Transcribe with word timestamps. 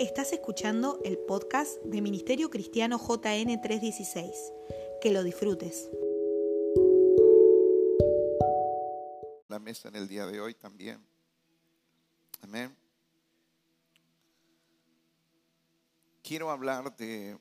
Estás 0.00 0.32
escuchando 0.32 1.00
el 1.04 1.18
podcast 1.18 1.80
de 1.84 2.02
Ministerio 2.02 2.50
Cristiano 2.50 2.98
JN 2.98 3.60
316. 3.60 4.52
Que 5.00 5.12
lo 5.12 5.22
disfrutes. 5.22 5.88
La 9.46 9.60
mesa 9.60 9.88
en 9.88 9.94
el 9.94 10.08
día 10.08 10.26
de 10.26 10.40
hoy 10.40 10.54
también. 10.54 11.06
Amén. 12.42 12.76
Quiero 16.24 16.50
hablar 16.50 16.96
de 16.96 17.38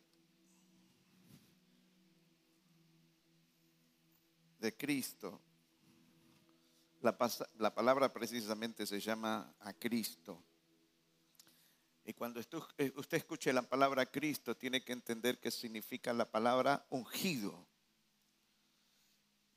de 4.60 4.78
Cristo. 4.78 5.42
La, 7.02 7.18
la 7.58 7.74
palabra 7.74 8.14
precisamente 8.14 8.86
se 8.86 9.00
llama 9.00 9.56
a 9.60 9.74
Cristo. 9.74 10.44
Y 12.06 12.14
cuando 12.14 12.42
eh, 12.42 12.94
usted 12.96 13.18
escuche 13.18 13.54
la 13.54 13.62
palabra 13.62 14.06
Cristo, 14.06 14.58
tiene 14.58 14.84
que 14.84 14.92
entender 14.92 15.40
que 15.40 15.52
significa 15.52 16.12
la 16.12 16.30
palabra 16.30 16.86
ungido. 16.90 17.66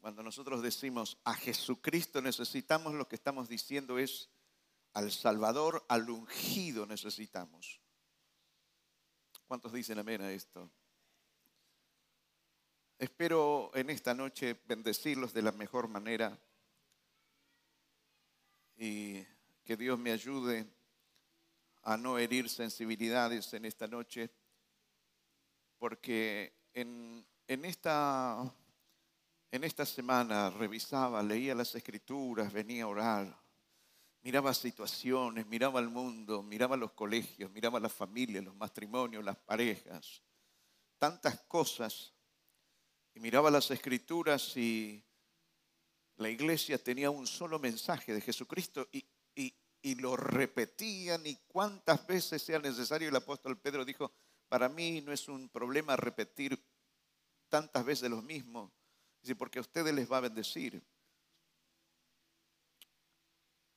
Cuando 0.01 0.23
nosotros 0.23 0.63
decimos 0.63 1.19
a 1.25 1.35
Jesucristo 1.35 2.23
necesitamos, 2.23 2.95
lo 2.95 3.09
que 3.09 3.17
estamos 3.17 3.49
diciendo 3.49 3.99
es 3.99 4.31
al 4.93 5.11
Salvador, 5.11 5.85
al 5.89 6.09
ungido 6.09 6.87
necesitamos. 6.87 7.81
¿Cuántos 9.49 9.73
dicen 9.73 9.99
amén 9.99 10.23
a 10.23 10.31
esto? 10.31 10.71
Espero 12.99 13.73
en 13.75 13.91
esta 13.91 14.15
noche 14.15 14.61
bendecirlos 14.67 15.35
de 15.35 15.43
la 15.43 15.53
mejor 15.53 15.89
manera 15.89 16.39
y 18.77 19.25
que 19.65 19.77
Dios 19.77 19.99
me 19.99 20.13
ayude 20.13 20.76
a 21.87 21.97
no 21.97 22.19
herir 22.19 22.49
sensibilidades 22.49 23.55
en 23.55 23.65
esta 23.65 23.87
noche, 23.87 24.29
porque 25.79 26.53
en, 26.75 27.25
esta, 27.47 28.53
en 29.53 29.63
esta 29.63 29.87
semana 29.87 30.51
revisaba, 30.51 31.23
leía 31.23 31.55
las 31.55 31.77
escrituras, 31.77 32.53
venía 32.53 32.83
a 32.83 32.89
orar, 32.89 33.41
miraba 34.23 34.53
situaciones, 34.53 35.47
miraba 35.47 35.79
el 35.79 35.89
mundo, 35.89 36.43
miraba 36.43 36.77
los 36.77 36.91
colegios, 36.91 37.53
miraba 37.53 37.79
las 37.79 37.93
familias, 37.93 38.43
los 38.43 38.57
matrimonios, 38.57 39.25
las 39.25 39.37
parejas, 39.37 40.21
tantas 40.99 41.39
cosas, 41.43 42.13
y 43.15 43.21
miraba 43.21 43.49
las 43.49 43.71
escrituras 43.71 44.57
y 44.57 45.05
la 46.17 46.31
iglesia 46.31 46.83
tenía 46.83 47.11
un 47.11 47.29
solo 47.29 47.61
mensaje 47.61 48.13
de 48.13 48.21
Jesucristo 48.21 48.89
y, 48.91 49.07
y 49.37 49.55
lo 49.95 50.17
repetían 50.17 51.27
y 51.27 51.37
cuántas 51.49 52.07
veces 52.07 52.43
sea 52.43 52.59
necesario. 52.59 53.09
El 53.09 53.17
apóstol 53.17 53.57
Pedro 53.59 53.85
dijo, 53.85 54.13
para 54.49 54.69
mí 54.69 55.01
no 55.01 55.13
es 55.13 55.29
un 55.29 55.49
problema 55.49 55.97
repetir 55.97 56.63
tantas 57.49 57.85
veces 57.85 58.11
los 58.11 58.23
mismos, 58.23 58.71
porque 59.39 59.59
a 59.59 59.63
ustedes 59.63 59.95
les 59.95 60.11
va 60.11 60.19
a 60.19 60.23
bendecir. 60.23 60.83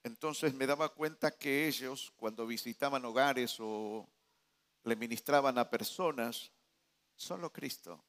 Entonces 0.03 0.53
me 0.53 0.65
daba 0.65 0.89
cuenta 0.89 1.31
que 1.31 1.67
ellos, 1.67 2.11
cuando 2.17 2.47
visitaban 2.47 3.05
hogares 3.05 3.57
o 3.59 4.07
le 4.83 4.95
ministraban 4.95 5.57
a 5.57 5.69
personas, 5.69 6.51
solo 7.15 7.51
Cristo. 7.51 8.03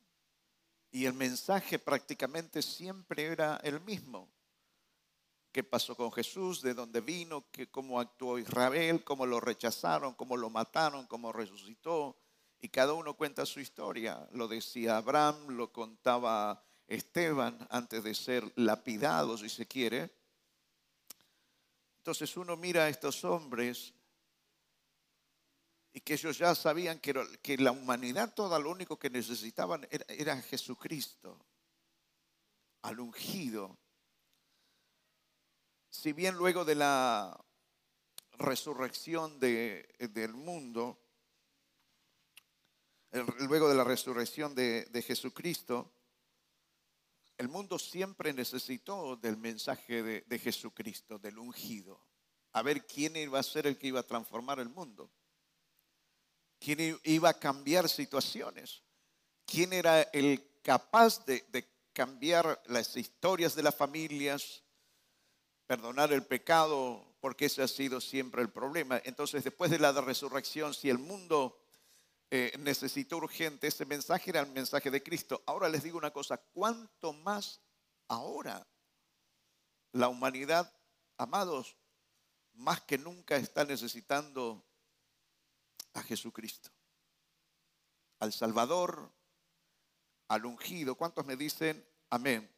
Y 0.92 1.04
el 1.04 1.14
mensaje 1.14 1.78
prácticamente 1.78 2.62
siempre 2.62 3.26
era 3.26 3.56
el 3.62 3.80
mismo 3.80 4.28
qué 5.52 5.64
pasó 5.64 5.96
con 5.96 6.12
Jesús, 6.12 6.62
de 6.62 6.74
dónde 6.74 7.00
vino, 7.00 7.46
cómo 7.70 8.00
actuó 8.00 8.38
Israel, 8.38 9.02
cómo 9.04 9.26
lo 9.26 9.40
rechazaron, 9.40 10.14
cómo 10.14 10.36
lo 10.36 10.50
mataron, 10.50 11.06
cómo 11.06 11.32
resucitó. 11.32 12.16
Y 12.60 12.68
cada 12.68 12.92
uno 12.92 13.14
cuenta 13.16 13.46
su 13.46 13.60
historia. 13.60 14.28
Lo 14.32 14.46
decía 14.46 14.96
Abraham, 14.96 15.48
lo 15.48 15.72
contaba 15.72 16.62
Esteban 16.86 17.66
antes 17.70 18.04
de 18.04 18.14
ser 18.14 18.52
lapidado, 18.56 19.36
si 19.36 19.48
se 19.48 19.66
quiere. 19.66 20.10
Entonces 21.98 22.36
uno 22.36 22.56
mira 22.56 22.84
a 22.84 22.88
estos 22.88 23.24
hombres 23.24 23.92
y 25.92 26.00
que 26.00 26.14
ellos 26.14 26.38
ya 26.38 26.54
sabían 26.54 27.00
que, 27.00 27.14
que 27.42 27.58
la 27.58 27.72
humanidad 27.72 28.32
toda 28.34 28.58
lo 28.58 28.70
único 28.70 28.98
que 28.98 29.10
necesitaban 29.10 29.86
era, 29.90 30.04
era 30.08 30.42
Jesucristo, 30.42 31.38
al 32.82 33.00
ungido 33.00 33.76
si 35.90 36.12
bien 36.12 36.36
luego 36.36 36.64
de 36.64 36.76
la 36.76 37.36
resurrección 38.38 39.38
del 39.40 40.32
mundo, 40.32 40.98
luego 43.40 43.68
de 43.68 43.74
la 43.74 43.84
resurrección 43.84 44.54
de, 44.54 45.04
Jesucristo, 45.06 45.92
el 47.36 47.48
mundo 47.48 47.78
siempre 47.78 48.32
necesitó 48.32 49.16
del 49.16 49.36
mensaje 49.36 50.02
de, 50.02 50.20
de, 50.22 50.38
Jesucristo, 50.38 51.18
del 51.18 51.38
ungido. 51.38 52.00
A 52.52 52.62
ver 52.62 52.86
quién 52.86 53.16
iba 53.16 53.38
a 53.38 53.42
ser 53.42 53.66
el 53.66 53.78
que 53.78 53.88
iba 53.88 54.00
a 54.00 54.06
transformar 54.06 54.60
el 54.60 54.68
mundo. 54.68 55.10
Quién 56.58 57.00
iba 57.04 57.30
a 57.30 57.38
cambiar 57.38 57.88
situaciones. 57.88 58.82
Quién 59.46 59.72
era 59.72 60.02
el 60.02 60.60
capaz 60.62 61.24
de, 61.24 61.44
de 61.48 61.66
cambiar 61.92 62.62
las 62.66 62.96
historias 62.96 63.54
de 63.54 63.62
las 63.62 63.74
familias, 63.74 64.62
perdonar 65.70 66.12
el 66.12 66.26
pecado, 66.26 67.14
porque 67.20 67.44
ese 67.44 67.62
ha 67.62 67.68
sido 67.68 68.00
siempre 68.00 68.42
el 68.42 68.50
problema. 68.50 69.00
Entonces, 69.04 69.44
después 69.44 69.70
de 69.70 69.78
la 69.78 69.92
resurrección, 69.92 70.74
si 70.74 70.90
el 70.90 70.98
mundo 70.98 71.62
eh, 72.28 72.52
necesitó 72.58 73.18
urgente, 73.18 73.68
ese 73.68 73.86
mensaje 73.86 74.30
era 74.30 74.40
el 74.40 74.50
mensaje 74.50 74.90
de 74.90 75.00
Cristo. 75.00 75.44
Ahora 75.46 75.68
les 75.68 75.84
digo 75.84 75.96
una 75.96 76.10
cosa, 76.10 76.38
¿cuánto 76.38 77.12
más 77.12 77.60
ahora 78.08 78.66
la 79.92 80.08
humanidad, 80.08 80.76
amados, 81.16 81.76
más 82.54 82.80
que 82.80 82.98
nunca 82.98 83.36
está 83.36 83.64
necesitando 83.64 84.66
a 85.94 86.02
Jesucristo, 86.02 86.68
al 88.18 88.32
Salvador, 88.32 89.08
al 90.26 90.46
ungido? 90.46 90.96
¿Cuántos 90.96 91.24
me 91.26 91.36
dicen 91.36 91.86
amén? 92.10 92.52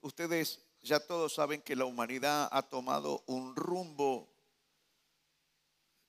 Ustedes 0.00 0.69
ya 0.82 1.00
todos 1.00 1.34
saben 1.34 1.62
que 1.62 1.76
la 1.76 1.84
humanidad 1.84 2.48
ha 2.52 2.62
tomado 2.62 3.22
un 3.26 3.54
rumbo 3.54 4.30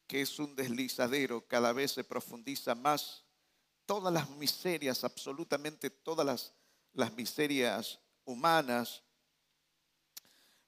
que 0.07 0.21
es 0.21 0.39
un 0.39 0.55
deslizadero, 0.55 1.47
cada 1.47 1.71
vez 1.71 1.93
se 1.93 2.03
profundiza 2.03 2.75
más. 2.75 3.23
Todas 3.85 4.13
las 4.13 4.29
miserias, 4.31 5.03
absolutamente 5.03 5.89
todas 5.89 6.25
las, 6.25 6.53
las 6.93 7.13
miserias 7.13 7.99
humanas, 8.25 9.03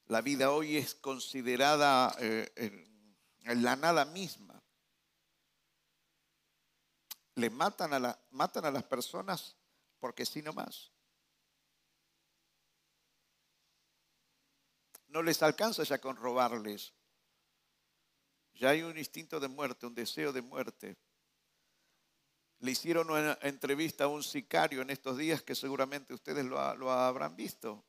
la 0.08 0.22
vida 0.22 0.52
hoy 0.52 0.78
es 0.78 0.96
considerada 0.96 2.16
eh, 2.20 2.88
la 3.46 3.76
nada 3.76 4.06
misma. 4.06 4.62
Le 7.36 7.50
matan 7.50 7.94
a, 7.94 8.00
la, 8.00 8.20
matan 8.32 8.66
a 8.66 8.72
las 8.72 8.84
personas 8.84 9.56
porque 10.00 10.26
sí 10.26 10.42
no 10.42 10.54
no 15.14 15.22
les 15.22 15.44
alcanza 15.44 15.84
ya 15.84 16.02
con 16.02 16.18
robarles. 16.18 16.92
Ya 18.56 18.70
hay 18.70 18.82
un 18.82 18.98
instinto 18.98 19.40
de 19.40 19.48
muerte, 19.48 19.86
un 19.86 19.94
deseo 19.94 20.34
de 20.34 20.42
muerte. 20.42 20.98
Le 22.60 22.72
hicieron 22.72 23.12
una 23.12 23.38
entrevista 23.42 24.06
a 24.06 24.08
un 24.08 24.24
sicario 24.24 24.82
en 24.82 24.90
estos 24.90 25.18
días 25.18 25.44
que 25.44 25.54
seguramente 25.54 26.16
ustedes 26.16 26.44
lo, 26.46 26.76
lo 26.76 26.92
habrán 26.92 27.36
visto. 27.36 27.86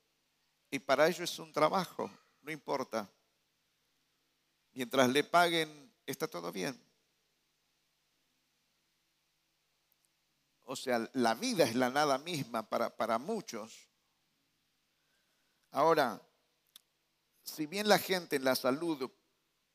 Y 0.71 0.81
para 0.81 1.09
ello 1.09 1.25
es 1.25 1.39
un 1.39 1.51
trabajo, 1.51 2.11
no 2.43 2.53
importa. 2.53 3.11
Mientras 4.73 5.09
le 5.09 5.25
paguen, 5.25 5.95
está 6.05 6.29
todo 6.29 6.53
bien. 6.53 6.79
O 10.65 10.77
sea, 10.77 11.09
la 11.15 11.35
vida 11.35 11.65
es 11.65 11.75
la 11.75 11.89
nada 11.89 12.19
misma 12.19 12.69
para, 12.69 12.95
para 12.95 13.19
muchos. 13.19 13.89
Ahora, 15.71 16.21
si 17.45 17.67
bien 17.67 17.89
la 17.89 17.99
gente 17.99 18.37
en 18.37 18.45
la 18.45 18.57
salud 18.57 19.11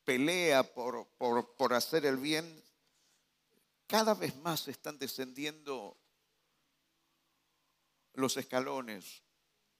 pelea 0.04 0.62
por, 0.74 1.06
por, 1.16 1.72
hacer 1.72 2.04
el 2.04 2.16
bien, 2.16 2.62
cada 3.86 4.14
vez 4.14 4.36
más 4.36 4.66
están 4.68 4.98
descendiendo 4.98 5.96
los 8.14 8.36
escalones, 8.36 9.22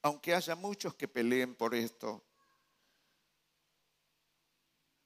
aunque 0.02 0.34
haya 0.34 0.54
muchos 0.54 0.94
que 0.94 1.08
peleen 1.08 1.54
por 1.56 1.75
esto. 1.75 2.25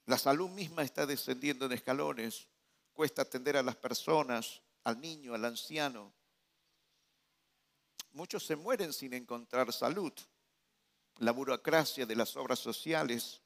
La 0.06 0.18
salud 0.18 0.50
misma 0.50 0.82
está 0.82 1.06
descendiendo 1.06 1.64
en 1.64 1.72
escalones, 1.72 2.48
cuesta 2.92 3.22
atender 3.22 3.56
a 3.56 3.62
las 3.62 3.76
personas, 3.76 4.60
al 4.84 5.00
niño, 5.00 5.34
al 5.34 5.46
anciano. 5.46 6.12
Muchos 8.12 8.44
se 8.44 8.56
mueren 8.56 8.92
sin 8.92 9.14
encontrar 9.14 9.72
salud 9.72 10.12
la 11.18 11.32
burocracia 11.32 12.06
de 12.06 12.16
las 12.16 12.36
obras 12.36 12.58
sociales, 12.58 13.40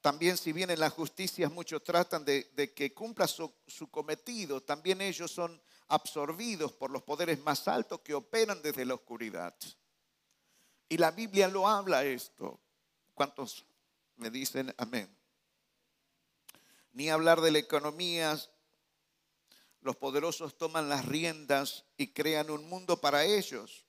También 0.00 0.36
si 0.36 0.52
bien 0.52 0.70
en 0.70 0.78
las 0.78 0.92
justicias 0.92 1.50
muchos 1.50 1.82
tratan 1.82 2.24
de, 2.24 2.72
que 2.74 2.94
cumpla 2.94 3.26
su, 3.26 3.52
su 3.66 3.90
cometido, 3.90 4.62
también 4.62 5.00
ellos 5.00 5.32
son 5.32 5.60
absorbidos 5.88 6.72
por 6.72 6.90
los 6.90 7.02
poderes 7.02 7.40
más 7.40 7.66
altos 7.66 8.00
que 8.00 8.14
operan 8.14 8.62
desde 8.62 8.84
la 8.84 8.94
oscuridad. 8.94 9.54
Y 10.88 10.98
la 10.98 11.10
Biblia 11.10 11.48
lo 11.48 11.66
habla 11.66 12.04
esto. 12.04 12.60
¿Cuántos 13.14 13.64
me 14.16 14.30
dicen 14.30 14.72
amén? 14.78 15.08
Ni 16.92 17.10
hablar 17.10 17.40
de 17.40 17.50
la 17.50 17.58
economía. 17.58 18.38
Los 19.80 19.96
poderosos 19.96 20.56
toman 20.56 20.88
las 20.88 21.04
riendas 21.04 21.84
y 21.96 22.12
crean 22.12 22.50
un 22.50 22.68
mundo 22.68 23.00
para 23.00 23.24
ellos. 23.24 23.85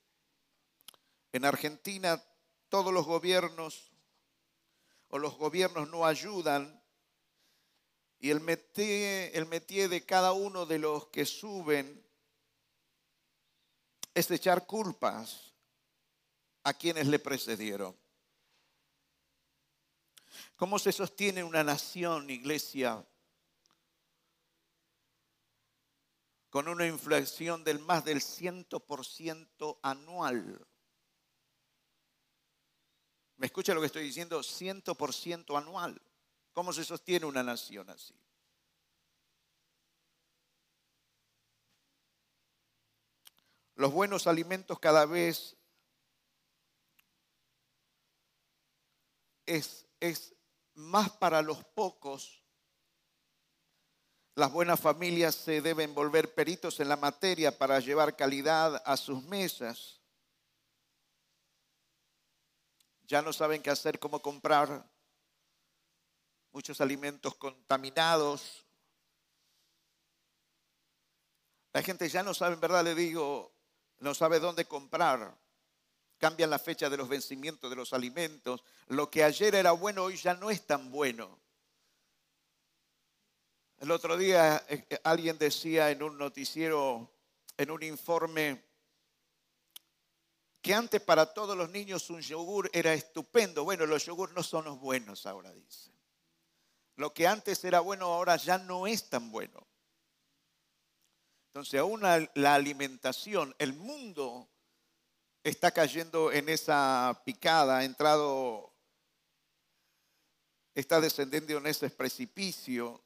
En 1.32 1.46
Argentina 1.46 2.24
todos 2.70 2.94
los 2.94 3.06
gobiernos 3.06 3.92
o 5.10 5.20
los 5.20 5.38
gobiernos 5.38 5.90
no 5.90 6.06
ayudan 6.06 6.82
y 8.20 8.32
el 8.32 8.42
métier, 8.42 9.32
el 9.36 9.90
de 9.90 10.06
cada 10.06 10.34
uno 10.34 10.66
de 10.66 10.80
los 10.80 11.08
que 11.08 11.26
suben 11.26 12.04
es 14.14 14.32
echar 14.32 14.66
culpas 14.66 15.54
a 16.64 16.74
quienes 16.74 17.08
le 17.08 17.20
precedieron. 17.20 17.96
¿Cómo 20.56 20.80
se 20.80 20.92
sostiene 20.92 21.44
una 21.44 21.64
nación, 21.64 22.30
iglesia, 22.30 23.06
con 26.50 26.68
una 26.68 26.88
inflación 26.88 27.64
del 27.64 27.78
más 27.80 28.04
del 28.04 28.22
100% 28.22 29.80
anual? 29.84 30.68
¿Me 33.38 33.46
escucha 33.46 33.74
lo 33.74 33.82
que 33.82 33.88
estoy 33.88 34.04
diciendo? 34.04 34.42
100% 34.42 35.58
anual. 35.58 36.02
¿Cómo 36.54 36.74
se 36.74 36.84
sostiene 36.84 37.26
una 37.26 37.44
nación 37.44 37.90
así? 37.90 38.16
Los 43.76 43.94
buenos 43.94 44.26
alimentos 44.26 44.80
cada 44.80 45.06
vez 45.06 45.56
es, 49.46 49.86
es 50.00 50.34
más 50.74 51.12
para 51.12 51.44
los 51.44 51.64
pocos. 51.64 52.44
Las 54.34 54.52
buenas 54.52 54.80
familias 54.80 55.36
se 55.36 55.62
deben 55.62 55.94
volver 55.94 56.34
peritos 56.34 56.80
en 56.80 56.90
la 56.90 56.96
materia 56.98 57.56
para 57.56 57.80
llevar 57.80 58.16
calidad 58.16 58.82
a 58.84 58.98
sus 58.98 59.24
mesas. 59.24 60.02
Ya 63.08 63.22
no 63.22 63.32
saben 63.32 63.62
qué 63.62 63.70
hacer, 63.70 64.00
cómo 64.00 64.22
comprar 64.22 64.86
muchos 66.52 66.82
alimentos 66.82 67.36
contaminados. 67.36 68.66
La 71.72 71.82
gente 71.84 72.10
ya 72.10 72.24
no 72.24 72.34
sabe, 72.34 72.56
en 72.56 72.60
verdad 72.60 72.84
le 72.84 72.96
digo, 72.96 73.54
no 74.00 74.14
sabe 74.14 74.40
dónde 74.40 74.66
comprar. 74.66 75.38
Cambian 76.18 76.50
la 76.50 76.60
fecha 76.60 76.90
de 76.90 76.98
los 76.98 77.08
vencimientos 77.08 77.70
de 77.70 77.76
los 77.76 77.94
alimentos. 77.94 78.64
Lo 78.88 79.10
que 79.10 79.24
ayer 79.24 79.56
era 79.56 79.72
bueno 79.72 80.04
hoy 80.04 80.18
ya 80.18 80.34
no 80.34 80.50
es 80.50 80.66
tan 80.66 80.92
bueno. 80.92 81.40
El 83.78 83.92
otro 83.92 84.18
día 84.18 84.66
eh, 84.68 84.86
eh, 84.90 85.00
alguien 85.04 85.38
decía 85.38 85.92
en 85.92 86.02
un 86.02 86.18
noticiero, 86.18 87.14
en 87.56 87.70
un 87.70 87.84
informe, 87.84 88.64
que 90.62 90.74
antes 90.74 91.02
para 91.02 91.34
todos 91.34 91.58
los 91.58 91.70
niños 91.70 92.10
un 92.10 92.22
yogur 92.22 92.70
era 92.74 92.94
estupendo. 92.94 93.64
Bueno, 93.64 93.86
los 93.86 94.06
yogur 94.06 94.34
no 94.34 94.44
son 94.44 94.66
los 94.66 94.80
buenos 94.80 95.26
ahora, 95.26 95.54
dice. 95.54 95.92
Lo 96.96 97.14
que 97.14 97.28
antes 97.28 97.64
era 97.64 97.80
bueno 97.80 98.06
ahora 98.08 98.36
ya 98.38 98.58
no 98.58 98.88
es 98.88 99.10
tan 99.10 99.32
bueno. 99.32 99.68
Entonces, 101.48 101.80
aún 101.80 102.02
la 102.02 102.56
alimentación, 102.56 103.56
el 103.60 103.74
mundo 103.74 104.50
está 105.44 105.72
cayendo 105.72 106.32
en 106.32 106.50
esa 106.50 107.22
picada, 107.26 107.78
ha 107.78 107.84
entrado, 107.84 108.74
está 110.76 111.00
descendiendo 111.00 111.58
en 111.58 111.68
ese 111.68 111.90
precipicio. 111.90 113.02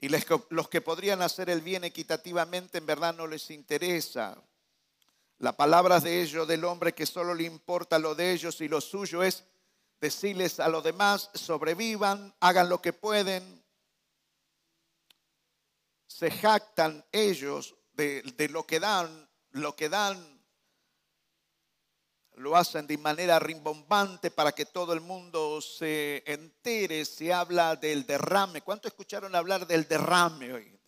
Y 0.00 0.08
los 0.08 0.68
que 0.68 0.80
podrían 0.80 1.22
hacer 1.22 1.48
el 1.48 1.60
bien 1.60 1.84
equitativamente 1.84 2.78
en 2.78 2.86
verdad 2.86 3.14
no 3.14 3.26
les 3.26 3.50
interesa. 3.50 4.42
La 5.42 5.56
palabra 5.56 5.98
de 5.98 6.22
ellos, 6.22 6.46
del 6.46 6.64
hombre 6.64 6.94
que 6.94 7.04
solo 7.04 7.34
le 7.34 7.42
importa 7.42 7.98
lo 7.98 8.14
de 8.14 8.30
ellos 8.30 8.60
y 8.60 8.68
lo 8.68 8.80
suyo 8.80 9.24
es 9.24 9.42
decirles 10.00 10.60
a 10.60 10.68
los 10.68 10.84
demás, 10.84 11.30
sobrevivan, 11.34 12.32
hagan 12.38 12.68
lo 12.68 12.80
que 12.80 12.92
pueden. 12.92 13.60
Se 16.06 16.30
jactan 16.30 17.04
ellos 17.10 17.74
de, 17.94 18.22
lo 18.52 18.64
que 18.68 18.78
dan, 18.78 19.28
lo 19.50 19.74
que 19.74 19.88
dan, 19.88 20.40
lo 22.34 22.56
hacen 22.56 22.86
de 22.86 22.98
manera 22.98 23.40
rimbombante 23.40 24.30
para 24.30 24.52
que 24.52 24.66
todo 24.66 24.92
el 24.92 25.00
mundo 25.00 25.60
se 25.60 26.22
entere, 26.24 27.04
se 27.04 27.32
habla 27.32 27.74
del 27.74 28.06
derrame. 28.06 28.62
¿Cuánto 28.62 28.86
escucharon 28.86 29.34
hablar 29.34 29.66
del 29.66 29.88
derrame 29.88 30.52
hoy? 30.52 30.81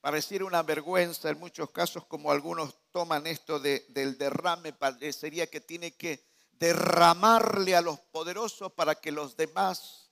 Pareciera 0.00 0.46
una 0.46 0.62
vergüenza 0.62 1.28
en 1.28 1.38
muchos 1.38 1.70
casos 1.70 2.06
como 2.06 2.32
algunos 2.32 2.74
toman 2.90 3.26
esto 3.26 3.60
del 3.60 4.16
derrame, 4.16 4.72
parecería 4.72 5.46
que 5.48 5.60
tiene 5.60 5.92
que 5.92 6.24
derramarle 6.52 7.76
a 7.76 7.82
los 7.82 8.00
poderosos 8.00 8.72
para 8.72 8.94
que 8.94 9.12
los 9.12 9.36
demás, 9.36 10.10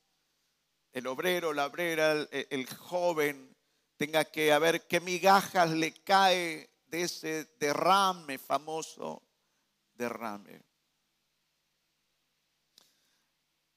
el 0.92 1.06
obrero, 1.06 1.54
la 1.54 1.66
obrera, 1.66 2.12
el, 2.12 2.66
joven, 2.66 3.56
tenga 3.96 4.26
que 4.26 4.52
a 4.52 4.58
ver 4.58 4.86
qué 4.86 5.00
migajas 5.00 5.70
le 5.70 5.92
cae 5.92 6.70
de 6.86 7.02
ese 7.02 7.44
derrame 7.58 8.38
famoso, 8.38 9.22
derrame. 9.94 10.60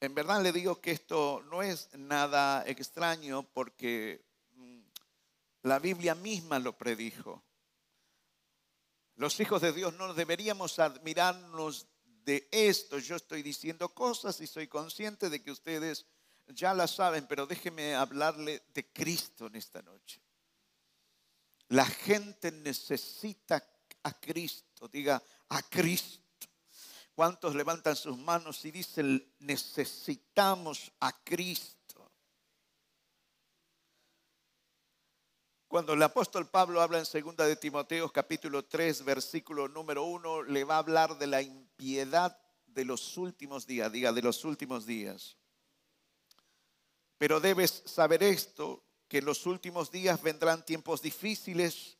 En 0.01 0.13
verdad 0.13 0.41
le 0.41 0.51
digo 0.51 0.81
que 0.81 0.91
esto 0.91 1.41
no 1.49 1.61
es 1.61 1.93
nada 1.93 2.63
extraño 2.67 3.43
porque 3.43 4.30
la 5.63 5.79
Biblia 5.79 6.15
misma 6.15 6.59
lo 6.59 6.77
predijo. 6.77 7.43
Los 9.15 9.39
hijos 9.39 9.61
de 9.61 9.73
Dios 9.73 9.93
no 9.93 10.13
deberíamos 10.13 10.79
admirarnos 10.79 11.87
de 12.23 12.47
esto. 12.51 12.97
Yo 12.97 13.15
estoy 13.15 13.43
diciendo 13.43 13.89
cosas 13.89 14.39
y 14.41 14.47
soy 14.47 14.67
consciente 14.67 15.29
de 15.29 15.43
que 15.43 15.51
ustedes 15.51 16.05
ya 16.47 16.73
las 16.73 16.91
saben, 16.91 17.27
pero 17.27 17.45
déjeme 17.45 17.95
hablarle 17.95 18.63
de 18.73 18.91
Cristo 18.91 19.47
en 19.47 19.55
esta 19.55 19.81
noche. 19.81 20.21
La 21.69 21.85
gente 21.85 22.51
necesita 22.51 23.63
a 24.03 24.19
Cristo, 24.19 24.87
diga 24.87 25.21
a 25.49 25.61
Cristo. 25.63 26.19
¿Cuántos 27.13 27.55
levantan 27.55 27.95
sus 27.95 28.17
manos 28.17 28.63
y 28.65 28.71
dicen 28.71 29.33
necesitamos 29.39 30.91
a 30.99 31.23
Cristo? 31.23 31.80
Cuando 35.71 35.93
el 35.93 36.03
apóstol 36.03 36.49
Pablo 36.49 36.81
habla 36.81 36.99
en 36.99 37.05
2 37.05 37.37
de 37.47 37.55
Timoteo 37.55 38.11
capítulo 38.11 38.65
3 38.65 39.05
versículo 39.05 39.69
número 39.69 40.03
1, 40.03 40.43
le 40.43 40.65
va 40.65 40.75
a 40.75 40.79
hablar 40.79 41.17
de 41.17 41.27
la 41.27 41.41
impiedad 41.41 42.37
de 42.67 42.83
los 42.83 43.15
últimos 43.15 43.65
días, 43.65 43.89
diga, 43.89 44.11
de 44.11 44.21
los 44.21 44.43
últimos 44.43 44.85
días. 44.85 45.37
Pero 47.17 47.39
debes 47.39 47.83
saber 47.85 48.21
esto, 48.21 48.83
que 49.07 49.19
en 49.19 49.25
los 49.25 49.45
últimos 49.45 49.89
días 49.89 50.21
vendrán 50.21 50.65
tiempos 50.65 51.01
difíciles, 51.01 51.97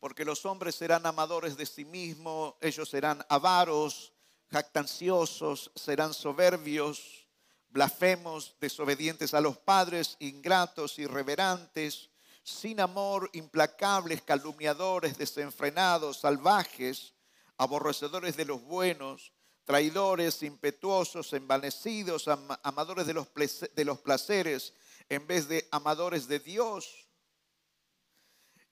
porque 0.00 0.24
los 0.24 0.46
hombres 0.46 0.76
serán 0.76 1.04
amadores 1.04 1.58
de 1.58 1.66
sí 1.66 1.84
mismos, 1.84 2.54
ellos 2.62 2.88
serán 2.88 3.22
avaros, 3.28 4.14
jactanciosos, 4.50 5.70
serán 5.74 6.14
soberbios 6.14 7.27
blasfemos, 7.70 8.56
desobedientes 8.60 9.34
a 9.34 9.40
los 9.40 9.58
padres, 9.58 10.16
ingratos, 10.20 10.98
irreverantes, 10.98 12.10
sin 12.42 12.80
amor, 12.80 13.28
implacables, 13.34 14.22
calumniadores, 14.22 15.18
desenfrenados, 15.18 16.20
salvajes, 16.20 17.12
aborrecedores 17.58 18.36
de 18.36 18.46
los 18.46 18.62
buenos, 18.62 19.32
traidores, 19.64 20.42
impetuosos, 20.42 21.32
envanecidos, 21.34 22.26
amadores 22.62 23.06
de 23.06 23.14
los, 23.14 23.28
de 23.74 23.84
los 23.84 23.98
placeres 23.98 24.72
en 25.08 25.26
vez 25.26 25.48
de 25.48 25.68
amadores 25.70 26.26
de 26.26 26.38
Dios. 26.38 27.08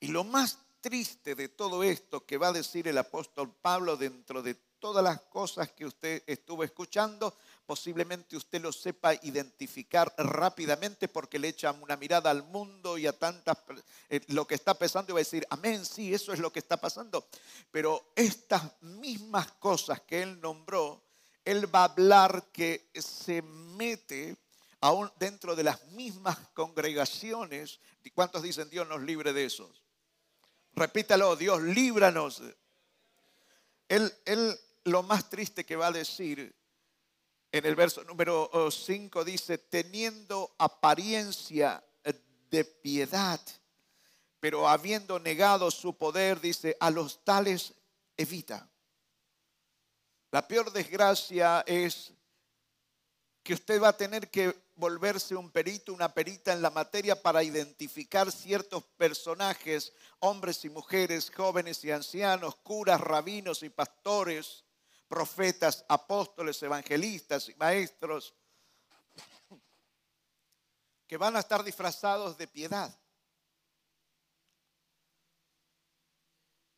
Y 0.00 0.08
lo 0.08 0.24
más 0.24 0.58
triste 0.80 1.34
de 1.34 1.48
todo 1.48 1.82
esto 1.82 2.24
que 2.24 2.38
va 2.38 2.48
a 2.48 2.52
decir 2.52 2.88
el 2.88 2.96
apóstol 2.96 3.54
Pablo 3.60 3.96
dentro 3.96 4.42
de 4.42 4.54
todas 4.78 5.02
las 5.02 5.20
cosas 5.22 5.72
que 5.72 5.84
usted 5.84 6.22
estuvo 6.26 6.62
escuchando, 6.62 7.36
posiblemente 7.66 8.36
usted 8.36 8.62
lo 8.62 8.72
sepa 8.72 9.14
identificar 9.14 10.14
rápidamente 10.16 11.08
porque 11.08 11.38
le 11.38 11.48
echa 11.48 11.72
una 11.72 11.96
mirada 11.96 12.30
al 12.30 12.44
mundo 12.44 12.96
y 12.96 13.06
a 13.06 13.12
tantas 13.12 13.58
eh, 14.08 14.20
lo 14.28 14.46
que 14.46 14.54
está 14.54 14.74
pasando 14.74 15.10
y 15.10 15.14
va 15.14 15.18
a 15.18 15.24
decir, 15.24 15.46
amén, 15.50 15.84
sí, 15.84 16.14
eso 16.14 16.32
es 16.32 16.38
lo 16.38 16.52
que 16.52 16.60
está 16.60 16.76
pasando. 16.80 17.28
Pero 17.70 18.12
estas 18.14 18.80
mismas 18.82 19.52
cosas 19.52 20.00
que 20.02 20.22
él 20.22 20.40
nombró 20.40 21.02
Él 21.44 21.72
va 21.72 21.80
a 21.80 21.84
hablar 21.84 22.50
que 22.52 22.90
se 22.94 23.42
mete 23.42 24.36
aún 24.80 25.10
dentro 25.18 25.56
de 25.56 25.64
las 25.64 25.84
mismas 25.86 26.38
congregaciones. 26.54 27.80
¿Cuántos 28.14 28.42
dicen 28.42 28.70
Dios 28.70 28.86
nos 28.88 29.02
libre 29.02 29.32
de 29.32 29.44
esos? 29.44 29.82
Repítalo, 30.74 31.36
Dios 31.36 31.62
líbranos. 31.62 32.42
Él, 33.88 34.12
él 34.24 34.58
lo 34.84 35.02
más 35.02 35.28
triste 35.28 35.64
que 35.64 35.76
va 35.76 35.88
a 35.88 35.92
decir 35.92 36.54
en 37.58 37.66
el 37.66 37.74
verso 37.74 38.04
número 38.04 38.70
5 38.70 39.24
dice, 39.24 39.58
teniendo 39.58 40.54
apariencia 40.58 41.82
de 42.50 42.64
piedad, 42.64 43.40
pero 44.40 44.68
habiendo 44.68 45.18
negado 45.18 45.70
su 45.70 45.96
poder, 45.96 46.40
dice, 46.40 46.76
a 46.80 46.90
los 46.90 47.24
tales 47.24 47.74
evita. 48.16 48.68
La 50.30 50.46
peor 50.46 50.72
desgracia 50.72 51.64
es 51.66 52.12
que 53.42 53.54
usted 53.54 53.80
va 53.80 53.88
a 53.88 53.96
tener 53.96 54.28
que 54.28 54.54
volverse 54.74 55.34
un 55.34 55.50
perito, 55.50 55.94
una 55.94 56.12
perita 56.12 56.52
en 56.52 56.60
la 56.60 56.70
materia 56.70 57.20
para 57.20 57.42
identificar 57.42 58.30
ciertos 58.30 58.84
personajes, 58.98 59.92
hombres 60.18 60.64
y 60.64 60.68
mujeres, 60.68 61.32
jóvenes 61.34 61.82
y 61.84 61.90
ancianos, 61.90 62.56
curas, 62.56 63.00
rabinos 63.00 63.62
y 63.62 63.70
pastores, 63.70 64.65
profetas, 65.08 65.84
apóstoles, 65.88 66.62
evangelistas 66.62 67.48
y 67.48 67.54
maestros, 67.54 68.34
que 71.06 71.16
van 71.16 71.36
a 71.36 71.40
estar 71.40 71.62
disfrazados 71.62 72.36
de 72.36 72.48
piedad. 72.48 72.98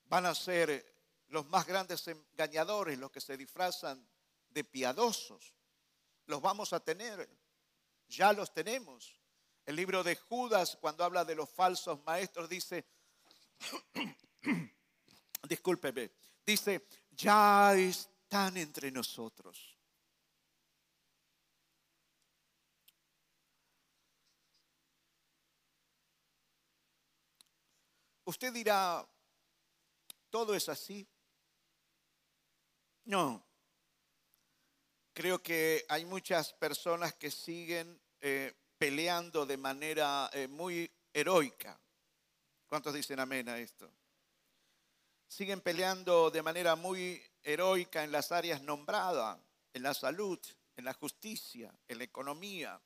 Van 0.05 0.27
a 0.27 0.35
ser 0.35 0.97
los 1.29 1.47
más 1.47 1.67
grandes 1.67 2.07
engañadores, 2.09 2.99
los 2.99 3.11
que 3.11 3.21
se 3.21 3.37
disfrazan 3.37 4.07
de 4.49 4.65
piadosos. 4.65 5.55
Los 6.27 6.41
vamos 6.41 6.73
a 6.73 6.81
tener, 6.81 7.29
ya 8.07 8.33
los 8.33 8.53
tenemos. 8.53 9.19
El 9.65 9.77
libro 9.77 10.03
de 10.03 10.17
Judas, 10.17 10.79
cuando 10.81 11.05
habla 11.05 11.25
de 11.25 11.35
los 11.35 11.51
falsos 11.51 12.03
maestros, 12.05 12.49
dice, 12.49 12.87
discúlpeme, 15.49 16.11
dice, 16.45 16.87
ya 17.11 17.75
están 18.29 18.59
entre 18.59 18.91
nosotros. 18.91 19.75
Usted 28.27 28.53
dirá, 28.53 29.09
¿todo 30.29 30.55
es 30.55 30.69
así? 30.69 31.09
No. 33.07 33.43
Creo 35.15 35.43
que 35.43 35.87
hay 35.89 36.05
muchas 36.05 36.53
personas 36.53 37.15
que 37.15 37.31
siguen 37.31 37.99
eh, 38.21 38.53
peleando 38.77 39.47
de 39.47 39.57
manera 39.57 40.29
eh, 40.35 40.49
muy 40.49 40.93
heroica. 41.15 41.81
¿Cuántos 42.67 42.93
dicen 42.93 43.21
amén 43.21 43.49
a 43.49 43.59
esto? 43.59 43.91
Siguen 45.27 45.63
peleando 45.63 46.31
de 46.31 46.43
manera 46.43 46.77
muy 46.77 47.23
heroica 47.43 48.05
en 48.05 48.13
las 48.13 48.33
áreas 48.33 48.63
nombradas, 48.63 49.39
en 49.73 49.83
la 49.83 49.95
salud, 49.95 50.39
en 50.77 50.85
la 50.85 50.95
justicia, 50.95 51.73
en 51.87 51.99
la 51.99 52.05
economía. 52.05 52.81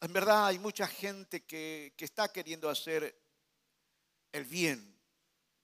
En 0.00 0.12
verdad 0.12 0.46
hay 0.46 0.58
mucha 0.58 0.86
gente 0.86 1.44
que, 1.44 1.94
que 1.96 2.04
está 2.04 2.32
queriendo 2.32 2.68
hacer 2.68 3.20
el 4.32 4.44
bien, 4.44 4.98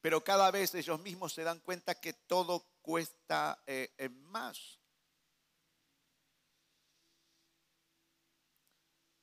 pero 0.01 0.23
cada 0.23 0.51
vez 0.51 0.75
ellos 0.75 1.01
mismos 1.01 1.33
se 1.33 1.43
dan 1.43 1.61
cuenta 1.61 1.95
que 1.95 2.13
todo 2.13 2.65
cuesta 2.83 3.63
eh, 3.67 4.09
más. 4.11 4.79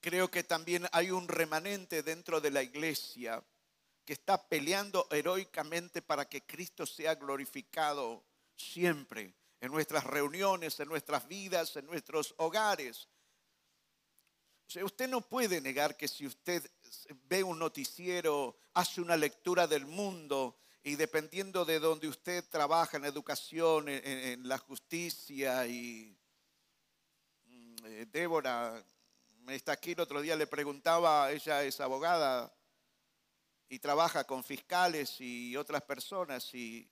Creo 0.02 0.30
que 0.30 0.44
también 0.44 0.86
hay 0.92 1.10
un 1.10 1.28
remanente 1.28 2.04
dentro 2.04 2.40
de 2.40 2.52
la 2.52 2.62
iglesia 2.62 3.44
que 4.06 4.14
está 4.14 4.48
peleando 4.48 5.08
heroicamente 5.10 6.02
para 6.02 6.30
que 6.30 6.46
Cristo 6.46 6.86
sea 6.86 7.16
glorificado 7.16 8.24
siempre 8.56 9.34
en 9.60 9.72
nuestras 9.72 10.04
reuniones, 10.04 10.80
en 10.80 10.88
nuestras 10.88 11.28
vidas, 11.28 11.76
en 11.76 11.88
nuestros 11.88 12.36
hogares. 12.38 13.08
Usted 14.82 15.08
no 15.08 15.22
puede 15.22 15.60
negar 15.60 15.98
que 15.98 16.08
si 16.08 16.26
usted 16.26 16.70
ve 17.24 17.44
un 17.44 17.60
noticiero, 17.60 18.58
hace 18.74 19.02
una 19.02 19.18
lectura 19.18 19.68
del 19.68 19.86
mundo, 19.86 20.58
y 20.84 20.96
dependiendo 20.96 21.66
de 21.66 21.80
donde 21.80 22.08
usted 22.08 22.48
trabaja 22.48 22.98
en 22.98 23.06
educación, 23.06 23.86
en, 23.90 24.48
la 24.48 24.60
justicia 24.60 25.66
y 25.66 26.16
mm, 27.46 27.76
eh, 27.86 28.06
Débora 28.12 28.86
está 29.48 29.72
aquí 29.72 29.94
el 29.94 30.02
otro 30.02 30.22
día, 30.22 30.36
le 30.36 30.46
preguntaba, 30.46 31.32
ella 31.32 31.64
es 31.64 31.80
abogada 31.80 32.54
y 33.70 33.80
trabaja 33.80 34.26
con 34.26 34.44
fiscales 34.44 35.20
y 35.20 35.56
otras 35.58 35.82
personas 35.82 36.54
y, 36.54 36.90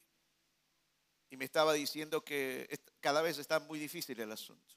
y 1.30 1.38
me 1.38 1.46
estaba 1.46 1.74
diciendo 1.74 2.24
que 2.24 2.68
cada 3.00 3.22
vez 3.22 3.38
está 3.38 3.60
muy 3.60 3.80
difícil 3.80 4.20
el 4.20 4.32
asunto. 4.32 4.75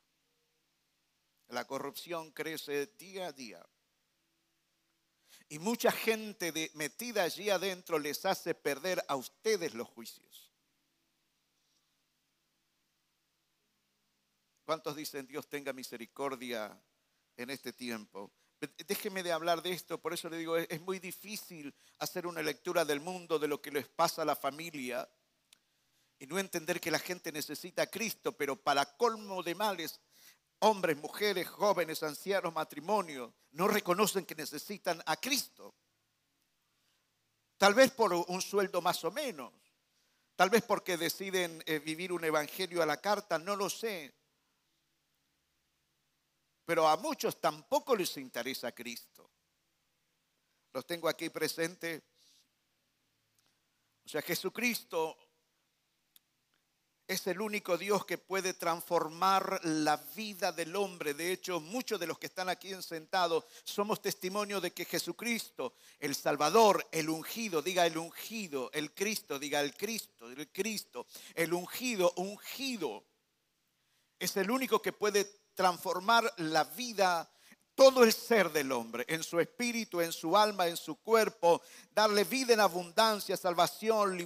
La 1.49 1.67
corrupción 1.67 2.33
crece 2.33 2.87
día 2.99 3.29
a 3.29 3.33
día. 3.33 3.65
Y 5.49 5.59
mucha 5.59 5.93
gente 5.93 6.53
metida 6.75 7.23
allí 7.23 7.51
adentro 7.51 7.99
les 7.99 8.25
hace 8.27 8.55
perder 8.55 9.05
a 9.07 9.15
ustedes 9.17 9.75
los 9.75 9.89
juicios. 9.89 10.53
¿Cuántos 14.65 14.97
dicen 14.97 15.29
Dios 15.29 15.49
tenga 15.49 15.73
misericordia 15.73 16.77
en 17.37 17.51
este 17.51 17.73
tiempo? 17.73 18.33
Déjeme 18.87 19.23
de 19.23 19.33
hablar 19.33 19.63
de 19.63 19.71
esto, 19.71 20.01
por 20.01 20.15
eso 20.15 20.31
le 20.31 20.39
digo, 20.39 20.57
es 20.57 20.81
muy 20.81 20.99
difícil 20.99 21.75
hacer 21.99 22.27
una 22.27 22.43
lectura 22.43 22.85
del 22.85 23.01
mundo, 23.01 23.39
de 23.39 23.49
lo 23.49 23.61
que 23.61 23.71
les 23.71 23.87
pasa 23.87 24.23
a 24.23 24.25
la 24.25 24.37
familia, 24.37 25.09
y 26.19 26.27
no 26.27 26.39
entender 26.39 26.81
que 26.81 26.91
la 26.91 26.99
gente 26.99 27.31
necesita 27.31 27.83
a 27.83 27.87
Cristo, 27.87 28.33
pero 28.33 28.57
para 28.57 28.97
colmo 28.97 29.43
de 29.43 29.55
males 29.55 30.01
hombres, 30.61 30.97
mujeres, 30.97 31.49
jóvenes, 31.49 32.03
ancianos, 32.03 32.53
matrimonios, 32.53 33.33
no 33.53 33.69
reconocen 33.69 34.25
que 34.25 34.35
necesitan 34.35 35.03
a 35.07 35.17
Cristo. 35.17 35.75
Tal 37.59 37.75
vez 37.75 37.91
por 37.91 38.13
un 38.13 38.43
sueldo 38.43 38.83
más 38.83 39.05
o 39.05 39.11
menos, 39.11 39.53
tal 40.35 40.51
vez 40.51 40.63
porque 40.63 40.97
deciden 40.97 41.63
eh, 41.67 41.79
vivir 41.79 42.13
un 42.13 42.25
evangelio 42.25 42.83
a 42.83 42.87
la 42.87 43.01
carta, 43.01 43.39
no 43.39 43.57
lo 43.57 43.71
sé. 43.71 44.15
Pero 46.67 46.87
a 46.89 46.97
muchos 46.97 47.41
tampoco 47.41 47.95
les 47.95 48.17
interesa 48.19 48.73
Cristo. 48.73 49.31
Los 50.73 50.85
tengo 50.85 51.09
aquí 51.09 51.31
presentes. 51.31 52.03
O 54.05 54.09
sea, 54.09 54.21
Jesucristo 54.21 55.17
es 57.07 57.25
el 57.29 57.41
único 57.41 57.79
Dios 57.79 58.05
que 58.05 58.19
puede 58.19 58.53
transformar 58.55 59.61
la 59.63 59.97
vida 60.17 60.51
del 60.51 60.75
hombre. 60.75 61.15
De 61.15 61.33
hecho, 61.33 61.61
muchos 61.61 62.01
de 62.01 62.07
los 62.09 62.19
que 62.19 62.27
están 62.27 62.49
aquí 62.49 62.75
sentados 62.83 63.45
somos 63.63 64.03
testimonio 64.03 64.61
de 64.61 64.73
que 64.73 64.85
Jesucristo, 64.85 65.75
el 66.01 66.17
Salvador, 66.17 66.85
el 66.91 67.09
ungido, 67.09 67.63
diga 67.63 67.87
el 67.87 67.97
ungido, 67.97 68.71
el 68.73 68.93
Cristo, 68.93 69.39
diga 69.39 69.61
el 69.61 69.77
Cristo, 69.77 70.29
el 70.29 70.51
Cristo, 70.51 71.07
el 71.35 71.55
ungido, 71.55 72.13
ungido, 72.17 73.05
es 74.19 74.37
el 74.37 74.51
único 74.51 74.83
que 74.83 74.93
puede 74.93 75.46
transformar 75.57 76.33
la 76.37 76.63
vida 76.63 77.29
todo 77.75 78.05
el 78.05 78.13
ser 78.13 78.51
del 78.51 78.73
hombre, 78.73 79.05
en 79.07 79.23
su 79.23 79.39
espíritu, 79.39 80.01
en 80.01 80.11
su 80.11 80.37
alma, 80.37 80.67
en 80.67 80.79
su 80.79 80.97
cuerpo, 80.97 81.61
darle 81.95 82.25
vida 82.25 82.55
en 82.55 82.61
abundancia, 82.61 83.37
salvación, 83.37 84.19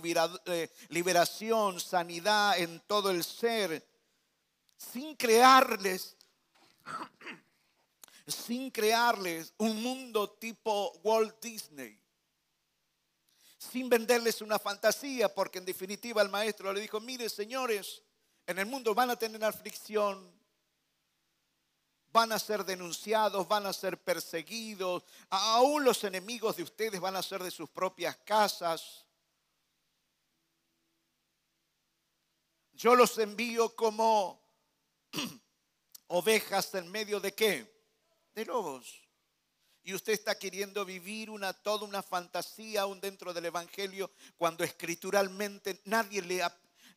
eh, 0.46 0.70
liberación, 0.88 1.80
sanidad 1.80 2.58
en 2.58 2.80
todo 2.86 3.10
el 3.10 3.24
ser, 3.24 3.84
sin 4.76 5.16
crearles, 5.16 6.16
sin 8.26 8.70
crearles 8.70 9.52
un 9.58 9.82
mundo 9.82 10.30
tipo 10.30 10.92
Walt 11.02 11.42
Disney, 11.42 11.98
sin 13.58 13.88
venderles 13.88 14.40
una 14.42 14.60
fantasía, 14.60 15.34
porque 15.34 15.58
en 15.58 15.64
definitiva 15.64 16.22
el 16.22 16.28
maestro 16.28 16.72
le 16.72 16.80
dijo, 16.80 17.00
mire 17.00 17.28
señores, 17.28 18.02
en 18.46 18.60
el 18.60 18.66
mundo 18.66 18.94
van 18.94 19.10
a 19.10 19.16
tener 19.16 19.42
aflicción, 19.44 20.39
van 22.12 22.32
a 22.32 22.38
ser 22.38 22.64
denunciados, 22.64 23.46
van 23.46 23.66
a 23.66 23.72
ser 23.72 24.02
perseguidos, 24.02 25.04
aún 25.28 25.84
los 25.84 26.02
enemigos 26.04 26.56
de 26.56 26.62
ustedes 26.62 27.00
van 27.00 27.16
a 27.16 27.22
ser 27.22 27.42
de 27.42 27.50
sus 27.50 27.68
propias 27.68 28.16
casas. 28.18 29.04
Yo 32.72 32.94
los 32.94 33.18
envío 33.18 33.76
como 33.76 34.42
ovejas 36.08 36.74
en 36.74 36.90
medio 36.90 37.20
de 37.20 37.34
qué? 37.34 37.82
De 38.34 38.44
lobos. 38.44 39.00
Y 39.82 39.94
usted 39.94 40.12
está 40.12 40.38
queriendo 40.38 40.84
vivir 40.84 41.30
una 41.30 41.52
toda 41.52 41.86
una 41.86 42.02
fantasía 42.02 42.82
aún 42.82 43.00
dentro 43.00 43.32
del 43.32 43.46
evangelio 43.46 44.10
cuando 44.36 44.62
escrituralmente 44.62 45.80
nadie 45.84 46.22
le 46.22 46.42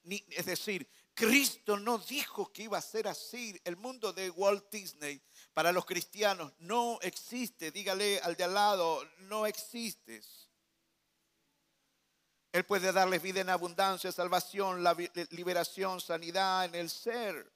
ni, 0.04 0.24
es 0.30 0.46
decir, 0.46 0.90
Cristo 1.14 1.78
no 1.78 2.00
dijo 2.00 2.52
que 2.52 2.64
iba 2.64 2.78
a 2.78 2.82
ser 2.82 3.08
así. 3.08 3.60
El 3.64 3.78
mundo 3.78 4.14
de 4.14 4.30
Walt 4.32 4.72
Disney 4.72 5.22
para 5.54 5.72
los 5.72 5.86
cristianos 5.86 6.52
no 6.60 7.00
existe. 7.02 7.72
Dígale 7.72 8.20
al 8.22 8.36
de 8.36 8.44
al 8.44 8.54
lado, 8.54 9.04
no 9.20 9.46
existes. 9.46 10.50
Él 12.52 12.66
puede 12.66 12.92
darles 12.92 13.22
vida 13.22 13.42
en 13.42 13.50
abundancia, 13.50 14.12
salvación, 14.12 14.84
liberación, 15.32 16.00
sanidad 16.00 16.66
en 16.66 16.76
el 16.76 16.90
ser. 16.90 17.52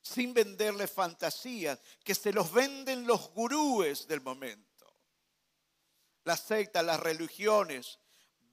Sin 0.00 0.32
venderles 0.34 0.90
fantasías, 0.90 1.80
que 2.04 2.14
se 2.14 2.32
los 2.32 2.52
venden 2.52 3.06
los 3.06 3.30
gurúes 3.30 4.06
del 4.06 4.20
momento. 4.20 4.94
Las 6.24 6.40
sectas, 6.40 6.84
las 6.84 7.00
religiones, 7.00 7.98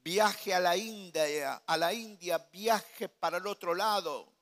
viaje 0.09 0.55
a 0.55 0.59
la 0.59 0.75
India, 0.75 1.61
a 1.67 1.77
la 1.77 1.93
India, 1.93 2.39
viaje 2.51 3.07
para 3.09 3.37
el 3.37 3.45
otro 3.45 3.75
lado. 3.75 4.33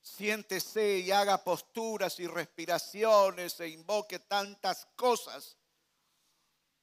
Siéntese 0.00 0.98
y 0.98 1.10
haga 1.10 1.42
posturas 1.42 2.20
y 2.20 2.28
respiraciones 2.28 3.58
e 3.58 3.68
invoque 3.68 4.20
tantas 4.20 4.86
cosas 4.94 5.56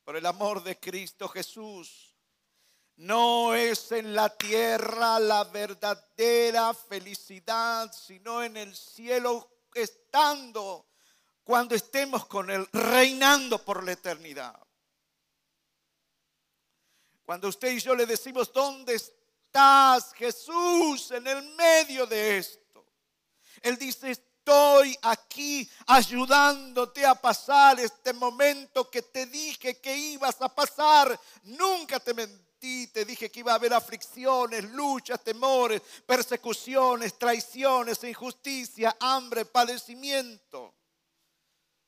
por 0.03 0.17
el 0.17 0.25
amor 0.25 0.62
de 0.63 0.77
Cristo 0.77 1.29
Jesús. 1.29 2.13
No 2.98 3.53
es 3.53 3.93
en 3.93 4.13
la 4.13 4.27
tierra 4.27 5.19
la 5.19 5.46
verdadera 5.46 6.74
felicidad, 6.74 7.89
sino 7.93 8.43
en 8.43 8.57
el 8.57 8.75
cielo 8.75 9.50
estando 9.74 10.88
cuando 11.46 11.74
estemos 11.74 12.25
con 12.25 12.50
Él, 12.50 12.67
reinando 12.74 13.63
por 13.63 13.81
la 13.86 13.93
eternidad. 13.93 14.67
Cuando 17.27 17.50
usted 17.50 17.72
y 17.72 17.81
yo 17.81 17.93
le 17.93 18.05
decimos, 18.05 18.53
¿dónde 18.53 18.96
estás 18.96 20.13
Jesús 20.13 21.12
en 21.12 21.27
el 21.27 21.43
medio 21.55 22.05
de 22.05 22.38
esto? 22.38 22.86
Él 23.62 23.77
dice, 23.77 24.12
estoy 24.12 24.98
aquí 25.01 25.69
ayudándote 25.88 27.05
a 27.05 27.15
pasar 27.15 27.81
este 27.81 28.13
momento 28.13 28.89
que 28.89 29.01
te 29.01 29.25
dije 29.25 29.77
que 29.81 29.93
ibas 29.93 30.41
a 30.41 30.48
pasar. 30.48 31.19
Nunca 31.43 32.00
te 32.00 32.13
mentí, 32.13 32.88
te 32.88 33.03
dije 33.03 33.29
que 33.29 33.41
iba 33.41 33.51
a 33.51 33.55
haber 33.55 33.74
aflicciones, 33.74 34.63
luchas, 34.72 35.22
temores, 35.22 35.81
persecuciones, 36.05 37.19
traiciones, 37.19 38.01
injusticia, 38.05 38.96
hambre, 39.01 39.43
padecimiento. 39.43 40.76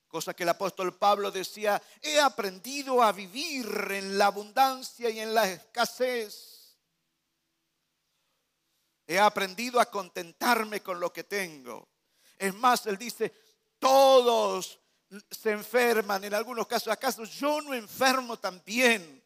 Cosa 0.10 0.34
que 0.34 0.42
el 0.42 0.50
apóstol 0.50 0.98
Pablo 0.98 1.30
decía, 1.30 1.80
he 2.02 2.20
aprendido 2.20 3.04
a 3.04 3.12
vivir 3.12 3.68
en 3.92 4.18
la 4.18 4.26
abundancia 4.26 5.08
y 5.08 5.20
en 5.20 5.36
la 5.36 5.48
escasez. 5.48 6.76
He 9.06 9.20
aprendido 9.20 9.80
a 9.80 9.86
contentarme 9.86 10.82
con 10.82 11.00
lo 11.00 11.14
que 11.14 11.26
tengo. 11.26 11.88
Es 12.40 12.56
más, 12.56 12.88
él 12.88 12.98
dice, 12.98 13.32
todos 13.78 14.80
se 15.30 15.52
enferman 15.52 16.24
en 16.24 16.34
algunos 16.34 16.66
casos. 16.66 16.92
¿Acaso 16.92 17.24
yo 17.26 17.62
no 17.62 17.76
enfermo 17.76 18.38
también? 18.38 19.24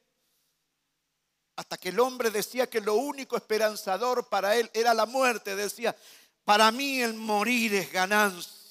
Hasta 1.55 1.77
que 1.77 1.89
el 1.89 1.99
hombre 2.01 2.29
decía 2.29 2.69
que 2.69 2.81
lo 2.81 2.95
único 2.95 3.37
esperanzador 3.37 4.27
para 4.27 4.57
él 4.57 4.69
era 4.73 4.93
la 4.93 5.05
muerte. 5.05 5.55
Decía, 5.55 5.95
para 6.43 6.71
mí 6.71 7.01
el 7.01 7.13
morir 7.13 7.73
es 7.73 7.89
ganancia. 7.89 8.62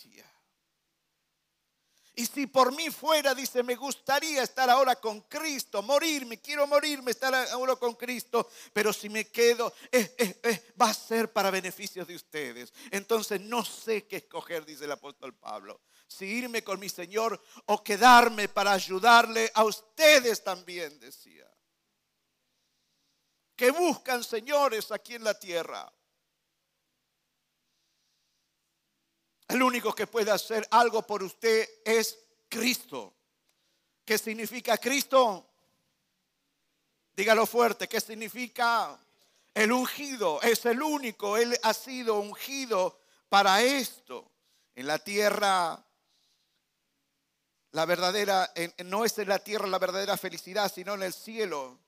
Y 2.15 2.27
si 2.27 2.47
por 2.47 2.75
mí 2.75 2.91
fuera, 2.91 3.35
dice, 3.35 3.63
me 3.63 3.75
gustaría 3.75 4.43
estar 4.43 4.69
ahora 4.69 4.97
con 4.97 5.23
Cristo, 5.23 5.83
morirme, 5.83 6.41
quiero 6.41 6.67
morirme, 6.67 7.11
estar 7.11 7.35
ahora 7.35 7.77
con 7.77 7.95
Cristo, 7.95 8.51
pero 8.75 8.93
si 8.93 9.09
me 9.09 9.29
quedo, 9.29 9.73
va 10.81 10.91
a 10.91 10.95
ser 10.95 11.33
para 11.33 11.51
beneficios 11.51 12.07
de 12.07 12.15
ustedes. 12.15 12.73
Entonces 12.91 13.41
no 13.41 13.65
sé 13.65 14.07
qué 14.07 14.17
escoger, 14.17 14.67
dice 14.67 14.85
el 14.85 14.93
apóstol 14.93 15.35
Pablo, 15.35 15.81
si 16.07 16.27
irme 16.27 16.63
con 16.63 16.79
mi 16.79 16.91
Señor 16.91 17.43
o 17.65 17.83
quedarme 17.83 18.47
para 18.49 18.73
ayudarle 18.73 19.51
a 19.55 19.65
ustedes 19.65 20.45
también, 20.45 21.01
decía. 21.01 21.49
Que 23.57 23.71
buscan 23.71 24.23
señores 24.23 24.93
aquí 24.93 25.15
en 25.15 25.25
la 25.25 25.39
tierra. 25.39 25.91
El 29.53 29.63
único 29.63 29.95
que 29.95 30.07
puede 30.07 30.31
hacer 30.31 30.67
algo 30.71 31.07
por 31.07 31.23
usted 31.23 31.69
es 31.85 32.19
Cristo. 32.49 33.13
¿Qué 34.03 34.17
significa 34.17 34.79
Cristo? 34.79 35.47
Dígalo 37.15 37.45
fuerte, 37.45 37.87
¿qué 37.87 38.01
significa? 38.01 38.99
El 39.53 39.73
ungido 39.73 40.41
es 40.41 40.65
el 40.65 40.83
único, 40.83 41.37
Él 41.37 41.55
ha 41.65 41.75
sido 41.75 42.19
ungido 42.19 42.99
para 43.29 43.61
esto. 43.61 44.31
En 44.75 44.87
la 44.87 44.99
tierra, 44.99 45.85
la 47.73 47.85
verdadera, 47.85 48.51
no 48.87 49.05
es 49.05 49.19
en 49.19 49.29
la 49.29 49.41
tierra 49.41 49.67
la 49.67 49.79
verdadera 49.79 50.17
felicidad, 50.17 50.73
sino 50.73 50.95
en 50.95 51.03
el 51.03 51.13
cielo. 51.13 51.79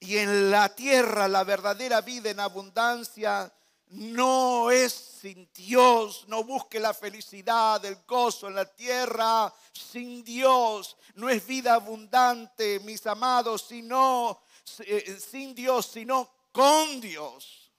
Y 0.00 0.16
en 0.16 0.50
la 0.50 0.74
tierra 0.74 1.28
la 1.28 1.44
verdadera 1.44 2.00
vida 2.00 2.30
en 2.30 2.40
abundancia 2.40 3.52
no 3.92 4.70
es 4.70 4.92
sin 4.92 5.50
Dios, 5.52 6.24
no 6.28 6.44
busque 6.44 6.80
la 6.80 6.94
felicidad, 6.94 7.84
el 7.84 7.96
gozo 8.06 8.48
en 8.48 8.54
la 8.54 8.64
tierra 8.64 9.52
sin 9.72 10.24
Dios, 10.24 10.96
no 11.14 11.28
es 11.28 11.46
vida 11.46 11.74
abundante, 11.74 12.80
mis 12.80 13.06
amados, 13.06 13.66
sino 13.68 14.42
eh, 14.78 15.18
sin 15.20 15.54
Dios, 15.54 15.86
sino 15.86 16.30
con 16.52 17.00
Dios. 17.00 17.70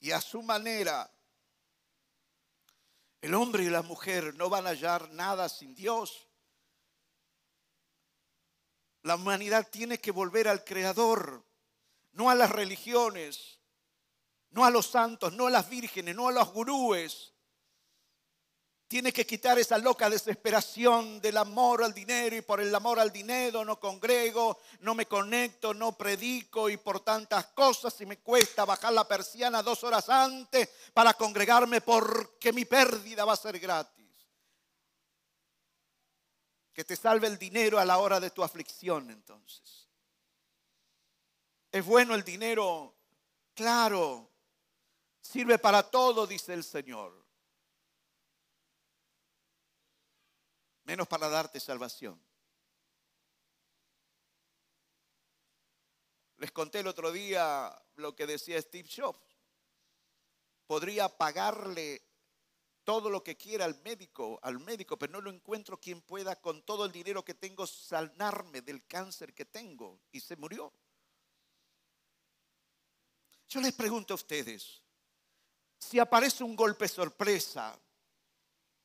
Y 0.00 0.10
a 0.10 0.20
su 0.20 0.42
manera, 0.42 1.08
el 3.20 3.34
hombre 3.34 3.64
y 3.64 3.70
la 3.70 3.82
mujer 3.82 4.34
no 4.34 4.50
van 4.50 4.66
a 4.66 4.70
hallar 4.70 5.10
nada 5.10 5.48
sin 5.48 5.74
Dios. 5.74 6.28
La 9.02 9.14
humanidad 9.14 9.68
tiene 9.70 9.98
que 9.98 10.10
volver 10.10 10.48
al 10.48 10.64
Creador 10.64 11.44
no 12.14 12.30
a 12.30 12.34
las 12.34 12.50
religiones, 12.50 13.58
no 14.50 14.64
a 14.64 14.70
los 14.70 14.86
santos, 14.86 15.32
no 15.32 15.48
a 15.48 15.50
las 15.50 15.68
vírgenes, 15.68 16.14
no 16.14 16.28
a 16.28 16.32
los 16.32 16.52
gurúes. 16.52 17.32
Tiene 18.86 19.12
que 19.12 19.26
quitar 19.26 19.58
esa 19.58 19.78
loca 19.78 20.08
desesperación 20.08 21.20
del 21.20 21.36
amor 21.38 21.82
al 21.82 21.92
dinero 21.92 22.36
y 22.36 22.42
por 22.42 22.60
el 22.60 22.72
amor 22.72 23.00
al 23.00 23.10
dinero 23.10 23.64
no 23.64 23.80
congrego, 23.80 24.60
no 24.80 24.94
me 24.94 25.06
conecto, 25.06 25.74
no 25.74 25.96
predico 25.96 26.70
y 26.70 26.76
por 26.76 27.00
tantas 27.00 27.46
cosas 27.46 28.00
y 28.00 28.06
me 28.06 28.18
cuesta 28.18 28.64
bajar 28.64 28.92
la 28.92 29.08
persiana 29.08 29.62
dos 29.62 29.82
horas 29.82 30.08
antes 30.08 30.68
para 30.92 31.14
congregarme 31.14 31.80
porque 31.80 32.52
mi 32.52 32.64
pérdida 32.64 33.24
va 33.24 33.32
a 33.32 33.36
ser 33.36 33.58
gratis. 33.58 34.04
Que 36.72 36.84
te 36.84 36.94
salve 36.94 37.26
el 37.26 37.38
dinero 37.38 37.80
a 37.80 37.84
la 37.84 37.98
hora 37.98 38.20
de 38.20 38.30
tu 38.30 38.44
aflicción 38.44 39.10
entonces. 39.10 39.83
¿Es 41.74 41.84
bueno 41.84 42.14
el 42.14 42.22
dinero? 42.22 42.94
Claro. 43.52 44.30
Sirve 45.20 45.58
para 45.58 45.82
todo, 45.82 46.24
dice 46.24 46.54
el 46.54 46.62
Señor. 46.62 47.12
Menos 50.84 51.08
para 51.08 51.28
darte 51.28 51.58
salvación. 51.58 52.22
Les 56.36 56.52
conté 56.52 56.78
el 56.78 56.86
otro 56.86 57.10
día 57.10 57.76
lo 57.96 58.14
que 58.14 58.28
decía 58.28 58.62
Steve 58.62 58.88
Jobs. 58.88 59.18
Podría 60.68 61.08
pagarle 61.08 62.06
todo 62.84 63.10
lo 63.10 63.24
que 63.24 63.36
quiera 63.36 63.64
al 63.64 63.82
médico, 63.82 64.38
al 64.44 64.60
médico, 64.60 64.96
pero 64.96 65.14
no 65.14 65.20
lo 65.20 65.30
encuentro 65.30 65.80
quien 65.80 66.02
pueda 66.02 66.40
con 66.40 66.62
todo 66.62 66.84
el 66.84 66.92
dinero 66.92 67.24
que 67.24 67.34
tengo 67.34 67.66
sanarme 67.66 68.60
del 68.60 68.86
cáncer 68.86 69.34
que 69.34 69.44
tengo. 69.44 69.98
Y 70.12 70.20
se 70.20 70.36
murió. 70.36 70.72
Yo 73.54 73.60
les 73.60 73.72
pregunto 73.72 74.14
a 74.14 74.16
ustedes, 74.16 74.82
si 75.78 76.00
aparece 76.00 76.42
un 76.42 76.56
golpe 76.56 76.88
sorpresa, 76.88 77.78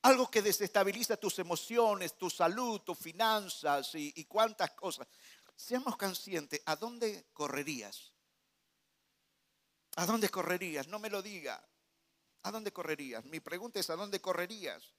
algo 0.02 0.30
que 0.30 0.42
desestabiliza 0.42 1.16
tus 1.16 1.40
emociones, 1.40 2.16
tu 2.16 2.30
salud, 2.30 2.80
tus 2.82 2.96
finanzas 2.96 3.90
y, 3.96 4.24
cuántas 4.26 4.70
cosas, 4.70 5.08
seamos 5.56 5.96
conscientes, 5.96 6.62
¿a 6.66 6.76
dónde 6.76 7.26
correrías? 7.32 8.12
¿A 9.96 10.06
dónde 10.06 10.28
correrías? 10.28 10.86
No 10.86 11.00
me 11.00 11.10
lo 11.10 11.20
diga. 11.20 11.60
¿A 12.44 12.52
dónde 12.52 12.72
correrías? 12.72 13.24
Mi 13.24 13.40
pregunta 13.40 13.80
es, 13.80 13.90
¿a 13.90 13.96
dónde 13.96 14.20
correrías? 14.20 14.94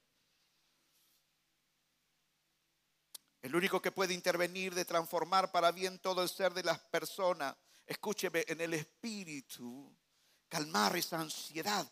El 3.40 3.56
único 3.56 3.80
que 3.80 3.90
puede 3.90 4.12
intervenir 4.12 4.74
de 4.74 4.84
transformar 4.84 5.50
para 5.50 5.72
bien 5.72 5.98
todo 5.98 6.22
el 6.22 6.28
ser 6.28 6.52
de 6.52 6.62
las 6.62 6.78
personas 6.78 7.56
escúcheme, 7.92 8.44
en 8.48 8.60
el 8.60 8.74
espíritu, 8.74 9.94
calmar 10.48 10.96
esa 10.96 11.20
ansiedad. 11.20 11.90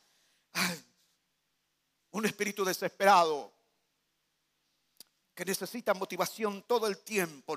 un 2.13 2.27
espíritu 2.27 2.65
desesperado 2.65 3.53
que 5.35 5.45
necesita 5.45 5.95
motivación 5.95 6.65
todo 6.65 6.87
el 6.87 6.99
tiempo. 6.99 7.57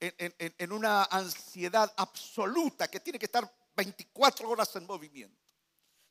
en, 0.00 0.72
una 0.72 1.04
ansiedad 1.04 1.92
absoluta 1.96 2.88
que 2.88 3.00
tiene 3.00 3.18
que 3.18 3.26
estar 3.26 3.50
24 3.74 4.48
horas 4.48 4.76
en 4.76 4.86
movimiento, 4.86 5.40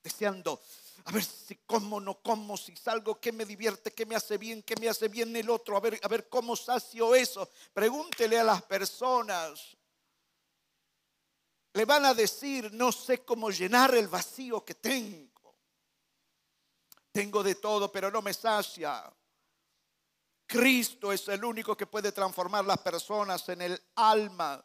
deseando 0.01 0.61
a 1.05 1.11
ver 1.11 1.23
si 1.23 1.55
como, 1.65 1.99
no 1.99 2.21
como, 2.21 2.57
si 2.57 2.75
salgo, 2.75 3.19
qué 3.19 3.31
me 3.31 3.45
divierte, 3.45 3.91
qué 3.91 4.05
me 4.05 4.15
hace 4.15 4.37
bien, 4.37 4.61
qué 4.61 4.75
me 4.75 4.87
hace 4.87 5.07
bien 5.07 5.35
el 5.35 5.49
otro, 5.49 5.75
a 5.75 5.79
ver, 5.79 5.99
a 6.01 6.07
ver 6.07 6.29
cómo 6.29 6.55
sacio 6.55 7.15
eso. 7.15 7.49
Pregúntele 7.73 8.39
a 8.39 8.43
las 8.43 8.61
personas. 8.63 9.77
Le 11.73 11.85
van 11.85 12.05
a 12.05 12.13
decir, 12.13 12.73
no 12.73 12.91
sé 12.91 13.23
cómo 13.23 13.49
llenar 13.49 13.95
el 13.95 14.07
vacío 14.07 14.63
que 14.65 14.75
tengo. 14.75 15.55
Tengo 17.11 17.43
de 17.43 17.55
todo, 17.55 17.91
pero 17.91 18.11
no 18.11 18.21
me 18.21 18.33
sacia. 18.33 19.11
Cristo 20.45 21.13
es 21.13 21.27
el 21.29 21.45
único 21.45 21.77
que 21.77 21.87
puede 21.87 22.11
transformar 22.11 22.65
las 22.65 22.79
personas 22.79 23.47
en 23.47 23.61
el 23.61 23.81
alma, 23.95 24.63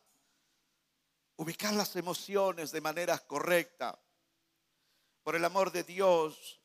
ubicar 1.36 1.74
las 1.74 1.94
emociones 1.94 2.72
de 2.72 2.80
manera 2.80 3.18
correcta. 3.18 3.96
Por 5.22 5.36
el 5.36 5.44
amor 5.44 5.70
de 5.70 5.84
Dios, 5.84 6.60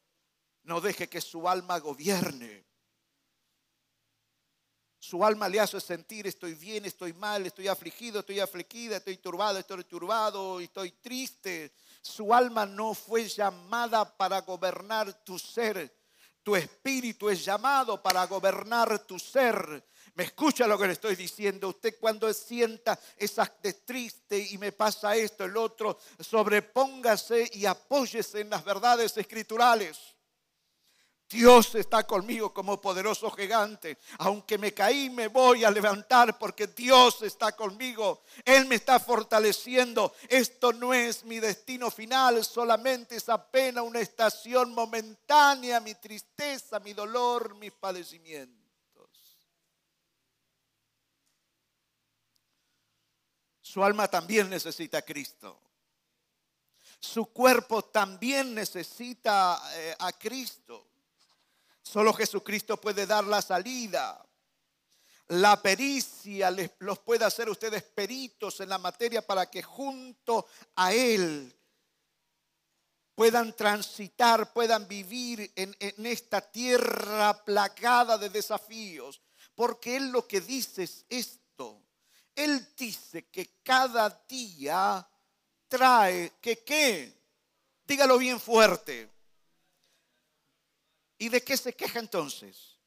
no 0.63 0.82
deje 0.82 1.08
que 1.08 1.21
su 1.21 1.47
alma 1.47 1.77
gobierne. 1.80 2.70
Su 5.03 5.25
alma 5.25 5.49
le 5.49 5.59
hace 5.59 5.81
sentir 5.81 6.27
estoy 6.27 6.53
bien, 6.53 6.85
estoy 6.85 7.11
mal, 7.13 7.43
estoy 7.43 7.67
afligido, 7.67 8.19
estoy 8.19 8.39
afligida, 8.39 8.97
estoy 8.97 9.17
turbado, 9.17 9.57
estoy 9.57 9.83
turbado, 9.83 10.59
estoy 10.59 10.91
triste. 10.91 11.73
Su 12.03 12.31
alma 12.31 12.67
no 12.67 12.93
fue 12.93 13.27
llamada 13.27 14.05
para 14.15 14.41
gobernar 14.41 15.11
tu 15.23 15.39
ser. 15.39 15.91
Tu 16.43 16.55
espíritu 16.55 17.31
es 17.31 17.43
llamado 17.43 17.99
para 17.99 18.27
gobernar 18.27 18.99
tu 18.99 19.17
ser. 19.17 19.83
Me 20.13 20.25
escucha 20.25 20.67
lo 20.67 20.77
que 20.77 20.85
le 20.85 20.93
estoy 20.93 21.15
diciendo. 21.15 21.69
Usted 21.69 21.97
cuando 21.99 22.31
sienta 22.31 22.99
esa 23.17 23.51
de 23.63 23.73
triste 23.73 24.37
y 24.51 24.59
me 24.59 24.71
pasa 24.71 25.15
esto, 25.15 25.45
el 25.45 25.57
otro, 25.57 25.97
sobrepóngase 26.19 27.49
y 27.53 27.65
apóyese 27.65 28.41
en 28.41 28.51
las 28.51 28.63
verdades 28.63 29.17
escriturales. 29.17 29.97
Dios 31.31 31.75
está 31.75 32.05
conmigo 32.05 32.53
como 32.53 32.81
poderoso 32.81 33.31
gigante. 33.31 33.97
Aunque 34.19 34.57
me 34.57 34.73
caí, 34.73 35.09
me 35.09 35.27
voy 35.27 35.63
a 35.63 35.71
levantar 35.71 36.37
porque 36.37 36.67
Dios 36.67 37.21
está 37.21 37.53
conmigo. 37.53 38.23
Él 38.43 38.65
me 38.65 38.75
está 38.75 38.99
fortaleciendo. 38.99 40.13
Esto 40.27 40.73
no 40.73 40.93
es 40.93 41.23
mi 41.23 41.39
destino 41.39 41.89
final, 41.89 42.43
solamente 42.43 43.15
es 43.15 43.29
apenas 43.29 43.83
una 43.83 44.01
estación 44.01 44.73
momentánea, 44.73 45.79
mi 45.79 45.95
tristeza, 45.95 46.79
mi 46.79 46.93
dolor, 46.93 47.55
mis 47.55 47.71
padecimientos. 47.71 48.61
Su 53.61 53.81
alma 53.83 54.09
también 54.09 54.49
necesita 54.49 54.97
a 54.97 55.01
Cristo. 55.01 55.57
Su 56.99 57.27
cuerpo 57.27 57.83
también 57.85 58.53
necesita 58.53 59.61
eh, 59.73 59.95
a 59.97 60.11
Cristo. 60.11 60.90
Solo 61.91 62.13
Jesucristo 62.13 62.80
puede 62.80 63.06
dar 63.06 63.25
la 63.25 63.41
salida. 63.41 64.25
La 65.27 65.62
pericia 65.62 66.49
los 66.80 66.99
puede 66.99 67.25
hacer 67.25 67.49
ustedes 67.49 67.84
peritos 67.84 68.62
en 68.62 68.69
la 68.69 68.77
materia 68.77 69.21
para 69.21 69.49
que 69.49 69.62
junto 69.62 70.47
a 70.77 70.93
Él 70.93 71.54
puedan 73.13 73.54
transitar, 73.54 74.54
puedan 74.54 74.88
vivir 74.88 75.51
en, 75.54 75.75
en 75.82 76.06
esta 76.06 76.39
tierra 76.39 77.43
plagada 77.43 78.17
de 78.17 78.30
desafíos. 78.30 79.21
Porque 79.54 79.97
Él 79.97 80.12
lo 80.12 80.25
que 80.25 80.39
dice 80.39 80.84
es 80.84 81.06
esto. 81.10 81.82
Él 82.34 82.69
dice 82.77 83.27
que 83.27 83.60
cada 83.63 84.10
día 84.30 85.06
trae, 85.67 86.32
que 86.39 86.63
qué, 86.63 87.13
dígalo 87.84 88.17
bien 88.17 88.39
fuerte, 88.39 89.10
¿Y 91.21 91.29
de 91.29 91.43
qué 91.43 91.55
se 91.55 91.75
queja 91.75 91.99
entonces? 91.99 92.79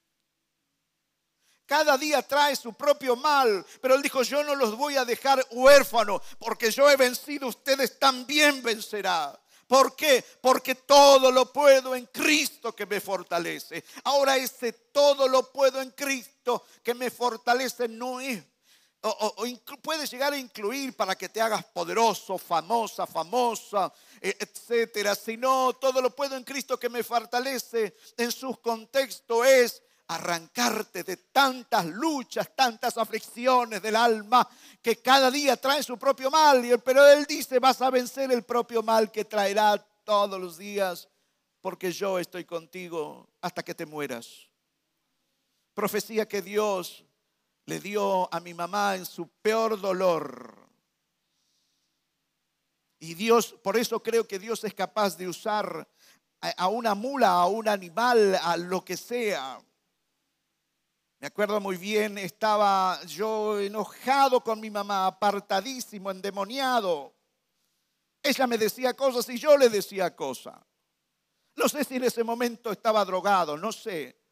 Cada 1.66 1.96
día 1.96 2.20
trae 2.20 2.56
su 2.56 2.74
propio 2.74 3.14
mal, 3.14 3.64
pero 3.80 3.94
él 3.94 4.02
dijo, 4.02 4.24
yo 4.24 4.42
no 4.42 4.56
los 4.56 4.76
voy 4.76 4.96
a 4.96 5.04
dejar 5.04 5.46
huérfanos, 5.52 6.20
porque 6.40 6.72
yo 6.72 6.90
he 6.90 6.96
vencido, 6.96 7.46
ustedes 7.46 7.96
también 7.96 8.60
vencerán. 8.60 9.38
¿Por 9.68 9.94
qué? 9.94 10.24
Porque 10.40 10.74
todo 10.74 11.30
lo 11.30 11.52
puedo 11.52 11.94
en 11.94 12.06
Cristo 12.06 12.74
que 12.74 12.86
me 12.86 13.00
fortalece. 13.00 13.84
Ahora 14.02 14.36
ese 14.36 14.72
todo 14.72 15.28
lo 15.28 15.52
puedo 15.52 15.80
en 15.80 15.92
Cristo 15.92 16.66
que 16.82 16.92
me 16.92 17.12
fortalece 17.12 17.86
no 17.86 18.20
es 18.20 18.42
o, 19.06 19.46
llegar 20.10 20.32
a 20.32 20.38
incluir 20.38 20.96
para 20.96 21.14
que 21.14 21.28
te 21.28 21.40
hagas 21.40 21.64
poderoso, 21.64 22.38
famosa, 22.38 23.06
famosa, 23.06 23.92
e, 24.20 24.36
etcétera. 24.38 25.14
Si 25.14 25.36
no, 25.36 25.74
todo 25.74 26.00
lo 26.00 26.14
puedo 26.14 26.36
en 26.36 26.44
Cristo 26.44 26.78
que 26.78 26.88
me 26.88 27.02
fortalece. 27.02 27.96
En 28.16 28.32
su 28.32 28.56
contexto 28.60 29.44
es 29.44 29.82
arrancarte 30.06 31.02
de 31.02 31.16
tantas 31.16 31.86
luchas, 31.86 32.50
tantas 32.54 32.96
aflicciones 32.96 33.80
del 33.82 33.96
alma 33.96 34.48
que 34.82 34.96
cada 34.96 35.30
día 35.30 35.56
trae 35.56 35.82
su 35.82 35.98
propio 35.98 36.30
mal. 36.30 36.80
Pero 36.84 37.06
Él 37.06 37.26
dice, 37.26 37.58
vas 37.58 37.82
a 37.82 37.90
vencer 37.90 38.32
el 38.32 38.42
propio 38.42 38.82
mal 38.82 39.10
que 39.10 39.24
traerá 39.24 39.76
todos 40.04 40.40
los 40.40 40.58
días 40.58 41.08
porque 41.60 41.92
yo 41.92 42.18
estoy 42.18 42.44
contigo 42.44 43.26
hasta 43.40 43.62
que 43.62 43.74
te 43.74 43.86
mueras. 43.86 44.50
Profecía 45.72 46.28
que 46.28 46.42
Dios 46.42 47.04
le 47.66 47.80
dio 47.80 48.32
a 48.32 48.40
mi 48.40 48.54
mamá 48.54 48.96
en 48.96 49.06
su 49.06 49.28
peor 49.28 49.80
dolor. 49.80 50.54
Y 52.98 53.14
Dios, 53.14 53.54
por 53.62 53.76
eso 53.76 54.02
creo 54.02 54.26
que 54.26 54.38
Dios 54.38 54.64
es 54.64 54.74
capaz 54.74 55.16
de 55.16 55.28
usar 55.28 55.88
a 56.40 56.68
una 56.68 56.94
mula, 56.94 57.30
a 57.30 57.46
un 57.46 57.68
animal, 57.68 58.34
a 58.42 58.56
lo 58.56 58.84
que 58.84 58.96
sea. 58.96 59.58
Me 61.20 61.28
acuerdo 61.28 61.58
muy 61.60 61.76
bien, 61.76 62.18
estaba 62.18 63.02
yo 63.06 63.58
enojado 63.58 64.42
con 64.42 64.60
mi 64.60 64.70
mamá, 64.70 65.06
apartadísimo, 65.06 66.10
endemoniado. 66.10 67.14
Ella 68.22 68.46
me 68.46 68.58
decía 68.58 68.94
cosas 68.94 69.28
y 69.30 69.38
yo 69.38 69.56
le 69.56 69.70
decía 69.70 70.14
cosas. 70.14 70.58
No 71.56 71.68
sé 71.68 71.84
si 71.84 71.96
en 71.96 72.04
ese 72.04 72.24
momento 72.24 72.72
estaba 72.72 73.04
drogado, 73.04 73.56
no 73.56 73.72
sé. 73.72 74.23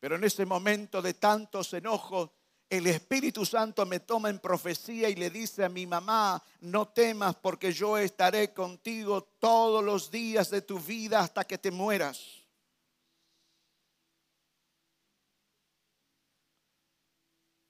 Pero 0.00 0.16
en 0.16 0.24
ese 0.24 0.46
momento 0.46 1.02
de 1.02 1.14
tantos 1.14 1.72
enojos, 1.74 2.30
el 2.70 2.86
Espíritu 2.86 3.46
Santo 3.46 3.86
me 3.86 4.00
toma 4.00 4.28
en 4.28 4.38
profecía 4.38 5.08
y 5.08 5.14
le 5.14 5.30
dice 5.30 5.64
a 5.64 5.68
mi 5.68 5.86
mamá, 5.86 6.42
no 6.60 6.88
temas 6.88 7.34
porque 7.36 7.72
yo 7.72 7.96
estaré 7.96 8.52
contigo 8.52 9.22
todos 9.38 9.82
los 9.82 10.10
días 10.10 10.50
de 10.50 10.62
tu 10.62 10.78
vida 10.78 11.20
hasta 11.20 11.44
que 11.44 11.56
te 11.56 11.70
mueras. 11.70 12.38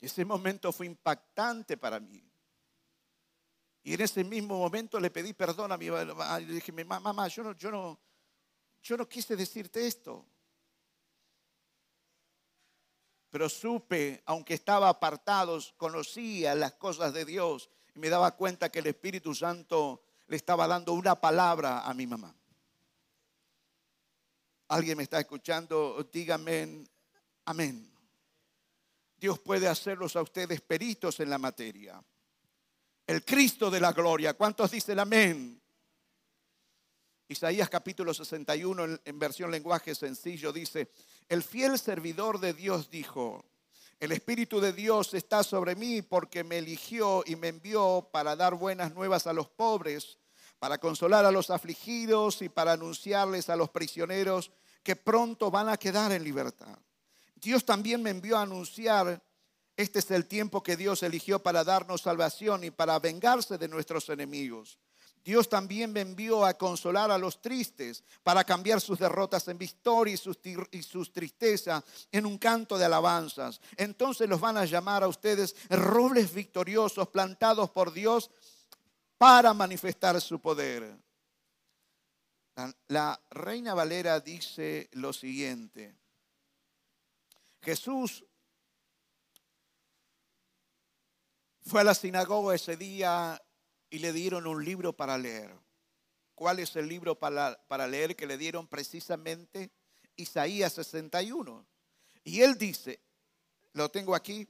Ese 0.00 0.24
momento 0.24 0.72
fue 0.72 0.86
impactante 0.86 1.76
para 1.76 1.98
mí. 2.00 2.22
Y 3.82 3.94
en 3.94 4.00
ese 4.00 4.22
mismo 4.22 4.58
momento 4.58 5.00
le 5.00 5.10
pedí 5.10 5.32
perdón 5.32 5.72
a 5.72 5.76
mi 5.76 5.90
mamá. 5.90 6.38
Le 6.40 6.54
dije, 6.54 6.72
mamá, 6.72 7.28
yo 7.28 7.42
no, 7.42 7.52
yo 7.52 7.70
no, 7.70 7.98
yo 8.82 8.96
no 8.96 9.08
quise 9.08 9.36
decirte 9.36 9.86
esto. 9.86 10.26
Pero 13.30 13.48
supe, 13.48 14.22
aunque 14.26 14.54
estaba 14.54 14.88
apartado, 14.88 15.58
conocía 15.76 16.54
las 16.54 16.74
cosas 16.74 17.12
de 17.12 17.24
Dios 17.24 17.68
y 17.94 17.98
me 17.98 18.08
daba 18.08 18.36
cuenta 18.36 18.70
que 18.70 18.78
el 18.78 18.86
Espíritu 18.86 19.34
Santo 19.34 20.02
le 20.26 20.36
estaba 20.36 20.66
dando 20.66 20.92
una 20.94 21.20
palabra 21.20 21.80
a 21.80 21.92
mi 21.94 22.06
mamá. 22.06 22.34
¿Alguien 24.68 24.96
me 24.96 25.02
está 25.02 25.18
escuchando? 25.18 26.08
Dígame 26.12 26.86
amén. 27.46 27.90
Dios 29.16 29.38
puede 29.38 29.66
hacerlos 29.66 30.14
a 30.16 30.22
ustedes 30.22 30.60
peritos 30.60 31.18
en 31.20 31.30
la 31.30 31.38
materia. 31.38 32.02
El 33.06 33.24
Cristo 33.24 33.70
de 33.70 33.80
la 33.80 33.92
gloria. 33.92 34.34
¿Cuántos 34.34 34.70
dicen 34.70 34.98
amén? 35.00 35.60
Isaías 37.26 37.68
capítulo 37.68 38.14
61 38.14 39.00
en, 39.04 39.18
versión 39.18 39.50
lenguaje 39.50 39.94
sencillo 39.94 40.52
dice, 40.52 40.90
el 41.28 41.42
fiel 41.42 41.78
servidor 41.78 42.40
de 42.40 42.54
Dios 42.54 42.90
dijo, 42.90 43.44
el 44.00 44.12
Espíritu 44.12 44.60
de 44.60 44.72
Dios 44.72 45.12
está 45.12 45.42
sobre 45.42 45.74
mí 45.74 46.02
porque 46.02 46.44
me 46.44 46.58
eligió 46.58 47.22
y 47.26 47.36
me 47.36 47.48
envió 47.48 48.08
para 48.12 48.36
dar 48.36 48.54
buenas 48.54 48.94
nuevas 48.94 49.26
a 49.26 49.32
los 49.32 49.48
pobres, 49.48 50.18
para 50.58 50.78
consolar 50.78 51.24
a 51.24 51.32
los 51.32 51.50
afligidos 51.50 52.42
y 52.42 52.48
para 52.48 52.72
anunciarles 52.72 53.50
a 53.50 53.56
los 53.56 53.70
prisioneros 53.70 54.52
que 54.82 54.96
pronto 54.96 55.50
van 55.50 55.68
a 55.68 55.76
quedar 55.76 56.12
en 56.12 56.24
libertad. 56.24 56.78
Dios 57.34 57.64
también 57.64 58.02
me 58.02 58.10
envió 58.10 58.38
a 58.38 58.42
anunciar, 58.42 59.22
este 59.76 59.98
es 59.98 60.10
el 60.10 60.26
tiempo 60.26 60.62
que 60.62 60.76
Dios 60.76 61.02
eligió 61.02 61.42
para 61.42 61.62
darnos 61.62 62.02
salvación 62.02 62.64
y 62.64 62.70
para 62.70 62.98
vengarse 62.98 63.58
de 63.58 63.68
nuestros 63.68 64.08
enemigos 64.08 64.78
Dios 65.28 65.46
también 65.46 65.92
me 65.92 66.00
envió 66.00 66.42
a 66.42 66.54
consolar 66.54 67.10
a 67.10 67.18
los 67.18 67.42
tristes, 67.42 68.02
para 68.22 68.44
cambiar 68.44 68.80
sus 68.80 68.98
derrotas 68.98 69.46
en 69.48 69.58
victoria 69.58 70.14
y 70.14 70.82
sus, 70.82 71.12
tristezas 71.12 71.84
en 72.10 72.24
un 72.24 72.38
canto 72.38 72.78
de 72.78 72.86
alabanzas. 72.86 73.60
Entonces 73.76 74.26
los 74.26 74.40
van 74.40 74.56
a 74.56 74.64
llamar 74.64 75.02
a 75.02 75.06
ustedes 75.08 75.54
robles 75.68 76.32
victoriosos 76.32 77.08
plantados 77.08 77.68
por 77.68 77.92
Dios 77.92 78.30
para 79.18 79.52
manifestar 79.52 80.18
su 80.18 80.40
poder. 80.40 80.96
La 82.86 83.20
reina 83.28 83.74
Valera 83.74 84.20
dice 84.20 84.88
lo 84.92 85.12
siguiente. 85.12 85.94
Jesús 87.60 88.24
fue 91.66 91.82
a 91.82 91.84
la 91.84 91.92
sinagoga 91.92 92.54
ese 92.54 92.78
día 92.78 93.38
y 93.90 93.98
le 93.98 94.12
dieron 94.12 94.46
un 94.46 94.64
libro 94.64 94.92
para 94.92 95.18
leer. 95.18 95.54
¿Cuál 96.34 96.60
es 96.60 96.76
el 96.76 96.88
libro 96.88 97.18
para, 97.18 97.60
para 97.68 97.86
leer 97.86 98.14
que 98.14 98.26
le 98.26 98.38
dieron 98.38 98.66
precisamente? 98.66 99.70
Isaías 100.16 100.72
61. 100.74 101.66
Y 102.24 102.42
él 102.42 102.58
dice, 102.58 103.00
lo 103.72 103.90
tengo 103.90 104.14
aquí, 104.14 104.48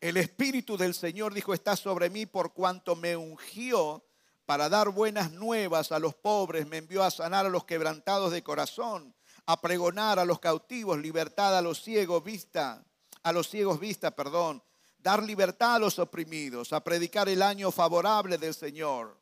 el 0.00 0.16
Espíritu 0.16 0.76
del 0.76 0.94
Señor 0.94 1.32
dijo, 1.32 1.54
está 1.54 1.76
sobre 1.76 2.10
mí 2.10 2.26
por 2.26 2.52
cuanto 2.52 2.96
me 2.96 3.16
ungió 3.16 4.04
para 4.46 4.68
dar 4.68 4.88
buenas 4.88 5.30
nuevas 5.30 5.92
a 5.92 5.98
los 5.98 6.14
pobres, 6.14 6.66
me 6.66 6.78
envió 6.78 7.04
a 7.04 7.10
sanar 7.10 7.46
a 7.46 7.50
los 7.50 7.64
quebrantados 7.64 8.32
de 8.32 8.42
corazón, 8.42 9.14
a 9.46 9.60
pregonar 9.60 10.18
a 10.18 10.24
los 10.24 10.40
cautivos, 10.40 10.98
libertad 10.98 11.56
a 11.56 11.62
los 11.62 11.82
ciegos, 11.82 12.24
vista, 12.24 12.84
a 13.22 13.32
los 13.32 13.48
ciegos 13.48 13.78
vista, 13.78 14.10
perdón, 14.10 14.62
dar 15.02 15.22
libertad 15.22 15.76
a 15.76 15.78
los 15.78 15.98
oprimidos, 15.98 16.72
a 16.72 16.82
predicar 16.82 17.28
el 17.28 17.42
año 17.42 17.70
favorable 17.70 18.38
del 18.38 18.54
Señor. 18.54 19.20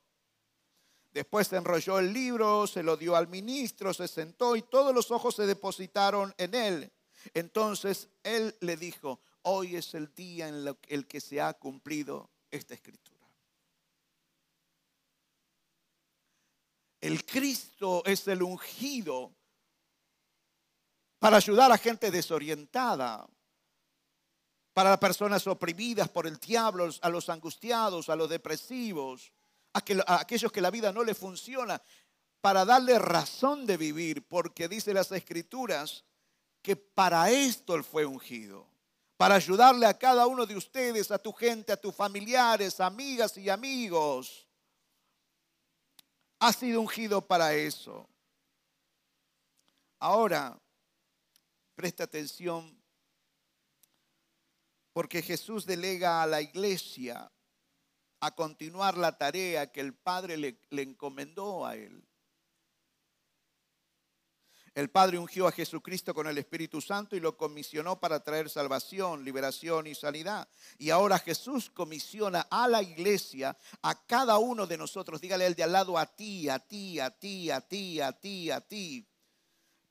Después 1.13 1.49
se 1.49 1.57
enrolló 1.57 1.99
el 1.99 2.13
libro, 2.13 2.67
se 2.67 2.83
lo 2.83 2.97
dio 2.97 3.17
al 3.17 3.29
ministro, 3.29 3.93
se 3.93 4.07
sentó 4.07 4.55
y 4.55 4.63
todos 4.63 4.95
los 4.95 5.11
ojos 5.11 5.35
se 5.35 5.47
depositaron 5.47 6.33
en 6.39 6.55
él. 6.55 6.93
Entonces 7.35 8.09
él 8.23 8.57
le 8.61 8.77
dijo, 8.77 9.21
hoy 9.43 9.77
es 9.77 9.95
el 9.95 10.15
día 10.15 10.49
en 10.49 10.77
el 10.89 11.07
que 11.07 11.21
se 11.21 11.41
ha 11.41 11.53
cumplido 11.55 12.31
esta 12.51 12.75
escritura. 12.75 13.27
El 17.01 17.25
Cristo 17.25 18.03
es 18.05 18.29
el 18.29 18.43
ungido 18.43 19.35
para 21.19 21.39
ayudar 21.39 21.73
a 21.73 21.79
gente 21.79 22.11
desorientada, 22.11 23.27
para 24.81 24.93
las 24.93 24.99
personas 24.99 25.47
oprimidas 25.47 26.09
por 26.09 26.27
el 26.27 26.39
diablo, 26.39 26.89
a 27.03 27.11
los 27.11 27.29
angustiados, 27.29 28.09
a 28.09 28.17
los 28.17 28.31
depresivos, 28.31 29.31
a, 29.75 29.83
aquellos 30.21 30.51
que 30.51 30.63
la 30.63 30.71
vida 30.71 30.91
no 30.91 31.05
le 31.05 31.15
funciona, 31.15 31.83
para 32.41 32.65
darle 32.65 32.99
razón 32.99 33.67
de 33.67 33.77
vivir, 33.77 34.27
porque 34.27 34.69
dice 34.69 34.95
las 34.95 35.13
escrituras 35.13 36.07
que 36.63 36.77
para 36.77 37.31
esto 37.31 37.75
él 37.75 37.85
fue 37.85 38.07
ungido, 38.07 38.67
para 39.19 39.35
ayudarle 39.35 39.85
a 39.85 39.99
cada 39.99 40.27
uno 40.27 40.47
de 40.47 40.57
ustedes, 40.57 41.11
a 41.11 41.19
tu 41.19 41.35
gente, 41.35 41.73
a 41.73 41.77
tus 41.77 41.95
familiares, 41.95 42.81
amigas 42.81 43.37
y 43.37 43.51
amigos. 43.51 44.49
Ha 46.39 46.55
sido 46.55 46.81
ungido 46.81 47.21
para 47.21 47.53
eso. 47.53 48.09
Ahora, 49.99 50.59
presta 51.75 52.05
atención 52.05 52.80
porque 54.93 55.23
Jesús 55.23 55.67
delega 55.67 56.23
a 56.23 56.27
la 56.27 56.41
iglesia 56.41 57.31
a 58.21 58.35
continuar 58.35 58.99
la 58.99 59.17
tarea 59.17 59.71
que 59.73 59.81
el 59.81 59.95
Padre 59.95 60.37
le, 60.37 60.59
encomendó 60.71 61.67
a 61.67 61.77
él. 61.77 62.07
El 64.75 64.89
Padre 64.89 65.19
ungió 65.19 65.49
a 65.49 65.53
Jesucristo 65.53 66.15
con 66.15 66.29
el 66.29 66.39
Espíritu 66.39 66.81
Santo 66.81 67.17
y 67.17 67.21
lo 67.21 67.37
comisionó 67.37 67.99
para 67.99 68.23
traer 68.23 68.49
salvación, 68.49 69.25
liberación 69.25 69.87
y 69.89 69.95
sanidad. 69.95 70.49
Y 70.79 70.91
ahora 70.91 71.19
Jesús 71.19 71.71
comisiona 71.71 72.47
a 72.51 72.69
la 72.69 72.81
iglesia, 72.83 73.57
a 73.83 74.07
cada 74.07 74.39
uno 74.39 74.67
de 74.67 74.79
nosotros, 74.79 75.21
dígale 75.21 75.47
el 75.47 75.57
de 75.57 75.65
al 75.65 75.73
lado, 75.73 75.99
a 75.99 76.07
ti, 76.07 76.49
a 76.49 76.61
ti, 76.61 77.01
a 77.01 77.11
ti, 77.11 77.51
a 77.51 77.61
ti, 77.61 78.01
a 78.01 78.13
ti, 78.13 78.51
a 78.51 78.61
ti, 78.61 79.09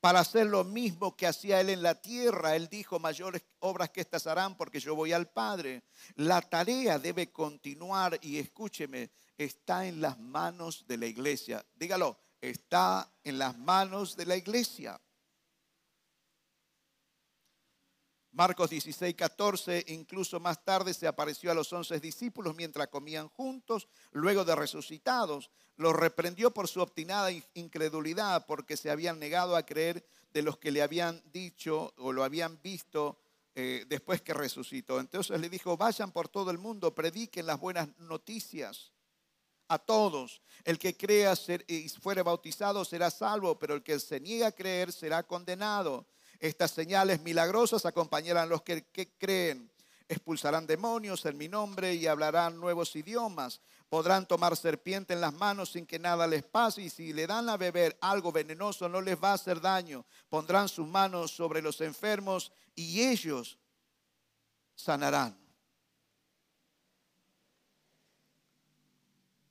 para 0.00 0.20
hacer 0.20 0.46
lo 0.46 0.64
mismo 0.64 1.14
que 1.16 1.26
hacía 1.26 1.60
él 1.60 1.70
en 1.70 1.82
la 1.82 2.00
tierra. 2.00 2.56
Él 2.56 2.68
dijo, 2.68 2.98
mayores 2.98 3.42
obras 3.60 3.90
que 3.90 4.00
estas 4.00 4.26
harán 4.26 4.56
porque 4.56 4.80
yo 4.80 4.94
voy 4.94 5.12
al 5.12 5.28
Padre. 5.28 5.82
La 6.16 6.40
tarea 6.40 6.98
debe 6.98 7.30
continuar 7.30 8.18
y 8.22 8.38
escúcheme, 8.38 9.10
está 9.36 9.86
en 9.86 10.00
las 10.00 10.18
manos 10.18 10.86
de 10.86 10.96
la 10.96 11.06
iglesia. 11.06 11.64
Dígalo, 11.74 12.18
está 12.40 13.12
en 13.24 13.38
las 13.38 13.58
manos 13.58 14.16
de 14.16 14.26
la 14.26 14.36
iglesia. 14.36 15.00
Marcos 18.40 18.70
16, 18.70 19.16
14, 19.16 19.84
incluso 19.88 20.40
más 20.40 20.64
tarde 20.64 20.94
se 20.94 21.06
apareció 21.06 21.50
a 21.50 21.54
los 21.54 21.70
once 21.74 22.00
discípulos 22.00 22.56
mientras 22.56 22.88
comían 22.88 23.28
juntos, 23.28 23.86
luego 24.12 24.46
de 24.46 24.56
resucitados. 24.56 25.50
Los 25.76 25.94
reprendió 25.94 26.50
por 26.50 26.66
su 26.66 26.80
obstinada 26.80 27.30
incredulidad, 27.52 28.46
porque 28.46 28.78
se 28.78 28.90
habían 28.90 29.18
negado 29.18 29.56
a 29.56 29.66
creer 29.66 30.06
de 30.32 30.40
los 30.40 30.56
que 30.56 30.70
le 30.70 30.80
habían 30.80 31.22
dicho 31.30 31.92
o 31.98 32.12
lo 32.12 32.24
habían 32.24 32.58
visto 32.62 33.18
eh, 33.54 33.84
después 33.86 34.22
que 34.22 34.32
resucitó. 34.32 35.00
Entonces 35.00 35.38
le 35.38 35.50
dijo, 35.50 35.76
vayan 35.76 36.10
por 36.10 36.28
todo 36.28 36.50
el 36.50 36.56
mundo, 36.56 36.94
prediquen 36.94 37.44
las 37.44 37.60
buenas 37.60 37.90
noticias 37.98 38.90
a 39.68 39.78
todos. 39.78 40.40
El 40.64 40.78
que 40.78 40.96
crea 40.96 41.34
y 41.68 41.90
fuere 41.90 42.22
bautizado 42.22 42.86
será 42.86 43.10
salvo, 43.10 43.58
pero 43.58 43.74
el 43.74 43.82
que 43.82 44.00
se 44.00 44.18
niega 44.18 44.46
a 44.46 44.52
creer 44.52 44.92
será 44.92 45.24
condenado. 45.24 46.06
Estas 46.40 46.70
señales 46.70 47.20
milagrosas 47.20 47.84
acompañarán 47.84 48.44
a 48.44 48.46
los 48.46 48.62
que, 48.62 48.82
creen. 49.18 49.70
Expulsarán 50.08 50.66
demonios 50.66 51.24
en 51.26 51.36
mi 51.36 51.48
nombre 51.48 51.94
y 51.94 52.06
hablarán 52.06 52.58
nuevos 52.58 52.96
idiomas. 52.96 53.60
Podrán 53.90 54.26
tomar 54.26 54.56
serpiente 54.56 55.12
en 55.12 55.20
las 55.20 55.34
manos 55.34 55.72
sin 55.72 55.86
que 55.86 55.98
nada 55.98 56.26
les 56.26 56.42
pase 56.42 56.82
y 56.82 56.90
si 56.90 57.12
le 57.12 57.26
dan 57.26 57.48
a 57.48 57.56
beber 57.56 57.96
algo 58.00 58.32
venenoso 58.32 58.88
no 58.88 59.00
les 59.00 59.22
va 59.22 59.32
a 59.32 59.34
hacer 59.34 59.60
daño. 59.60 60.06
Pondrán 60.28 60.68
sus 60.68 60.88
manos 60.88 61.30
sobre 61.30 61.60
los 61.60 61.80
enfermos 61.80 62.50
y 62.74 63.02
ellos 63.02 63.58
sanarán. 64.74 65.38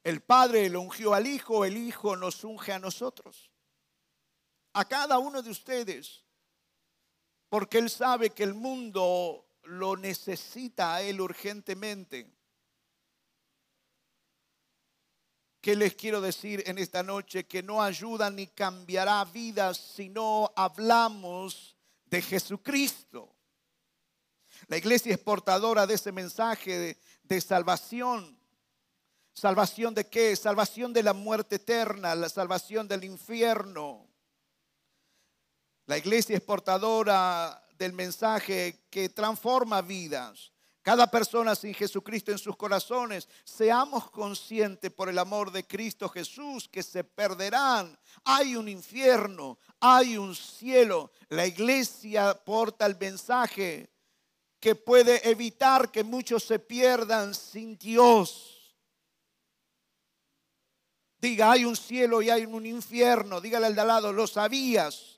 El 0.04 0.22
Padre 0.22 0.70
lo 0.70 0.82
ungió 0.82 1.14
al 1.14 1.28
Hijo, 1.28 1.66
el 1.66 1.78
Hijo 1.78 2.16
nos 2.16 2.44
unge 2.44 2.74
a 2.74 2.80
nosotros. 2.80 3.52
A 4.74 4.86
cada 4.86 5.20
uno 5.20 5.42
de 5.42 5.52
ustedes 5.52 6.24
porque 7.50 7.80
Él 7.80 7.90
sabe 7.90 8.30
que 8.30 8.44
el 8.44 8.54
mundo 8.54 9.46
lo 9.64 9.98
necesita 9.98 10.96
a 10.96 11.02
Él 11.02 11.20
urgentemente. 11.20 12.32
¿Qué 15.62 15.76
les 15.76 15.94
quiero 15.96 16.22
decir 16.22 16.64
en 16.68 16.78
esta 16.78 17.04
noche? 17.04 17.46
Que 17.46 17.62
no 17.62 17.84
ayuda 17.84 18.30
ni 18.30 18.48
cambiará 18.48 19.26
vidas 19.26 19.78
si 19.78 20.08
no 20.08 20.52
hablamos 20.56 21.76
de 22.06 22.22
Jesucristo. 22.22 23.36
La 24.68 24.78
iglesia 24.78 25.14
es 25.14 25.20
portadora 25.20 25.86
de 25.86 25.96
ese 25.96 26.12
mensaje 26.12 26.78
de, 26.78 26.98
de, 27.24 27.42
salvación. 27.42 28.40
¿Salvación 29.34 29.94
de 29.94 30.08
qué? 30.08 30.36
Salvación 30.36 30.94
de 30.94 31.04
la 31.04 31.14
muerte 31.14 31.58
eterna, 31.58 32.16
la 32.16 32.30
salvación 32.30 32.88
del 32.88 33.04
infierno. 33.04 34.09
La 35.90 35.98
iglesia 35.98 36.36
es 36.36 36.44
portadora 36.44 37.64
del 37.76 37.94
mensaje 37.94 38.86
que 38.92 39.10
transforma 39.10 39.82
vidas. 39.82 40.52
Cada 40.84 41.10
persona 41.10 41.56
sin 41.56 41.74
Jesucristo 41.74 42.32
en 42.32 42.38
sus 42.38 42.56
corazones, 42.56 43.28
seamos 43.44 44.12
conscientes 44.12 44.92
por 44.92 45.10
el 45.10 45.18
amor 45.18 45.52
de 45.52 45.66
Cristo 45.66 46.08
Jesús 46.08 46.70
que 46.70 46.84
se 46.84 47.04
perderán. 47.04 47.98
Hay 48.24 48.56
un 48.56 48.70
infierno, 48.70 49.58
hay 49.80 50.16
un 50.16 50.36
cielo. 50.36 51.12
La 51.30 51.48
iglesia 51.48 52.36
porta 52.36 52.86
el 52.86 52.96
mensaje 52.96 53.90
que 54.60 54.76
puede 54.76 55.28
evitar 55.28 55.90
que 55.90 56.04
muchos 56.04 56.44
se 56.44 56.60
pierdan 56.60 57.34
sin 57.34 57.80
Dios. 57.80 58.76
Diga, 61.18 61.54
hay 61.54 61.66
un 61.66 61.76
cielo 61.76 62.22
y 62.22 62.30
hay 62.30 62.46
un 62.46 62.68
infierno. 62.68 63.42
Dígale 63.42 63.66
al 63.66 63.74
de 63.74 63.82
al 63.82 63.88
lado, 63.88 64.14
lo 64.14 64.28
sabías 64.28 65.09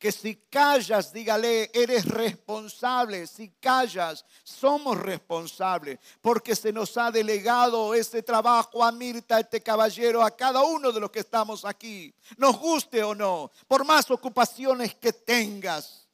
que 0.00 0.10
si 0.10 0.34
callas, 0.48 1.12
dígale, 1.12 1.70
eres 1.74 2.06
responsable. 2.06 3.26
Si 3.26 3.50
callas, 3.60 4.24
somos 4.42 4.98
responsables, 4.98 5.98
porque 6.22 6.56
se 6.56 6.72
nos 6.72 6.96
ha 6.96 7.10
delegado 7.10 7.92
ese 7.92 8.22
trabajo 8.22 8.82
a 8.82 8.90
Mirta, 8.92 9.38
este 9.38 9.62
caballero, 9.62 10.22
a 10.22 10.34
cada 10.34 10.62
uno 10.62 10.90
de 10.90 11.00
los 11.00 11.10
que 11.10 11.20
estamos 11.20 11.66
aquí, 11.66 12.14
nos 12.38 12.58
guste 12.58 13.04
o 13.04 13.14
no, 13.14 13.52
por 13.68 13.84
más 13.84 14.10
ocupaciones 14.10 14.94
que 14.94 15.12
tengas. 15.12 16.08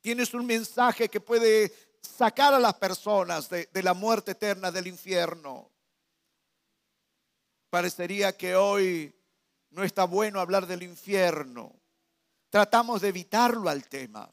Tienes 0.00 0.34
un 0.34 0.44
mensaje 0.44 1.08
que 1.08 1.20
puede 1.20 1.72
sacar 2.02 2.52
a 2.52 2.58
las 2.58 2.74
personas 2.74 3.48
de 3.48 3.82
la 3.84 3.94
muerte 3.94 4.32
eterna 4.32 4.72
del 4.72 4.88
infierno. 4.88 5.70
Parecería 7.70 8.36
que 8.36 8.56
hoy 8.56 9.14
no 9.70 9.84
está 9.84 10.02
bueno 10.02 10.40
hablar 10.40 10.66
del 10.66 10.82
infierno. 10.82 11.83
Tratamos 12.54 13.00
de 13.00 13.08
evitarlo 13.08 13.68
al 13.68 13.88
tema. 13.88 14.30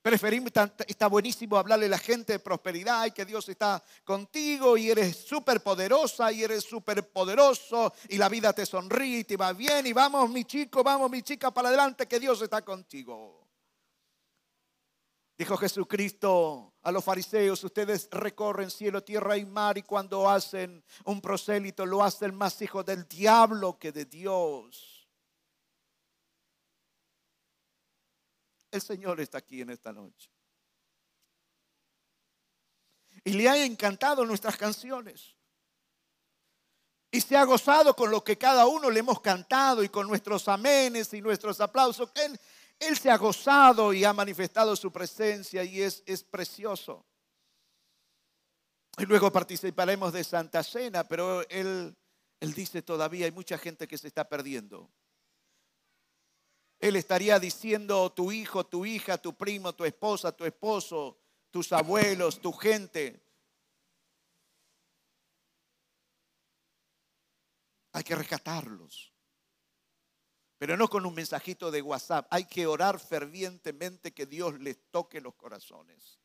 Preferimos, 0.00 0.52
está 0.86 1.08
buenísimo 1.08 1.56
hablarle 1.56 1.86
a 1.86 1.88
la 1.88 1.98
gente 1.98 2.34
de 2.34 2.38
prosperidad 2.38 3.04
y 3.06 3.10
que 3.10 3.24
Dios 3.24 3.48
está 3.48 3.82
contigo 4.04 4.76
y 4.76 4.90
eres 4.90 5.16
súper 5.16 5.60
poderosa 5.60 6.30
y 6.30 6.44
eres 6.44 6.62
súper 6.62 7.10
poderoso 7.10 7.92
y 8.10 8.16
la 8.16 8.28
vida 8.28 8.52
te 8.52 8.64
sonríe 8.64 9.18
y 9.18 9.24
te 9.24 9.36
va 9.36 9.52
bien 9.54 9.88
y 9.88 9.92
vamos 9.92 10.30
mi 10.30 10.44
chico, 10.44 10.84
vamos 10.84 11.10
mi 11.10 11.20
chica 11.22 11.50
para 11.50 11.70
adelante 11.70 12.06
que 12.06 12.20
Dios 12.20 12.40
está 12.42 12.62
contigo. 12.64 13.44
Dijo 15.36 15.56
Jesucristo 15.56 16.74
a 16.82 16.92
los 16.92 17.02
fariseos, 17.02 17.64
ustedes 17.64 18.08
recorren 18.12 18.70
cielo, 18.70 19.02
tierra 19.02 19.36
y 19.36 19.44
mar 19.44 19.76
y 19.76 19.82
cuando 19.82 20.30
hacen 20.30 20.84
un 21.06 21.20
prosélito 21.20 21.84
lo 21.84 22.04
hacen 22.04 22.36
más 22.36 22.62
hijo 22.62 22.84
del 22.84 23.08
diablo 23.08 23.80
que 23.80 23.90
de 23.90 24.04
Dios. 24.04 24.97
El 28.70 28.82
Señor 28.82 29.20
está 29.20 29.38
aquí 29.38 29.60
en 29.60 29.70
esta 29.70 29.92
noche. 29.92 30.30
Y 33.24 33.32
le 33.32 33.48
ha 33.48 33.64
encantado 33.64 34.24
nuestras 34.24 34.56
canciones. 34.56 35.34
Y 37.10 37.20
se 37.20 37.36
ha 37.36 37.44
gozado 37.44 37.96
con 37.96 38.10
lo 38.10 38.22
que 38.22 38.36
cada 38.36 38.66
uno 38.66 38.90
le 38.90 39.00
hemos 39.00 39.20
cantado 39.20 39.82
y 39.82 39.88
con 39.88 40.06
nuestros 40.06 40.46
amenes 40.48 41.12
y 41.14 41.22
nuestros 41.22 41.60
aplausos. 41.60 42.10
Él, 42.14 42.38
él 42.78 42.98
se 42.98 43.10
ha 43.10 43.16
gozado 43.16 43.92
y 43.92 44.04
ha 44.04 44.12
manifestado 44.12 44.76
su 44.76 44.92
presencia 44.92 45.64
y 45.64 45.80
es, 45.80 46.02
es 46.06 46.22
precioso. 46.22 47.06
Y 48.98 49.06
luego 49.06 49.32
participaremos 49.32 50.12
de 50.12 50.24
Santa 50.24 50.62
Cena, 50.62 51.04
pero 51.04 51.48
él, 51.48 51.96
él 52.40 52.52
dice 52.52 52.82
todavía 52.82 53.26
hay 53.26 53.32
mucha 53.32 53.56
gente 53.56 53.88
que 53.88 53.96
se 53.96 54.08
está 54.08 54.28
perdiendo. 54.28 54.90
Él 56.78 56.96
estaría 56.96 57.38
diciendo 57.38 58.10
tu 58.12 58.30
hijo, 58.30 58.64
tu 58.66 58.84
hija, 58.84 59.18
tu 59.18 59.36
primo, 59.36 59.74
tu 59.74 59.84
esposa, 59.84 60.32
tu 60.32 60.44
esposo, 60.44 61.18
tus 61.50 61.72
abuelos, 61.72 62.40
tu 62.40 62.52
gente. 62.52 63.20
Hay 67.92 68.04
que 68.04 68.14
rescatarlos 68.14 69.12
pero 70.58 70.76
no 70.76 70.88
con 70.88 71.06
un 71.06 71.14
mensajito 71.14 71.70
de 71.70 71.80
WhatsApp. 71.80 72.26
Hay 72.30 72.44
que 72.44 72.66
orar 72.66 72.98
fervientemente 72.98 74.12
que 74.12 74.26
Dios 74.26 74.58
les 74.58 74.90
toque 74.90 75.20
los 75.20 75.36
corazones. 75.36 76.18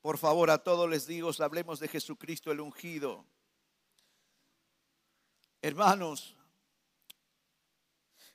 Por 0.00 0.18
favor, 0.18 0.50
a 0.50 0.62
todos 0.62 0.88
les 0.88 1.06
digo, 1.06 1.30
hablemos 1.40 1.80
de 1.80 1.88
Jesucristo 1.88 2.52
el 2.52 2.60
ungido. 2.60 3.26
Hermanos, 5.62 6.36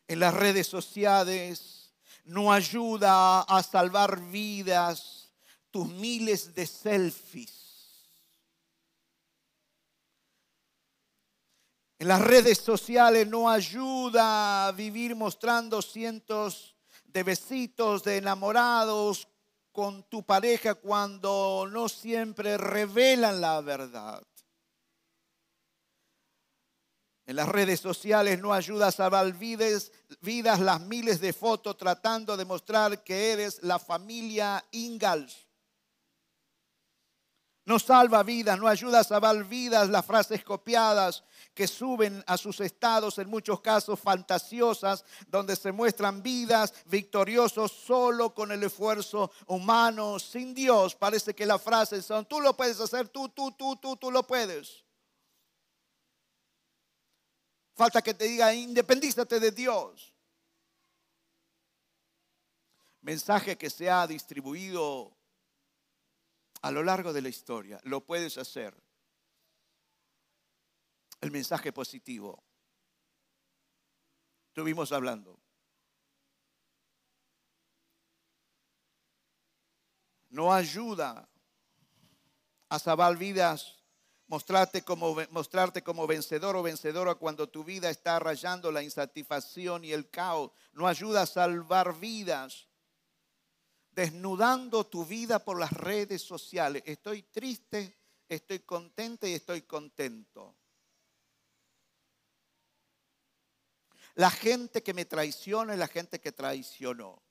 en 0.08 0.20
las 0.20 0.34
redes 0.34 0.66
sociales 0.66 1.94
no 2.24 2.52
ayuda 2.52 3.42
a 3.42 3.62
salvar 3.62 4.20
vidas 4.20 5.32
tus 5.70 5.88
miles 5.88 6.56
de 6.56 6.66
selfies 6.66 7.68
En 12.00 12.10
las 12.10 12.22
redes 12.22 12.60
sociales 12.60 13.28
no 13.28 13.50
ayuda 13.50 14.68
a 14.68 14.72
vivir 14.72 15.16
mostrando 15.16 15.82
cientos 15.82 16.76
de 17.06 17.24
besitos 17.24 18.04
de 18.04 18.18
enamorados 18.18 19.28
con 19.72 20.04
tu 20.04 20.24
pareja 20.24 20.76
cuando 20.76 21.68
no 21.72 21.90
siempre 21.90 22.56
revelan 22.58 23.42
la 23.42 23.62
verdad. 23.62 24.22
En 27.28 27.36
las 27.36 27.48
redes 27.48 27.80
sociales 27.80 28.40
no 28.40 28.54
ayuda 28.54 28.88
a 28.88 28.92
salvar 28.92 29.32
vidas, 29.34 29.92
vidas 30.22 30.60
las 30.60 30.82
miles 30.82 31.22
de 31.22 31.34
fotos 31.34 31.78
tratando 31.78 32.36
de 32.36 32.46
mostrar 32.46 33.04
que 33.04 33.34
eres 33.34 33.62
la 33.62 33.78
familia 33.78 34.66
Ingalls 34.72 35.48
no 37.68 37.80
salva 37.80 38.24
vidas, 38.24 38.58
no 38.58 38.66
ayuda 38.66 39.02
a 39.02 39.04
salvar 39.04 39.44
vidas 39.44 39.90
las 39.90 40.06
frases 40.06 40.42
copiadas 40.42 41.26
que 41.54 41.68
suben 41.68 42.24
a 42.26 42.38
sus 42.38 42.62
estados, 42.62 43.18
en 43.18 43.30
muchos 43.30 43.60
casos 43.60 44.00
fantasiosas, 44.00 45.04
donde 45.28 45.54
se 45.58 45.74
muestran 45.74 46.24
vidas 46.24 46.74
victoriosos 46.86 47.74
solo 47.74 48.34
con 48.34 48.54
el 48.54 48.64
esfuerzo 48.64 49.32
humano, 49.48 50.18
sin 50.18 50.54
Dios. 50.54 50.96
Parece 50.96 51.36
que 51.36 51.46
las 51.46 51.62
frases 51.62 52.06
son, 52.06 52.26
tú 52.26 52.40
lo 52.40 52.56
puedes 52.56 52.80
hacer, 52.80 53.10
tú, 53.10 53.28
tú, 53.28 53.52
tú, 53.52 53.76
tú, 53.76 53.98
tú 53.98 54.12
lo 54.12 54.24
puedes. 54.24 54.87
Falta 57.78 58.02
que 58.02 58.16
te 58.16 58.26
diga, 58.26 58.52
independízate 58.56 59.40
de 59.40 59.52
Dios. 59.52 60.12
Mensaje 63.02 63.56
que 63.56 63.70
se 63.70 63.88
ha 63.88 64.08
distribuido 64.08 65.16
a 66.64 66.72
lo 66.72 66.82
largo 66.82 67.14
de 67.14 67.22
la 67.22 67.30
historia. 67.30 67.80
Lo 67.84 68.04
puedes 68.04 68.40
hacer. 68.40 68.76
El 71.22 71.30
mensaje 71.30 71.72
positivo. 71.72 72.44
Estuvimos 74.48 74.92
hablando. 74.92 75.40
No 80.30 80.52
ayuda 80.52 81.30
a 82.70 82.80
salvar 82.80 83.16
vidas 83.18 83.77
mostrarte 84.28 84.84
como, 84.84 85.16
mostrarte 85.32 85.84
como 85.84 86.06
vencedor 86.06 86.56
o 86.56 86.64
vencedora 86.64 87.16
cuando 87.16 87.48
tu 87.48 87.64
vida 87.64 87.90
está 87.90 88.20
rayando 88.20 88.72
la 88.72 88.84
insatisfacción 88.84 89.84
y 89.84 89.94
el 89.94 90.10
caos. 90.10 90.52
No 90.74 90.88
ayuda 90.88 91.24
a 91.24 91.26
salvar 91.26 91.98
vidas 92.00 92.68
desnudando 93.92 94.86
tu 94.86 95.06
vida 95.06 95.40
por 95.40 95.60
las 95.60 95.72
redes 95.72 96.22
sociales. 96.22 96.84
Estoy 96.86 97.24
triste, 97.24 97.98
estoy 98.30 98.60
contenta 98.60 99.28
y 99.28 99.34
estoy 99.34 99.64
contento. 99.64 100.56
La 104.14 104.30
gente 104.30 104.84
que 104.84 104.94
me 104.94 105.06
traiciona 105.06 105.74
es 105.74 105.80
la 105.80 105.88
gente 105.88 106.20
que 106.20 106.32
traicionó. 106.32 107.22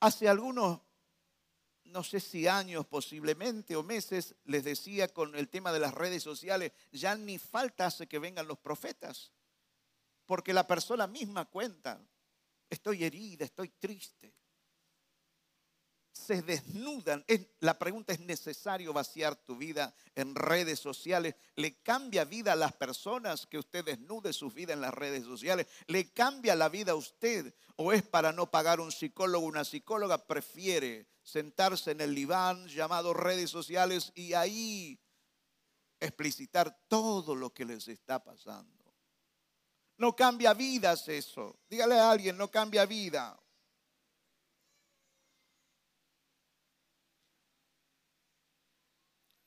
Hace 0.00 0.28
algunos, 0.28 0.80
no 1.92 2.02
sé 2.02 2.20
si 2.20 2.48
años 2.48 2.86
posiblemente 2.86 3.76
o 3.76 3.82
meses, 3.82 4.34
les 4.44 4.64
decía 4.64 5.08
con 5.08 5.34
el 5.36 5.48
tema 5.48 5.72
de 5.72 5.80
las 5.80 5.94
redes 5.94 6.22
sociales, 6.22 6.72
ya 6.90 7.14
ni 7.14 7.38
falta 7.38 7.86
hace 7.86 8.06
que 8.06 8.18
vengan 8.18 8.48
los 8.48 8.58
profetas, 8.58 9.32
porque 10.26 10.52
la 10.52 10.66
persona 10.66 11.06
misma 11.06 11.44
cuenta 11.44 12.00
estoy 12.70 13.04
herida, 13.04 13.44
estoy 13.44 13.68
triste. 13.68 14.34
Se 16.12 16.42
desnudan. 16.42 17.24
la 17.60 17.78
pregunta 17.78 18.12
es 18.12 18.20
necesario 18.20 18.92
vaciar 18.92 19.34
tu 19.34 19.56
vida 19.56 19.94
en 20.14 20.34
redes 20.34 20.78
sociales. 20.78 21.34
¿Le 21.56 21.80
cambia 21.82 22.24
vida 22.24 22.52
a 22.52 22.56
las 22.56 22.72
personas 22.74 23.46
que 23.46 23.58
usted 23.58 23.84
desnude 23.84 24.32
su 24.32 24.50
vida 24.50 24.72
en 24.72 24.80
las 24.80 24.92
redes 24.92 25.24
sociales? 25.24 25.66
¿Le 25.86 26.12
cambia 26.12 26.54
la 26.54 26.68
vida 26.68 26.92
a 26.92 26.96
usted? 26.96 27.54
¿O 27.76 27.92
es 27.92 28.02
para 28.02 28.32
no 28.32 28.50
pagar 28.50 28.78
un 28.80 28.92
psicólogo, 28.92 29.46
una 29.46 29.64
psicóloga? 29.64 30.18
Prefiere 30.18 31.06
sentarse 31.22 31.92
en 31.92 32.00
el 32.00 32.14
diván 32.14 32.68
llamado 32.68 33.14
redes 33.14 33.50
sociales 33.50 34.12
y 34.14 34.34
ahí 34.34 35.00
explicitar 35.98 36.76
todo 36.88 37.34
lo 37.34 37.54
que 37.54 37.64
les 37.64 37.88
está 37.88 38.22
pasando. 38.22 38.82
No 39.98 40.16
cambia 40.16 40.52
vidas 40.52 41.08
eso. 41.08 41.60
Dígale 41.70 41.98
a 41.98 42.10
alguien, 42.10 42.36
no 42.36 42.50
cambia 42.50 42.84
vida. 42.86 43.38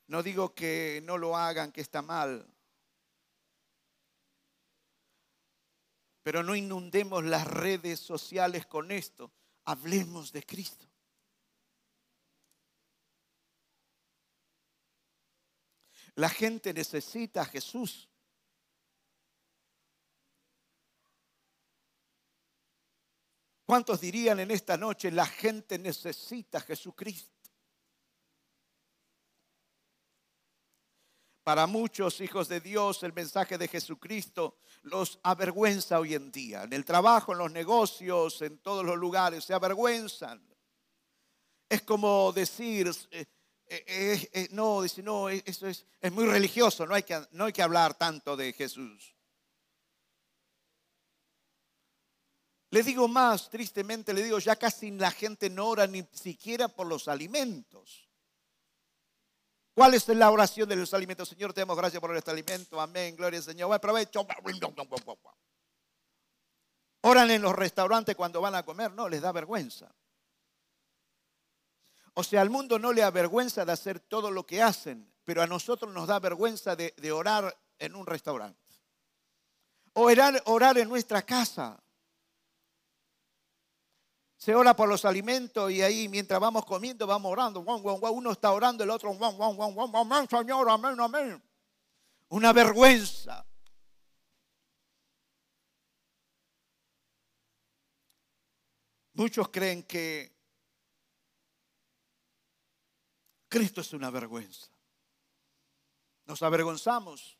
No 0.07 0.21
digo 0.21 0.53
que 0.53 1.01
no 1.03 1.17
lo 1.17 1.35
hagan, 1.35 1.71
que 1.71 1.81
está 1.81 2.01
mal. 2.01 2.47
Pero 6.21 6.43
no 6.43 6.55
inundemos 6.55 7.23
las 7.23 7.45
redes 7.45 7.99
sociales 7.99 8.65
con 8.65 8.91
esto. 8.91 9.31
Hablemos 9.65 10.31
de 10.31 10.43
Cristo. 10.43 10.87
La 16.15 16.29
gente 16.29 16.73
necesita 16.73 17.41
a 17.41 17.45
Jesús. 17.45 18.09
¿Cuántos 23.65 23.99
dirían 23.99 24.39
en 24.39 24.51
esta 24.51 24.77
noche, 24.77 25.11
la 25.11 25.25
gente 25.25 25.77
necesita 25.79 26.59
a 26.59 26.61
Jesucristo? 26.61 27.34
Para 31.45 31.67
muchos 31.67 32.21
hijos 32.21 32.47
de 32.47 32.59
Dios 32.59 33.03
el 33.03 33.13
mensaje 33.13 33.59
de 33.59 33.67
Jesucristo 33.67 34.57
los 34.81 35.19
avergüenza 35.21 35.99
hoy 35.99 36.15
en 36.15 36.31
día. 36.31 36.63
En 36.63 36.73
el 36.73 36.83
trabajo, 36.83 37.33
en 37.33 37.37
los 37.37 37.51
negocios, 37.51 38.41
en 38.41 38.57
todos 38.57 38.83
los 38.83 38.97
lugares, 38.97 39.43
se 39.43 39.53
avergüenzan. 39.53 40.43
Es 41.69 41.83
como 41.83 42.31
decir, 42.31 42.89
eh, 43.11 43.27
eh, 43.67 44.29
eh, 44.33 44.47
no, 44.53 44.81
dice, 44.81 45.03
no, 45.03 45.29
eso 45.29 45.67
es, 45.67 45.85
es 46.01 46.11
muy 46.11 46.25
religioso, 46.25 46.87
no 46.87 46.95
hay, 46.95 47.03
que, 47.03 47.23
no 47.33 47.45
hay 47.45 47.53
que 47.53 47.61
hablar 47.61 47.93
tanto 47.93 48.35
de 48.35 48.51
Jesús. 48.51 49.15
Le 52.71 52.81
digo 52.81 53.07
más, 53.07 53.51
tristemente 53.51 54.15
le 54.15 54.23
digo, 54.23 54.39
ya 54.39 54.55
casi 54.55 54.89
la 54.89 55.11
gente 55.11 55.51
no 55.51 55.67
ora 55.67 55.85
ni 55.85 56.03
siquiera 56.11 56.69
por 56.69 56.87
los 56.87 57.07
alimentos. 57.07 58.04
¿Cuál 59.75 59.93
es 59.93 60.07
la 60.07 60.31
oración 60.31 60.69
de 60.69 60.77
los 60.77 60.93
alimentos? 60.93 61.27
Señor, 61.27 61.51
te 61.51 61.59
damos 61.59 61.75
gracias 61.75 61.99
por 61.99 62.15
este 62.15 62.31
alimento. 62.31 62.79
Amén. 62.79 63.13
Gloria 63.17 63.39
al 63.39 63.43
Señor. 63.43 63.67
Buen. 63.67 64.07
Oran 67.01 67.29
en 67.29 67.41
los 67.41 67.53
restaurantes 67.53 68.15
cuando 68.15 68.39
van 68.39 68.55
a 68.55 68.63
comer. 68.63 68.93
No, 68.93 69.09
les 69.09 69.21
da 69.21 69.33
vergüenza. 69.33 69.93
O 72.13 72.23
sea, 72.23 72.39
al 72.41 72.49
mundo 72.49 72.79
no 72.79 72.93
le 72.93 73.03
avergüenza 73.03 73.65
de 73.65 73.73
hacer 73.73 73.99
todo 73.99 74.31
lo 74.31 74.45
que 74.45 74.63
hacen, 74.63 75.13
pero 75.25 75.41
a 75.41 75.47
nosotros 75.47 75.93
nos 75.93 76.07
da 76.07 76.19
vergüenza 76.19 76.77
de, 76.77 77.11
orar 77.11 77.53
en 77.77 77.95
un 77.95 78.05
restaurante. 78.05 78.71
O 79.91 80.09
orar 80.45 80.77
en 80.77 80.87
nuestra 80.87 81.21
casa. 81.23 81.77
Se 84.37 84.53
ora 84.53 84.75
por 84.75 84.87
los 84.89 85.05
alimentos 85.05 85.71
y 85.71 85.81
ahí 85.81 86.07
mientras 86.09 86.39
vamos 86.39 86.65
comiendo 86.65 87.07
vamos 87.07 87.31
orando. 87.31 87.61
Uno 87.61 88.31
está 88.31 88.51
orando, 88.51 88.83
el 88.83 88.89
otro, 88.89 89.17
Señor, 90.29 90.69
amén, 90.69 90.99
amén. 90.99 91.43
Una 92.29 92.53
vergüenza. 92.53 93.45
Muchos 99.13 99.47
creen 99.47 99.83
que 99.83 100.35
Cristo 103.47 103.79
es 103.79 103.93
una 103.93 104.09
vergüenza. 104.09 104.67
Nos 106.25 106.41
avergonzamos. 106.43 107.37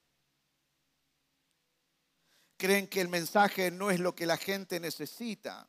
Creen 2.56 2.88
que 2.88 3.02
el 3.02 3.10
mensaje 3.10 3.70
no 3.72 3.92
es 3.92 4.00
lo 4.00 4.16
que 4.16 4.26
la 4.26 4.38
gente 4.38 4.80
necesita. 4.80 5.68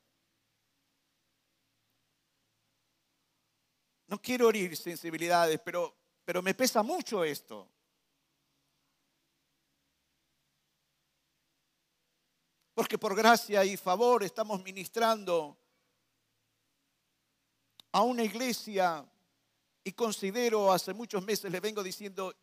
No 4.09 4.21
quiero 4.21 4.49
herir 4.49 4.77
sensibilidades, 4.77 5.61
pero, 5.61 5.95
pero 6.25 6.43
me 6.43 6.55
pesa 6.55 6.83
mucho 6.83 7.25
esto. 7.25 7.69
Porque 12.75 12.99
por 12.99 13.17
gracia 13.17 13.65
y 13.65 13.77
favor 13.77 14.23
estamos 14.23 14.63
ministrando 14.63 15.57
a 17.93 18.03
una 18.03 18.23
iglesia 18.23 19.05
y 19.83 19.93
considero, 19.93 20.73
hace 20.73 20.93
muchos 20.93 21.25
meses 21.25 21.51
le 21.51 21.61
vengo 21.61 21.83
diciendo 21.83 22.35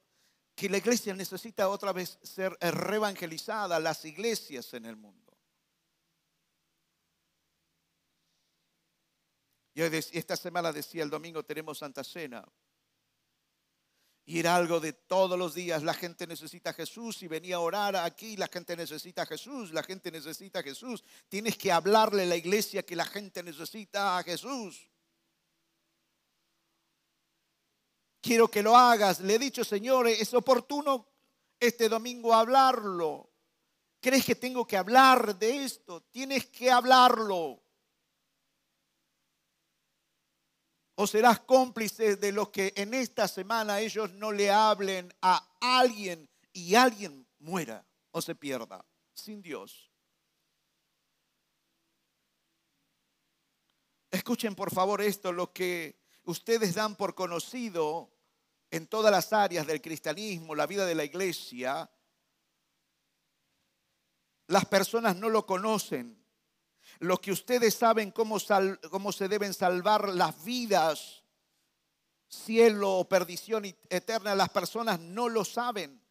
que 0.56 0.70
la 0.70 0.78
iglesia 0.78 1.14
necesita 1.14 1.70
otra 1.70 1.94
vez 1.94 2.18
ser 2.22 2.58
reevangelizada, 2.60 3.80
las 3.80 4.06
iglesias 4.06 4.74
en 4.74 4.86
el 4.86 4.96
mundo. 4.96 5.33
Y 9.74 9.82
esta 9.82 10.36
semana 10.36 10.72
decía, 10.72 11.04
el 11.04 11.10
domingo 11.10 11.44
tenemos 11.44 11.80
Santa 11.80 12.04
Cena. 12.04 12.44
Y 14.26 14.40
era 14.40 14.56
algo 14.56 14.80
de 14.80 14.94
todos 14.94 15.38
los 15.38 15.54
días. 15.54 15.84
La 15.84 15.94
gente 15.94 16.28
necesita 16.28 16.70
a 16.70 16.74
Jesús 16.74 17.22
y 17.24 17.28
venía 17.28 17.58
a 17.58 17.60
orar 17.60 17.96
aquí. 17.96 18.38
La 18.38 18.48
gente 18.48 18.78
necesita 18.78 19.24
a 19.24 19.26
Jesús. 19.26 19.72
La 19.72 19.84
gente 19.84 20.12
necesita 20.12 20.60
a 20.60 20.64
Jesús. 20.64 21.04
Tienes 21.28 21.58
que 21.58 21.72
hablarle 21.72 22.24
a 22.24 22.28
la 22.28 22.38
iglesia 22.38 22.84
que 22.84 22.96
la 22.96 23.06
gente 23.06 23.44
necesita 23.44 24.18
a 24.18 24.24
Jesús. 24.24 24.90
quiero 28.24 28.48
que 28.48 28.64
lo 28.64 28.76
hagas. 28.76 29.20
Le 29.20 29.36
he 29.36 29.40
dicho, 29.40 29.64
Señor, 29.64 30.08
es 30.08 30.34
oportuno 30.34 31.06
este 31.60 31.90
domingo 31.90 32.34
hablarlo. 32.34 33.30
¿Crees 34.00 34.26
que 34.26 34.36
tengo 34.36 34.66
que 34.66 34.78
hablar 34.78 35.38
de 35.38 35.66
esto? 35.66 36.02
Tienes 36.04 36.48
que 36.48 36.72
hablarlo. 36.72 37.63
O 40.96 41.08
serás 41.08 41.40
cómplice 41.40 42.16
de 42.18 42.32
los 42.32 42.50
que 42.50 42.74
en 42.76 42.94
esta 42.94 43.28
semana 43.28 43.80
ellos 43.80 44.12
no 44.14 44.32
le 44.32 44.52
hablen 44.52 45.14
a 45.22 45.58
alguien 45.60 46.30
y 46.52 46.76
alguien 46.76 47.28
muera 47.40 47.86
o 48.12 48.22
se 48.22 48.36
pierda 48.36 48.86
sin 49.14 49.42
Dios. 49.42 49.92
Escuchen 54.12 54.54
por 54.54 54.72
favor 54.72 55.02
esto, 55.02 55.32
lo 55.32 55.52
que 55.52 56.00
ustedes 56.26 56.76
dan 56.76 56.96
por 56.96 57.16
conocido 57.16 58.12
en 58.70 58.88
todas 58.88 59.12
las 59.12 59.34
áreas 59.34 59.66
del 59.66 59.82
cristianismo, 59.82 60.54
la 60.54 60.68
vida 60.68 60.86
de 60.86 60.94
la 60.96 61.04
iglesia, 61.04 61.90
las 64.48 64.66
personas 64.66 65.16
no 65.16 65.30
lo 65.30 65.46
conocen. 65.46 66.23
Lo 67.04 67.20
que 67.20 67.34
ustedes 67.34 67.74
saben 67.74 68.12
cómo, 68.12 68.38
cómo 68.90 69.12
se 69.12 69.28
deben 69.28 69.54
salvar 69.54 70.08
las 70.08 70.42
vidas, 70.46 71.22
cielo 72.30 72.94
o 72.94 73.10
perdición 73.10 73.66
eterna, 73.90 74.34
las 74.36 74.48
personas 74.48 75.02
no 75.02 75.28
lo 75.28 75.44
saben. 75.44 76.02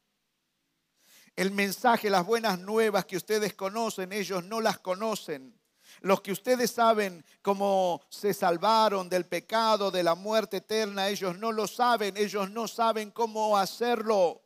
El 1.34 1.51
mensaje, 1.51 2.11
las 2.11 2.26
buenas 2.26 2.59
nuevas 2.59 3.07
que 3.07 3.16
ustedes 3.16 3.55
conocen, 3.55 4.12
ellos 4.12 4.45
no 4.45 4.61
las 4.61 4.80
conocen. 4.80 5.59
Los 6.03 6.20
que 6.20 6.32
ustedes 6.32 6.72
saben 6.72 7.24
cómo 7.40 8.03
se 8.11 8.34
salvaron 8.34 9.09
del 9.09 9.24
pecado, 9.24 9.90
de 9.90 10.03
la 10.03 10.14
muerte 10.14 10.59
eterna, 10.59 11.09
ellos 11.09 11.38
no 11.38 11.53
lo 11.53 11.66
saben, 11.66 12.18
ellos 12.18 12.51
no 12.51 12.68
saben 12.68 13.11
cómo 13.12 13.57
hacerlo. 13.57 14.43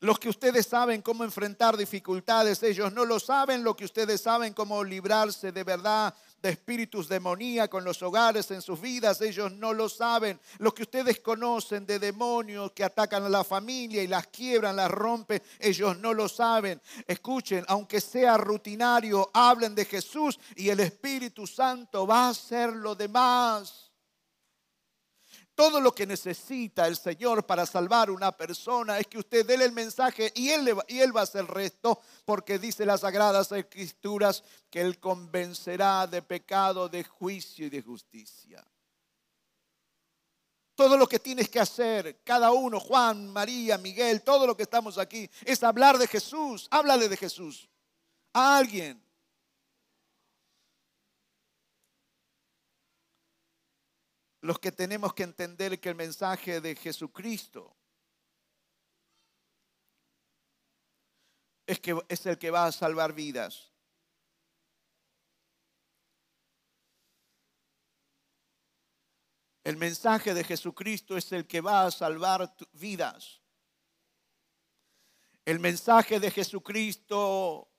Los 0.00 0.18
que 0.18 0.30
ustedes 0.30 0.66
saben 0.66 1.02
cómo 1.02 1.24
enfrentar 1.24 1.76
dificultades, 1.76 2.62
ellos 2.62 2.90
no 2.92 3.04
lo 3.04 3.20
saben. 3.20 3.62
Lo 3.62 3.76
que 3.76 3.84
ustedes 3.84 4.22
saben 4.22 4.54
cómo 4.54 4.82
librarse 4.82 5.52
de 5.52 5.62
verdad 5.62 6.14
de 6.42 6.48
espíritus 6.48 7.06
demoníacos 7.06 7.80
en 7.80 7.84
los 7.84 8.02
hogares, 8.02 8.50
en 8.50 8.62
sus 8.62 8.80
vidas, 8.80 9.20
ellos 9.20 9.52
no 9.52 9.74
lo 9.74 9.88
saben. 9.90 10.40
Lo 10.58 10.72
que 10.72 10.84
ustedes 10.84 11.20
conocen 11.20 11.84
de 11.84 11.98
demonios 11.98 12.72
que 12.72 12.82
atacan 12.84 13.24
a 13.24 13.28
la 13.28 13.44
familia 13.44 14.02
y 14.02 14.06
las 14.06 14.28
quiebran, 14.28 14.76
las 14.76 14.90
rompen, 14.90 15.42
ellos 15.58 15.98
no 15.98 16.14
lo 16.14 16.28
saben. 16.28 16.80
Escuchen, 17.06 17.64
aunque 17.68 18.00
sea 18.00 18.38
rutinario, 18.38 19.30
hablen 19.34 19.74
de 19.74 19.84
Jesús 19.84 20.38
y 20.56 20.70
el 20.70 20.80
Espíritu 20.80 21.46
Santo 21.46 22.06
va 22.06 22.26
a 22.26 22.30
hacer 22.30 22.72
lo 22.72 22.94
demás. 22.94 23.89
Todo 25.54 25.80
lo 25.80 25.94
que 25.94 26.06
necesita 26.06 26.86
el 26.86 26.96
Señor 26.96 27.44
para 27.44 27.66
salvar 27.66 28.10
una 28.10 28.32
persona 28.32 28.98
es 28.98 29.06
que 29.06 29.18
usted 29.18 29.44
dé 29.44 29.54
el 29.54 29.72
mensaje 29.72 30.32
y 30.34 30.48
él, 30.50 30.74
y 30.88 31.00
él 31.00 31.14
va 31.14 31.20
a 31.20 31.24
hacer 31.24 31.42
el 31.42 31.48
resto, 31.48 32.00
porque 32.24 32.58
dice 32.58 32.86
las 32.86 33.00
Sagradas 33.00 33.52
Escrituras 33.52 34.42
que 34.70 34.80
Él 34.80 34.98
convencerá 34.98 36.06
de 36.06 36.22
pecado, 36.22 36.88
de 36.88 37.04
juicio 37.04 37.66
y 37.66 37.70
de 37.70 37.82
justicia. 37.82 38.64
Todo 40.74 40.96
lo 40.96 41.06
que 41.06 41.18
tienes 41.18 41.50
que 41.50 41.60
hacer, 41.60 42.22
cada 42.24 42.52
uno, 42.52 42.80
Juan, 42.80 43.30
María, 43.30 43.76
Miguel, 43.76 44.22
todo 44.22 44.46
lo 44.46 44.56
que 44.56 44.62
estamos 44.62 44.96
aquí, 44.96 45.28
es 45.44 45.62
hablar 45.62 45.98
de 45.98 46.06
Jesús. 46.06 46.68
Háblale 46.70 47.08
de 47.08 47.18
Jesús 47.18 47.68
a 48.32 48.56
alguien. 48.56 49.09
Los 54.40 54.58
que 54.58 54.72
tenemos 54.72 55.14
que 55.14 55.22
entender 55.22 55.80
que 55.80 55.90
el 55.90 55.94
mensaje 55.94 56.60
de 56.60 56.74
Jesucristo 56.74 57.76
es, 61.66 61.78
que, 61.80 61.98
es 62.08 62.26
el 62.26 62.38
que 62.38 62.50
va 62.50 62.66
a 62.66 62.72
salvar 62.72 63.12
vidas. 63.12 63.70
El 69.62 69.76
mensaje 69.76 70.32
de 70.32 70.42
Jesucristo 70.42 71.16
es 71.16 71.30
el 71.32 71.46
que 71.46 71.60
va 71.60 71.84
a 71.84 71.90
salvar 71.90 72.54
vidas. 72.72 73.42
El 75.44 75.60
mensaje 75.60 76.18
de 76.18 76.30
Jesucristo 76.30 77.69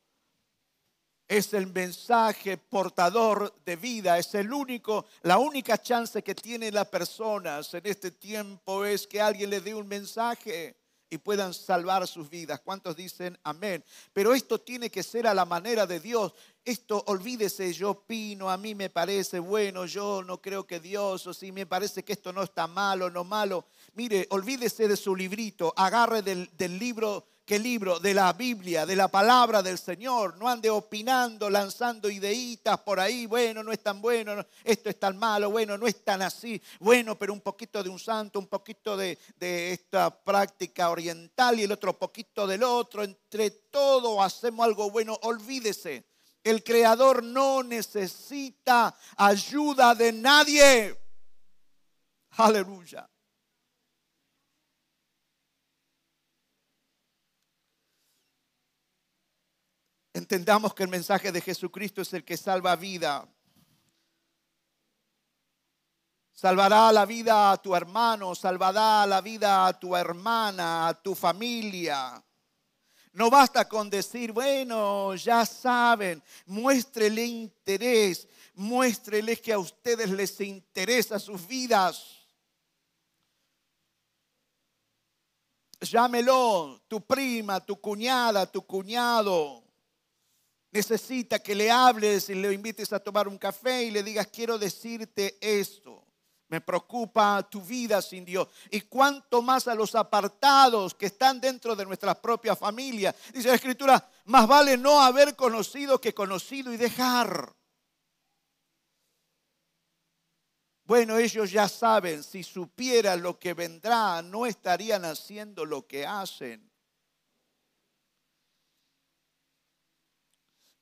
es 1.32 1.54
el 1.54 1.68
mensaje 1.68 2.58
portador 2.58 3.56
de 3.66 3.78
vida, 3.78 4.18
es 4.18 4.36
el 4.36 4.52
único, 4.52 5.06
la 5.22 5.38
única 5.38 5.82
chance 5.82 6.22
que 6.22 6.36
tienen 6.36 6.74
las 6.74 6.90
personas 6.90 7.74
en 7.74 7.84
este 7.86 8.12
tiempo 8.12 8.84
es 8.84 9.08
que 9.08 9.22
alguien 9.22 9.50
les 9.50 9.64
dé 9.64 9.74
un 9.74 9.88
mensaje 9.88 10.76
y 11.10 11.18
puedan 11.18 11.54
salvar 11.54 12.06
sus 12.06 12.30
vidas. 12.30 12.60
¿Cuántos 12.60 12.98
dicen 12.98 13.40
amén? 13.46 13.82
Pero 14.12 14.34
esto 14.34 14.60
tiene 14.60 14.90
que 14.90 15.04
ser 15.04 15.26
a 15.26 15.34
la 15.34 15.46
manera 15.46 15.88
de 15.88 16.02
Dios. 16.02 16.34
Esto, 16.66 17.02
olvídese, 17.08 17.72
yo 17.72 17.92
opino, 17.92 18.50
a 18.50 18.58
mí 18.58 18.76
me 18.76 18.90
parece 18.90 19.40
bueno, 19.40 19.86
yo 19.86 20.24
no 20.24 20.42
creo 20.42 20.68
que 20.68 20.82
Dios, 20.82 21.26
o 21.28 21.34
si 21.34 21.54
me 21.54 21.66
parece 21.66 22.04
que 22.04 22.12
esto 22.12 22.34
no 22.34 22.44
está 22.44 22.68
malo, 22.68 23.10
no 23.10 23.24
malo. 23.24 23.68
Mire, 23.94 24.28
olvídese 24.32 24.86
de 24.86 24.98
su 24.98 25.16
librito, 25.16 25.74
agarre 25.78 26.24
del, 26.24 26.50
del 26.58 26.78
libro 26.78 27.26
qué 27.52 27.60
libro? 27.60 28.00
De 28.00 28.14
la 28.14 28.32
Biblia, 28.32 28.86
de 28.86 28.96
la 28.96 29.10
palabra 29.10 29.62
del 29.62 29.78
Señor. 29.78 30.38
No 30.38 30.48
ande 30.48 30.70
opinando, 30.70 31.50
lanzando 31.50 32.10
ideitas 32.10 32.80
por 32.80 32.98
ahí. 32.98 33.26
Bueno, 33.26 33.62
no 33.62 33.74
es 33.74 33.84
tan 33.84 34.02
bueno, 34.02 34.46
esto 34.64 34.90
es 34.90 34.98
tan 34.98 35.18
malo, 35.18 35.52
bueno, 35.52 35.78
no 35.78 35.86
es 35.86 36.02
tan 36.02 36.22
así. 36.22 36.62
Bueno, 36.80 37.20
pero 37.20 37.34
un 37.34 37.42
poquito 37.42 37.84
de 37.84 37.90
un 37.90 38.00
santo, 38.00 38.40
un 38.40 38.48
poquito 38.48 38.96
de, 38.96 39.20
de 39.36 39.74
esta 39.74 40.10
práctica 40.10 40.90
oriental 40.92 41.60
y 41.60 41.64
el 41.64 41.74
otro 41.74 42.00
poquito 42.00 42.48
del 42.48 42.64
otro. 42.64 43.04
Entre 43.04 43.50
todo 43.50 44.24
hacemos 44.24 44.66
algo 44.66 44.90
bueno. 44.90 45.20
Olvídese, 45.24 46.06
el 46.46 46.64
Creador 46.64 47.22
no 47.22 47.64
necesita 47.64 48.96
ayuda 49.18 49.94
de 49.94 50.14
nadie. 50.14 50.98
Aleluya. 52.38 53.10
Entendamos 60.14 60.74
que 60.74 60.84
el 60.84 60.90
mensaje 60.90 61.32
de 61.32 61.40
Jesucristo 61.40 62.02
es 62.02 62.14
el 62.14 62.26
que 62.26 62.36
salva 62.36 62.76
vida. 62.76 63.28
Salvará 66.34 66.92
la 66.92 67.06
vida 67.06 67.52
a 67.52 67.62
tu 67.62 67.76
hermano, 67.76 68.36
salvará 68.36 69.06
la 69.06 69.22
vida 69.22 69.68
a 69.68 69.80
tu 69.80 69.96
hermana, 69.96 70.90
a 70.90 71.02
tu 71.02 71.16
familia. 71.16 72.22
No 73.14 73.30
basta 73.30 73.70
con 73.70 73.90
decir, 73.90 74.32
bueno, 74.32 75.16
ya 75.16 75.46
saben, 75.46 76.22
muéstrele 76.46 77.26
interés, 77.26 78.28
muéstreles 78.56 79.40
que 79.40 79.54
a 79.54 79.60
ustedes 79.60 80.10
les 80.10 80.42
interesa 80.42 81.20
sus 81.20 81.46
vidas. 81.48 82.18
Llámelo, 85.80 86.82
tu 86.88 87.02
prima, 87.02 87.60
tu 87.66 87.80
cuñada, 87.80 88.46
tu 88.46 88.66
cuñado 88.66 89.71
necesita 90.72 91.40
que 91.40 91.54
le 91.54 91.70
hables 91.70 92.30
y 92.30 92.36
le 92.36 92.54
invites 92.54 92.92
a 92.94 93.00
tomar 93.00 93.28
un 93.28 93.38
café 93.38 93.84
y 93.84 93.92
le 93.92 94.04
digas, 94.04 94.28
quiero 94.28 94.58
decirte 94.58 95.38
esto. 95.42 96.08
Me 96.48 96.60
preocupa 96.60 97.48
tu 97.50 97.62
vida 97.62 98.02
sin 98.02 98.26
Dios. 98.26 98.50
Y 98.70 98.82
cuanto 98.82 99.42
más 99.42 99.70
a 99.70 99.76
los 99.76 99.96
apartados 99.96 100.94
que 100.94 101.06
están 101.06 101.40
dentro 101.40 101.78
de 101.78 101.86
nuestra 101.86 102.14
propia 102.14 102.58
familia. 102.58 103.16
Dice 103.34 103.48
la 103.48 103.56
Escritura, 103.56 104.10
más 104.26 104.48
vale 104.48 104.76
no 104.76 105.02
haber 105.02 105.36
conocido 105.38 106.02
que 106.02 106.14
conocido 106.14 106.74
y 106.74 106.78
dejar. 106.78 107.54
Bueno, 110.84 111.18
ellos 111.18 111.52
ya 111.52 111.70
saben, 111.70 112.22
si 112.22 112.44
supieran 112.44 113.22
lo 113.22 113.40
que 113.40 113.54
vendrá, 113.54 114.22
no 114.22 114.46
estarían 114.46 115.06
haciendo 115.06 115.64
lo 115.64 115.88
que 115.88 116.06
hacen. 116.06 116.71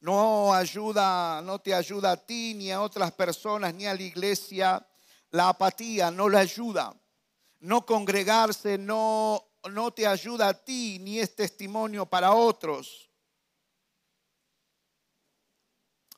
No 0.01 0.53
ayuda, 0.53 1.41
no 1.41 1.59
te 1.59 1.73
ayuda 1.73 2.11
a 2.11 2.17
ti, 2.17 2.53
ni 2.53 2.71
a 2.71 2.81
otras 2.81 3.11
personas, 3.11 3.73
ni 3.73 3.85
a 3.85 3.93
la 3.93 4.01
iglesia. 4.01 4.85
La 5.31 5.49
apatía 5.49 6.09
no 6.09 6.29
la 6.29 6.39
ayuda. 6.39 6.93
No 7.59 7.85
congregarse 7.85 8.77
no, 8.77 9.43
no 9.69 9.91
te 9.91 10.07
ayuda 10.07 10.49
a 10.49 10.53
ti, 10.53 10.99
ni 10.99 11.19
es 11.19 11.35
testimonio 11.35 12.05
para 12.05 12.33
otros. 12.33 13.09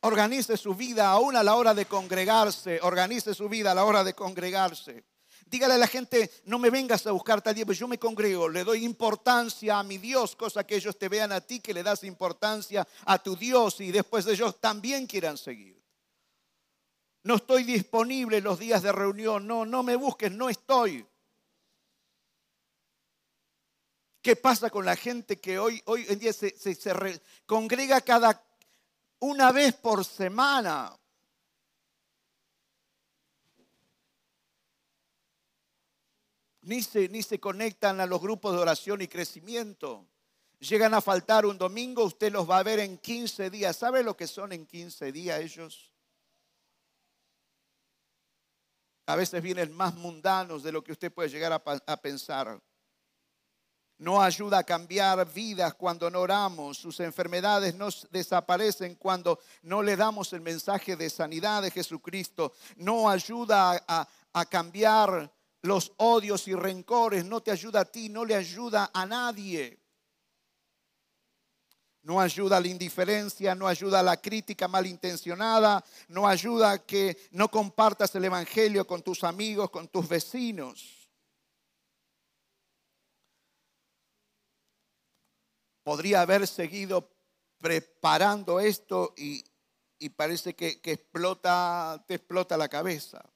Organice 0.01 0.57
su 0.57 0.73
vida 0.75 1.11
aún 1.11 1.35
a 1.35 1.43
la 1.43 1.55
hora 1.55 1.73
de 1.73 1.85
congregarse. 1.85 2.79
Organice 2.83 3.33
su 3.33 3.49
vida 3.49 3.71
a 3.71 3.75
la 3.75 3.85
hora 3.85 4.03
de 4.03 4.13
congregarse. 4.13 5.03
Dígale 5.51 5.73
a 5.73 5.77
la 5.77 5.87
gente, 5.87 6.31
no 6.45 6.57
me 6.59 6.69
vengas 6.69 7.05
a 7.05 7.11
buscar 7.11 7.41
tal 7.41 7.53
día, 7.53 7.65
pues 7.65 7.77
yo 7.77 7.85
me 7.85 7.99
congrego, 7.99 8.47
le 8.47 8.63
doy 8.63 8.85
importancia 8.85 9.79
a 9.79 9.83
mi 9.83 9.97
Dios, 9.97 10.33
cosa 10.33 10.63
que 10.63 10.77
ellos 10.77 10.97
te 10.97 11.09
vean 11.09 11.33
a 11.33 11.41
ti, 11.41 11.59
que 11.59 11.73
le 11.73 11.83
das 11.83 12.05
importancia 12.05 12.87
a 13.03 13.21
tu 13.21 13.35
Dios 13.35 13.81
y 13.81 13.91
después 13.91 14.25
ellos 14.27 14.61
también 14.61 15.05
quieran 15.05 15.37
seguir. 15.37 15.77
No 17.23 17.35
estoy 17.35 17.65
disponible 17.65 18.39
los 18.39 18.59
días 18.59 18.81
de 18.81 18.93
reunión, 18.93 19.45
no, 19.45 19.65
no 19.65 19.83
me 19.83 19.97
busques, 19.97 20.31
no 20.31 20.47
estoy. 20.47 21.05
¿Qué 24.21 24.37
pasa 24.37 24.69
con 24.69 24.85
la 24.85 24.95
gente 24.95 25.41
que 25.41 25.59
hoy, 25.59 25.81
hoy 25.83 26.05
en 26.07 26.17
día 26.17 26.31
se, 26.31 26.51
se 26.57 27.21
congrega 27.45 27.99
cada 27.99 28.41
una 29.19 29.51
vez 29.51 29.73
por 29.73 30.05
semana? 30.05 30.97
Ni 36.61 36.83
se, 36.83 37.09
ni 37.09 37.23
se 37.23 37.39
conectan 37.39 37.99
a 37.99 38.05
los 38.05 38.21
grupos 38.21 38.53
de 38.53 38.59
oración 38.59 39.01
y 39.01 39.07
crecimiento. 39.07 40.05
Llegan 40.59 40.93
a 40.93 41.01
faltar 41.01 41.45
un 41.45 41.57
domingo, 41.57 42.03
usted 42.03 42.31
los 42.31 42.47
va 42.49 42.59
a 42.59 42.63
ver 42.63 42.79
en 42.79 42.97
15 42.97 43.49
días. 43.49 43.75
¿Sabe 43.75 44.03
lo 44.03 44.15
que 44.15 44.27
son 44.27 44.51
en 44.51 44.65
15 44.65 45.11
días 45.11 45.39
ellos? 45.39 45.91
A 49.07 49.15
veces 49.15 49.41
vienen 49.41 49.73
más 49.73 49.95
mundanos 49.95 50.61
de 50.61 50.71
lo 50.71 50.83
que 50.83 50.91
usted 50.91 51.11
puede 51.11 51.29
llegar 51.29 51.51
a, 51.51 51.63
a 51.65 51.97
pensar. 51.97 52.61
No 53.97 54.21
ayuda 54.21 54.59
a 54.59 54.63
cambiar 54.63 55.31
vidas 55.31 55.73
cuando 55.73 56.09
no 56.11 56.21
oramos. 56.21 56.77
Sus 56.77 56.99
enfermedades 56.99 57.73
no 57.73 57.89
desaparecen 58.11 58.95
cuando 58.95 59.39
no 59.63 59.81
le 59.81 59.95
damos 59.95 60.31
el 60.33 60.41
mensaje 60.41 60.95
de 60.95 61.09
sanidad 61.09 61.63
de 61.63 61.71
Jesucristo. 61.71 62.53
No 62.75 63.09
ayuda 63.09 63.83
a, 63.87 64.07
a 64.33 64.45
cambiar 64.45 65.31
los 65.61 65.93
odios 65.97 66.47
y 66.47 66.55
rencores, 66.55 67.25
no 67.25 67.41
te 67.41 67.51
ayuda 67.51 67.81
a 67.81 67.85
ti, 67.85 68.09
no 68.09 68.25
le 68.25 68.35
ayuda 68.35 68.89
a 68.93 69.05
nadie. 69.05 69.79
No 72.03 72.19
ayuda 72.19 72.57
a 72.57 72.59
la 72.59 72.67
indiferencia, 72.67 73.53
no 73.53 73.67
ayuda 73.67 73.99
a 73.99 74.03
la 74.03 74.17
crítica 74.17 74.67
malintencionada, 74.67 75.85
no 76.07 76.27
ayuda 76.27 76.71
a 76.71 76.79
que 76.79 77.29
no 77.31 77.49
compartas 77.51 78.15
el 78.15 78.25
Evangelio 78.25 78.87
con 78.87 79.03
tus 79.03 79.23
amigos, 79.23 79.69
con 79.69 79.87
tus 79.87 80.09
vecinos. 80.09 81.09
Podría 85.83 86.21
haber 86.21 86.47
seguido 86.47 87.07
preparando 87.59 88.59
esto 88.59 89.13
y, 89.15 89.43
parece 90.15 90.55
que, 90.55 90.81
que 90.81 90.93
explota, 90.93 92.03
te 92.07 92.15
explota 92.15 92.57
la 92.57 92.67
cabeza. 92.67 93.30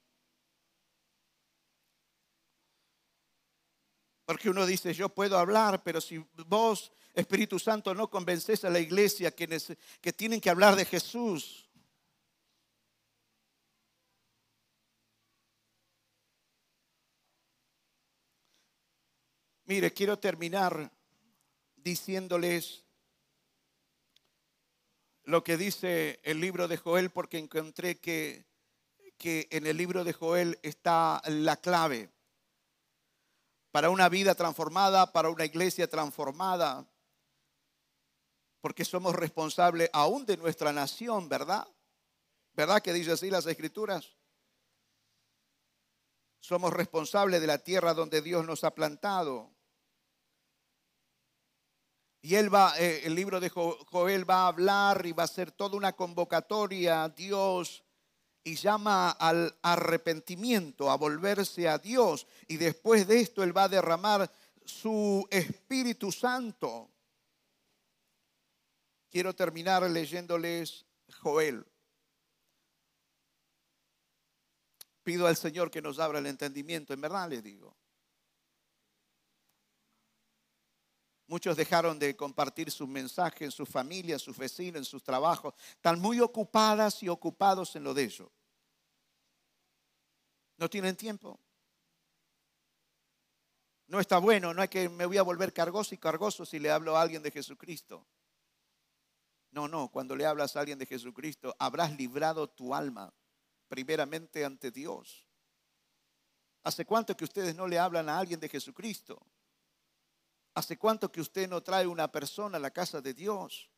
Porque 4.26 4.50
uno 4.50 4.66
dice, 4.66 4.92
yo 4.92 5.08
puedo 5.08 5.38
hablar, 5.38 5.84
pero 5.84 6.00
si 6.00 6.18
vos, 6.48 6.90
Espíritu 7.14 7.60
Santo, 7.60 7.94
no 7.94 8.10
convences 8.10 8.64
a 8.64 8.70
la 8.70 8.80
iglesia 8.80 9.30
que, 9.30 9.46
que 10.00 10.12
tienen 10.12 10.40
que 10.40 10.50
hablar 10.50 10.74
de 10.74 10.84
Jesús. 10.84 11.70
Mire, 19.64 19.92
quiero 19.92 20.18
terminar 20.18 20.92
diciéndoles 21.76 22.84
lo 25.22 25.44
que 25.44 25.56
dice 25.56 26.18
el 26.24 26.40
libro 26.40 26.66
de 26.66 26.78
Joel, 26.78 27.10
porque 27.10 27.38
encontré 27.38 27.98
que, 27.98 28.44
que 29.18 29.46
en 29.52 29.68
el 29.68 29.76
libro 29.76 30.02
de 30.02 30.12
Joel 30.12 30.58
está 30.62 31.22
la 31.26 31.56
clave 31.56 32.15
para 33.76 33.90
una 33.90 34.08
vida 34.08 34.34
transformada, 34.34 35.12
para 35.12 35.28
una 35.28 35.44
iglesia 35.44 35.86
transformada, 35.86 36.88
porque 38.62 38.86
somos 38.86 39.14
responsables 39.14 39.90
aún 39.92 40.24
de 40.24 40.38
nuestra 40.38 40.72
nación, 40.72 41.28
¿verdad? 41.28 41.68
¿Verdad 42.54 42.80
que 42.80 42.94
dice 42.94 43.12
así 43.12 43.28
las 43.28 43.44
escrituras? 43.44 44.16
Somos 46.40 46.72
responsables 46.72 47.38
de 47.42 47.46
la 47.46 47.58
tierra 47.58 47.92
donde 47.92 48.22
Dios 48.22 48.46
nos 48.46 48.64
ha 48.64 48.74
plantado. 48.74 49.50
Y 52.22 52.36
él 52.36 52.48
va, 52.54 52.72
eh, 52.78 53.02
el 53.04 53.14
libro 53.14 53.40
de 53.40 53.50
Joel 53.50 54.30
va 54.30 54.44
a 54.44 54.48
hablar 54.48 55.04
y 55.04 55.12
va 55.12 55.24
a 55.24 55.28
ser 55.28 55.52
toda 55.52 55.76
una 55.76 55.92
convocatoria 55.92 57.10
Dios 57.10 57.84
y 58.46 58.54
llama 58.54 59.10
al 59.10 59.58
arrepentimiento, 59.60 60.88
a 60.88 60.96
volverse 60.96 61.68
a 61.68 61.78
Dios. 61.78 62.28
Y 62.46 62.58
después 62.58 63.08
de 63.08 63.18
esto 63.18 63.42
Él 63.42 63.54
va 63.54 63.64
a 63.64 63.68
derramar 63.68 64.30
su 64.64 65.26
Espíritu 65.32 66.12
Santo. 66.12 66.88
Quiero 69.10 69.34
terminar 69.34 69.82
leyéndoles 69.90 70.86
Joel. 71.20 71.66
Pido 75.02 75.26
al 75.26 75.36
Señor 75.36 75.68
que 75.68 75.82
nos 75.82 75.98
abra 75.98 76.20
el 76.20 76.26
entendimiento, 76.26 76.94
en 76.94 77.00
verdad 77.00 77.28
les 77.28 77.42
digo. 77.42 77.76
Muchos 81.28 81.56
dejaron 81.56 81.98
de 81.98 82.16
compartir 82.16 82.70
su 82.70 82.86
mensaje 82.86 83.44
en 83.44 83.50
sus 83.50 83.68
familias, 83.68 84.20
en 84.22 84.24
sus 84.24 84.38
vecinos, 84.38 84.76
en 84.76 84.84
sus 84.84 85.02
trabajos. 85.02 85.54
Están 85.70 86.00
muy 86.00 86.20
ocupadas 86.20 87.02
y 87.02 87.08
ocupados 87.08 87.74
en 87.74 87.82
lo 87.82 87.94
de 87.94 88.04
ellos. 88.04 88.28
No 90.56 90.70
tienen 90.70 90.96
tiempo. 90.96 91.38
No 93.88 94.00
está 94.00 94.18
bueno, 94.18 94.52
no 94.52 94.62
hay 94.62 94.68
que 94.68 94.88
me 94.88 95.06
voy 95.06 95.18
a 95.18 95.22
volver 95.22 95.52
cargoso 95.52 95.94
y 95.94 95.98
cargoso 95.98 96.44
si 96.44 96.58
le 96.58 96.70
hablo 96.70 96.96
a 96.96 97.02
alguien 97.02 97.22
de 97.22 97.30
Jesucristo. 97.30 98.06
No, 99.50 99.68
no, 99.68 99.88
cuando 99.88 100.16
le 100.16 100.26
hablas 100.26 100.56
a 100.56 100.60
alguien 100.60 100.78
de 100.78 100.86
Jesucristo, 100.86 101.54
habrás 101.58 101.96
librado 101.96 102.48
tu 102.48 102.74
alma 102.74 103.12
primeramente 103.68 104.44
ante 104.44 104.70
Dios. 104.70 105.26
¿Hace 106.64 106.84
cuánto 106.84 107.16
que 107.16 107.24
ustedes 107.24 107.54
no 107.54 107.66
le 107.68 107.78
hablan 107.78 108.08
a 108.08 108.18
alguien 108.18 108.40
de 108.40 108.48
Jesucristo? 108.48 109.24
¿Hace 110.56 110.78
cuánto 110.78 111.12
que 111.12 111.20
usted 111.20 111.46
no 111.50 111.62
trae 111.62 111.86
una 111.86 112.10
persona 112.10 112.56
a 112.56 112.60
la 112.60 112.70
casa 112.70 113.02
de 113.02 113.12
Dios? 113.12 113.70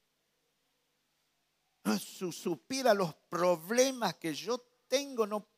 Si 1.99 2.31
supiera 2.31 2.95
los 2.95 3.17
problemas 3.29 4.15
que 4.15 4.33
yo 4.33 4.61
tengo, 4.87 5.27
no, 5.27 5.49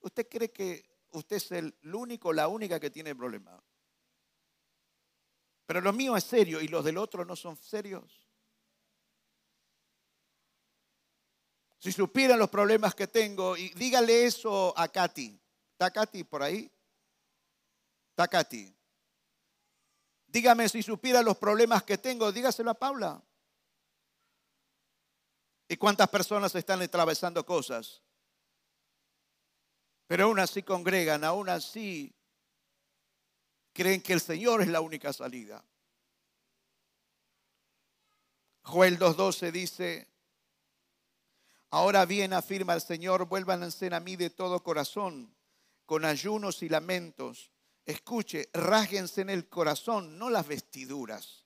¿usted 0.00 0.28
cree 0.28 0.50
que 0.50 0.84
usted 1.12 1.36
es 1.36 1.52
el 1.52 1.78
único, 1.94 2.32
la 2.32 2.48
única 2.48 2.80
que 2.80 2.90
tiene 2.90 3.14
problemas? 3.14 3.62
Pero 5.64 5.80
lo 5.80 5.92
mío 5.92 6.16
es 6.16 6.24
serio 6.24 6.60
y 6.60 6.66
los 6.66 6.84
del 6.84 6.98
otro 6.98 7.24
no 7.24 7.36
son 7.36 7.56
serios. 7.56 8.28
Si 11.78 11.92
supieran 11.92 12.40
los 12.40 12.50
problemas 12.50 12.96
que 12.96 13.06
tengo, 13.06 13.56
y 13.56 13.68
dígale 13.74 14.26
eso 14.26 14.76
a 14.76 14.88
Katy. 14.88 15.40
¿Está 15.70 15.92
Katy 15.92 16.24
por 16.24 16.42
ahí? 16.42 16.68
Está 18.10 18.26
Katy. 18.26 18.74
Dígame 20.34 20.68
si 20.68 20.82
supiera 20.82 21.22
los 21.22 21.36
problemas 21.36 21.84
que 21.84 21.96
tengo, 21.96 22.32
dígaselo 22.32 22.72
a 22.72 22.74
Paula. 22.74 23.22
¿Y 25.68 25.76
cuántas 25.76 26.08
personas 26.08 26.52
están 26.56 26.82
atravesando 26.82 27.46
cosas? 27.46 28.02
Pero 30.08 30.24
aún 30.24 30.40
así 30.40 30.64
congregan, 30.64 31.22
aún 31.22 31.48
así 31.48 32.12
creen 33.72 34.02
que 34.02 34.12
el 34.12 34.20
Señor 34.20 34.60
es 34.60 34.66
la 34.66 34.80
única 34.80 35.12
salida. 35.12 35.64
Joel 38.62 38.98
2.12 38.98 39.52
dice, 39.52 40.08
ahora 41.70 42.06
bien 42.06 42.32
afirma 42.32 42.74
el 42.74 42.80
Señor, 42.80 43.26
vuélvanse 43.26 43.94
a 43.94 44.00
mí 44.00 44.16
de 44.16 44.30
todo 44.30 44.64
corazón, 44.64 45.32
con 45.86 46.04
ayunos 46.04 46.60
y 46.64 46.68
lamentos. 46.68 47.53
Escuche, 47.84 48.48
rásguense 48.52 49.20
en 49.20 49.30
el 49.30 49.48
corazón, 49.48 50.18
no 50.18 50.30
las 50.30 50.46
vestiduras. 50.46 51.44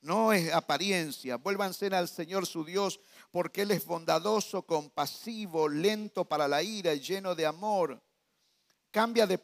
No 0.00 0.32
es 0.32 0.52
apariencia. 0.52 1.36
Vuélvanse 1.36 1.86
al 1.86 2.08
Señor 2.08 2.46
su 2.46 2.64
Dios, 2.64 3.00
porque 3.30 3.62
Él 3.62 3.70
es 3.70 3.86
bondadoso, 3.86 4.62
compasivo, 4.64 5.68
lento 5.68 6.26
para 6.26 6.46
la 6.48 6.62
ira 6.62 6.92
y 6.94 7.00
lleno 7.00 7.34
de 7.34 7.46
amor 7.46 8.02
cambia 8.94 9.26
de, 9.26 9.38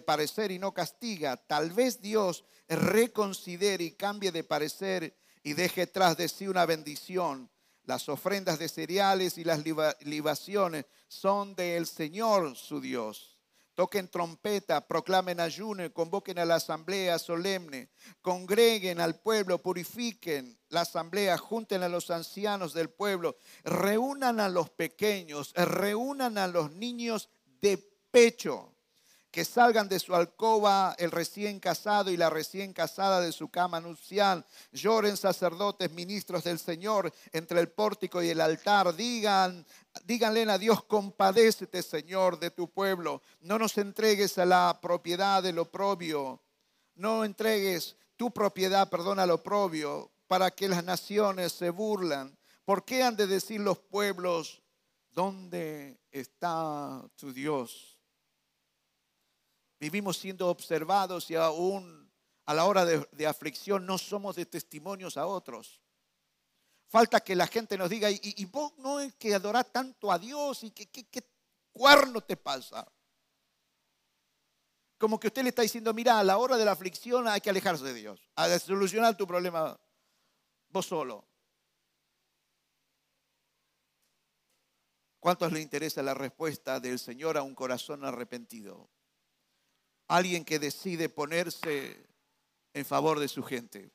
parecer 0.00 0.50
y 0.50 0.58
no 0.58 0.74
castiga. 0.74 1.36
Tal 1.36 1.70
vez 1.70 2.02
Dios 2.02 2.44
reconsidere 2.66 3.84
y 3.84 3.92
cambie 3.92 4.32
de 4.32 4.42
parecer 4.42 5.16
y 5.44 5.52
deje 5.52 5.86
tras 5.86 6.16
de 6.16 6.28
sí 6.28 6.48
una 6.48 6.66
bendición. 6.66 7.48
Las 7.84 8.08
ofrendas 8.08 8.58
de 8.58 8.68
cereales 8.68 9.38
y 9.38 9.44
las 9.44 9.62
libaciones 10.00 10.86
son 11.06 11.54
del 11.54 11.86
Señor 11.86 12.56
su 12.56 12.80
Dios. 12.80 13.35
Toquen 13.76 14.08
trompeta, 14.08 14.80
proclamen 14.88 15.38
ayuno, 15.38 15.84
convoquen 15.92 16.38
a 16.38 16.46
la 16.46 16.54
asamblea 16.54 17.18
solemne, 17.18 17.90
congreguen 18.22 19.00
al 19.00 19.20
pueblo, 19.20 19.60
purifiquen 19.60 20.58
la 20.70 20.80
asamblea, 20.80 21.36
junten 21.36 21.82
a 21.82 21.88
los 21.90 22.10
ancianos 22.10 22.72
del 22.72 22.88
pueblo, 22.88 23.36
reúnan 23.64 24.40
a 24.40 24.48
los 24.48 24.70
pequeños, 24.70 25.52
reúnan 25.54 26.38
a 26.38 26.46
los 26.48 26.72
niños 26.72 27.28
de 27.60 27.76
pecho 28.10 28.75
que 29.30 29.44
salgan 29.44 29.88
de 29.88 29.98
su 29.98 30.14
alcoba 30.14 30.94
el 30.98 31.10
recién 31.10 31.60
casado 31.60 32.10
y 32.10 32.16
la 32.16 32.30
recién 32.30 32.72
casada 32.72 33.20
de 33.20 33.32
su 33.32 33.48
cama 33.48 33.80
nupcial. 33.80 34.46
Lloren 34.72 35.16
sacerdotes, 35.16 35.90
ministros 35.92 36.44
del 36.44 36.58
Señor, 36.58 37.12
entre 37.32 37.60
el 37.60 37.68
pórtico 37.68 38.22
y 38.22 38.30
el 38.30 38.40
altar. 38.40 38.94
Digan, 38.94 39.66
díganle 40.04 40.50
a 40.50 40.58
Dios, 40.58 40.84
compadécete, 40.84 41.82
Señor, 41.82 42.38
de 42.38 42.50
tu 42.50 42.70
pueblo. 42.70 43.22
No 43.40 43.58
nos 43.58 43.76
entregues 43.78 44.38
a 44.38 44.46
la 44.46 44.78
propiedad 44.80 45.42
del 45.42 45.58
oprobio. 45.58 46.40
No 46.94 47.24
entregues 47.24 47.96
tu 48.16 48.30
propiedad, 48.30 48.88
perdona, 48.88 49.24
al 49.24 49.30
oprobio, 49.30 50.10
para 50.26 50.50
que 50.50 50.68
las 50.68 50.82
naciones 50.82 51.52
se 51.52 51.70
burlan. 51.70 52.36
¿Por 52.64 52.84
qué 52.84 53.02
han 53.02 53.16
de 53.16 53.26
decir 53.26 53.60
los 53.60 53.78
pueblos, 53.78 54.62
¿dónde 55.12 56.00
está 56.10 57.04
tu 57.16 57.32
Dios? 57.32 57.95
Vivimos 59.78 60.16
siendo 60.16 60.48
observados 60.48 61.30
y 61.30 61.34
aún 61.34 62.10
a 62.46 62.54
la 62.54 62.64
hora 62.64 62.84
de, 62.84 63.26
aflicción 63.26 63.84
no 63.84 63.98
somos 63.98 64.36
de 64.36 64.46
testimonios 64.46 65.16
a 65.16 65.26
otros. 65.26 65.80
Falta 66.88 67.20
que 67.20 67.34
la 67.34 67.46
gente 67.46 67.76
nos 67.76 67.90
diga, 67.90 68.08
y, 68.10 68.44
vos 68.46 68.72
no 68.78 69.00
es 69.00 69.14
que 69.16 69.34
adorás 69.34 69.72
tanto 69.72 70.10
a 70.12 70.18
Dios 70.18 70.62
y 70.62 70.70
qué 70.70 71.04
cuerno 71.72 72.20
te 72.20 72.36
pasa. 72.36 72.86
Como 74.98 75.20
que 75.20 75.26
usted 75.26 75.42
le 75.42 75.50
está 75.50 75.62
diciendo, 75.62 75.92
mira, 75.92 76.18
a 76.18 76.24
la 76.24 76.38
hora 76.38 76.56
de 76.56 76.64
la 76.64 76.72
aflicción 76.72 77.28
hay 77.28 77.40
que 77.40 77.50
alejarse 77.50 77.84
de 77.84 77.94
Dios, 77.94 78.28
a 78.34 78.58
solucionar 78.58 79.16
tu 79.16 79.26
problema 79.26 79.78
vos 80.70 80.86
solo. 80.86 81.26
¿Cuántos 85.20 85.52
le 85.52 85.60
interesa 85.60 86.02
la 86.02 86.14
respuesta 86.14 86.80
del 86.80 86.98
Señor 86.98 87.36
a 87.36 87.42
un 87.42 87.54
corazón 87.54 88.04
arrepentido? 88.04 88.88
Alguien 90.08 90.44
que 90.44 90.58
decide 90.58 91.08
ponerse 91.08 92.06
en 92.74 92.84
favor 92.84 93.18
de 93.18 93.28
su 93.28 93.42
gente. 93.42 93.90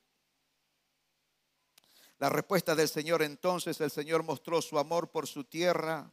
La 2.18 2.28
respuesta 2.28 2.74
del 2.74 2.88
Señor 2.88 3.22
entonces, 3.22 3.80
el 3.80 3.90
Señor 3.90 4.22
mostró 4.22 4.62
su 4.62 4.78
amor 4.78 5.10
por 5.10 5.26
su 5.26 5.44
tierra 5.44 6.12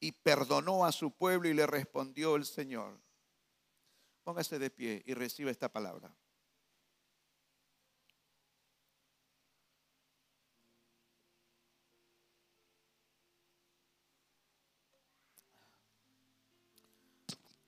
y 0.00 0.12
perdonó 0.12 0.84
a 0.84 0.92
su 0.92 1.10
pueblo 1.10 1.48
y 1.48 1.54
le 1.54 1.66
respondió 1.66 2.36
el 2.36 2.44
Señor. 2.44 2.98
Póngase 4.22 4.58
de 4.58 4.70
pie 4.70 5.02
y 5.04 5.14
reciba 5.14 5.50
esta 5.50 5.70
palabra. 5.70 6.14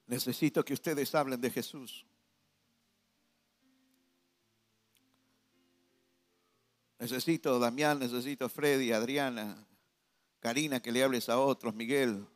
Necesito 0.06 0.64
que 0.64 0.74
ustedes 0.74 1.14
hablen 1.14 1.40
de 1.40 1.50
Jesús. 1.50 2.06
Necesito 6.98 7.58
Damián, 7.58 7.98
necesito 7.98 8.48
Freddy, 8.48 8.92
Adriana, 8.92 9.66
Karina, 10.40 10.80
que 10.80 10.92
le 10.92 11.02
hables 11.02 11.28
a 11.28 11.38
otros, 11.38 11.74
Miguel. 11.74 12.26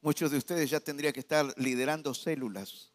Muchos 0.00 0.30
de 0.32 0.38
ustedes 0.38 0.68
ya 0.68 0.80
tendrían 0.80 1.12
que 1.12 1.20
estar 1.20 1.54
liderando 1.56 2.12
células. 2.12 2.92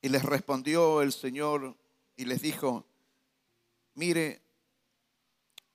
Y 0.00 0.08
les 0.10 0.22
respondió 0.22 1.02
el 1.02 1.12
Señor 1.12 1.76
y 2.14 2.26
les 2.26 2.42
dijo, 2.42 2.86
mire, 3.94 4.42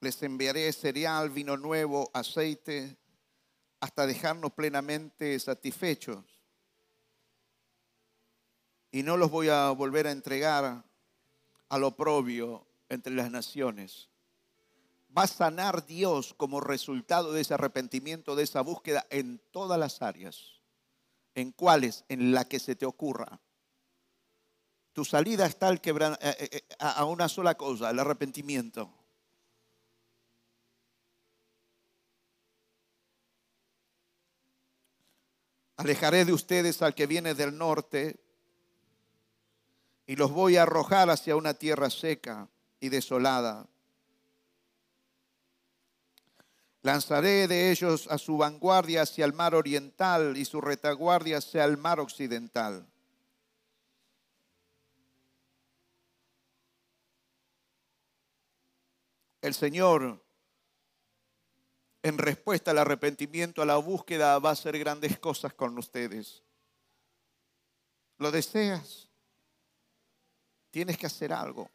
les 0.01 0.21
enviaré 0.23 0.71
cereal, 0.71 1.29
vino 1.29 1.57
nuevo, 1.57 2.09
aceite, 2.13 2.97
hasta 3.79 4.05
dejarnos 4.05 4.53
plenamente 4.53 5.39
satisfechos. 5.39 6.25
Y 8.91 9.03
no 9.03 9.17
los 9.17 9.29
voy 9.29 9.49
a 9.49 9.69
volver 9.71 10.07
a 10.07 10.11
entregar 10.11 10.83
al 11.69 11.83
oprobio 11.83 12.65
entre 12.89 13.13
las 13.13 13.29
naciones. 13.29 14.09
Va 15.15 15.23
a 15.23 15.27
sanar 15.27 15.85
Dios 15.85 16.33
como 16.33 16.59
resultado 16.59 17.31
de 17.31 17.41
ese 17.41 17.53
arrepentimiento, 17.53 18.35
de 18.35 18.43
esa 18.43 18.61
búsqueda 18.61 19.05
en 19.09 19.41
todas 19.51 19.79
las 19.79 20.01
áreas. 20.01 20.59
¿En 21.35 21.51
cuáles? 21.51 22.03
En 22.09 22.31
la 22.31 22.45
que 22.45 22.59
se 22.59 22.75
te 22.75 22.85
ocurra. 22.85 23.39
Tu 24.99 25.05
salida 25.05 25.45
está 25.45 25.71
eh, 25.71 25.79
eh, 25.81 26.49
eh, 26.51 26.61
a 26.77 27.05
una 27.05 27.29
sola 27.29 27.55
cosa, 27.55 27.89
el 27.89 27.99
arrepentimiento. 27.99 28.93
Alejaré 35.77 36.25
de 36.25 36.33
ustedes 36.33 36.81
al 36.81 36.93
que 36.95 37.07
viene 37.07 37.33
del 37.33 37.57
norte 37.57 38.19
y 40.05 40.17
los 40.17 40.31
voy 40.33 40.57
a 40.57 40.63
arrojar 40.63 41.09
hacia 41.09 41.37
una 41.37 41.53
tierra 41.53 41.89
seca 41.89 42.49
y 42.81 42.89
desolada. 42.89 43.69
Lanzaré 46.81 47.47
de 47.47 47.71
ellos 47.71 48.05
a 48.09 48.17
su 48.17 48.35
vanguardia 48.35 49.03
hacia 49.03 49.23
el 49.23 49.31
mar 49.31 49.55
oriental 49.55 50.35
y 50.35 50.43
su 50.43 50.59
retaguardia 50.59 51.37
hacia 51.37 51.63
el 51.63 51.77
mar 51.77 52.01
occidental. 52.01 52.85
El 59.41 59.53
Señor, 59.53 60.23
en 62.03 62.17
respuesta 62.17 62.71
al 62.71 62.77
arrepentimiento, 62.77 63.61
a 63.61 63.65
la 63.65 63.77
búsqueda, 63.77 64.37
va 64.39 64.49
a 64.49 64.53
hacer 64.53 64.77
grandes 64.79 65.19
cosas 65.19 65.53
con 65.53 65.77
ustedes. 65.77 66.43
¿Lo 68.17 68.31
deseas? 68.31 69.07
Tienes 70.71 70.97
que 70.97 71.07
hacer 71.07 71.33
algo. 71.33 71.69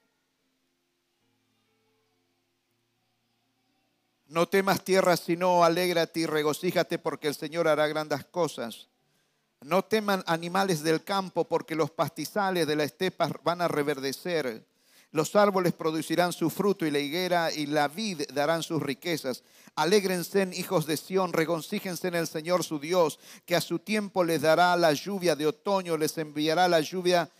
No 4.26 4.48
temas 4.48 4.82
tierra, 4.82 5.16
sino 5.16 5.64
alégrate 5.64 6.20
y 6.20 6.26
regocíjate 6.26 6.98
porque 6.98 7.28
el 7.28 7.34
Señor 7.34 7.68
hará 7.68 7.86
grandes 7.86 8.24
cosas. 8.24 8.88
No 9.60 9.84
teman 9.84 10.22
animales 10.26 10.82
del 10.82 11.04
campo 11.04 11.44
porque 11.44 11.74
los 11.74 11.90
pastizales 11.90 12.66
de 12.66 12.76
la 12.76 12.84
estepa 12.84 13.30
van 13.42 13.62
a 13.62 13.68
reverdecer. 13.68 14.66
Los 15.14 15.36
árboles 15.36 15.74
producirán 15.74 16.32
su 16.32 16.50
fruto 16.50 16.84
y 16.84 16.90
la 16.90 16.98
higuera 16.98 17.52
y 17.52 17.66
la 17.66 17.86
vid 17.86 18.22
darán 18.32 18.64
sus 18.64 18.82
riquezas. 18.82 19.44
Alégrense, 19.76 20.50
hijos 20.54 20.86
de 20.86 20.96
Sión, 20.96 21.32
regocíjense 21.32 22.08
en 22.08 22.16
el 22.16 22.26
Señor 22.26 22.64
su 22.64 22.80
Dios, 22.80 23.20
que 23.46 23.54
a 23.54 23.60
su 23.60 23.78
tiempo 23.78 24.24
les 24.24 24.42
dará 24.42 24.76
la 24.76 24.92
lluvia 24.92 25.36
de 25.36 25.46
otoño, 25.46 25.96
les 25.96 26.18
enviará 26.18 26.66
la 26.66 26.80
lluvia, 26.80 27.30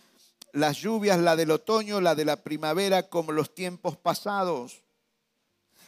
las 0.53 0.77
lluvias, 0.77 1.19
la 1.19 1.35
del 1.35 1.51
otoño, 1.51 1.99
la 1.99 2.15
de 2.15 2.23
la 2.23 2.37
primavera, 2.37 3.09
como 3.09 3.33
los 3.33 3.53
tiempos 3.53 3.97
pasados. 3.97 4.84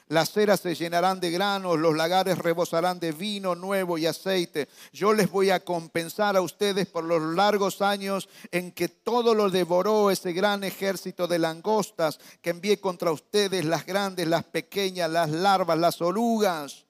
Las 0.09 0.31
ceras 0.31 0.61
se 0.61 0.73
llenarán 0.73 1.19
de 1.19 1.31
granos, 1.31 1.77
los 1.77 1.95
lagares 1.95 2.37
rebosarán 2.37 2.97
de 2.99 3.11
vino 3.11 3.55
nuevo 3.55 3.97
y 3.97 4.05
aceite. 4.05 4.69
Yo 4.93 5.11
les 5.11 5.29
voy 5.29 5.49
a 5.49 5.59
compensar 5.59 6.37
a 6.37 6.41
ustedes 6.41 6.87
por 6.87 7.03
los 7.03 7.21
largos 7.35 7.81
años 7.81 8.29
en 8.51 8.71
que 8.71 8.87
todo 8.87 9.35
lo 9.35 9.49
devoró 9.49 10.09
ese 10.09 10.31
gran 10.31 10.63
ejército 10.63 11.27
de 11.27 11.39
langostas 11.39 12.19
que 12.41 12.51
envié 12.51 12.79
contra 12.79 13.11
ustedes, 13.11 13.65
las 13.65 13.85
grandes, 13.85 14.27
las 14.27 14.45
pequeñas, 14.45 15.11
las 15.11 15.29
larvas, 15.29 15.77
las 15.77 16.01
orugas. 16.01 16.86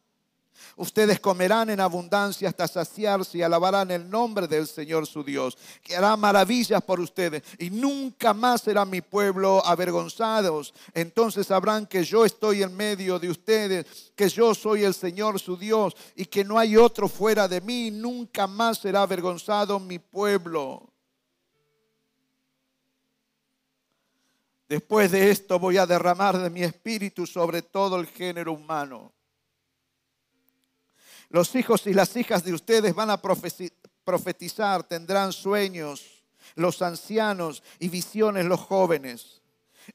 Ustedes 0.79 1.19
comerán 1.19 1.71
en 1.71 1.79
abundancia 1.79 2.49
hasta 2.49 2.67
saciarse 2.67 3.39
y 3.39 3.41
alabarán 3.41 3.89
el 3.89 4.07
nombre 4.07 4.47
del 4.47 4.67
Señor 4.67 5.07
su 5.07 5.23
Dios, 5.23 5.57
que 5.81 5.95
hará 5.95 6.15
maravillas 6.15 6.83
por 6.83 6.99
ustedes 6.99 7.41
y 7.57 7.71
nunca 7.71 8.31
más 8.31 8.61
será 8.61 8.85
mi 8.85 9.01
pueblo 9.01 9.65
avergonzados. 9.65 10.75
Entonces 10.93 11.47
sabrán 11.47 11.87
que 11.87 12.03
yo 12.03 12.23
estoy 12.23 12.61
en 12.61 12.75
medio 12.75 13.17
de 13.17 13.27
ustedes, 13.27 14.13
que 14.15 14.29
yo 14.29 14.53
soy 14.53 14.83
el 14.83 14.93
Señor 14.93 15.39
su 15.39 15.57
Dios 15.57 15.95
y 16.15 16.25
que 16.25 16.43
no 16.43 16.59
hay 16.59 16.77
otro 16.77 17.09
fuera 17.09 17.47
de 17.47 17.59
mí. 17.59 17.89
Nunca 17.89 18.45
más 18.45 18.77
será 18.77 19.01
avergonzado 19.01 19.79
mi 19.79 19.97
pueblo. 19.97 20.87
Después 24.69 25.09
de 25.09 25.31
esto 25.31 25.57
voy 25.57 25.77
a 25.77 25.87
derramar 25.87 26.37
de 26.37 26.51
mi 26.51 26.61
espíritu 26.61 27.25
sobre 27.25 27.63
todo 27.63 27.99
el 27.99 28.05
género 28.05 28.53
humano 28.53 29.16
los 31.29 31.55
hijos 31.55 31.85
y 31.87 31.93
las 31.93 32.15
hijas 32.15 32.43
de 32.43 32.53
ustedes 32.53 32.95
van 32.95 33.09
a 33.09 33.21
profetizar, 33.21 34.83
tendrán 34.83 35.33
sueños, 35.33 36.23
los 36.55 36.81
ancianos 36.81 37.63
y 37.79 37.89
visiones 37.89 38.45
los 38.45 38.59
jóvenes. 38.59 39.41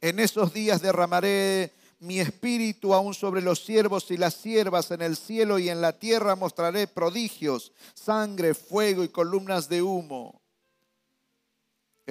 En 0.00 0.18
esos 0.18 0.52
días 0.52 0.82
derramaré 0.82 1.72
mi 2.02 2.18
espíritu 2.18 2.94
aún 2.94 3.14
sobre 3.14 3.42
los 3.42 3.64
siervos 3.64 4.10
y 4.10 4.16
las 4.16 4.34
siervas 4.34 4.90
en 4.90 5.02
el 5.02 5.16
cielo 5.16 5.58
y 5.58 5.68
en 5.68 5.80
la 5.80 5.92
tierra 5.92 6.34
mostraré 6.34 6.88
prodigios, 6.88 7.72
sangre, 7.94 8.54
fuego 8.54 9.04
y 9.04 9.08
columnas 9.08 9.68
de 9.68 9.82
humo. 9.82 10.21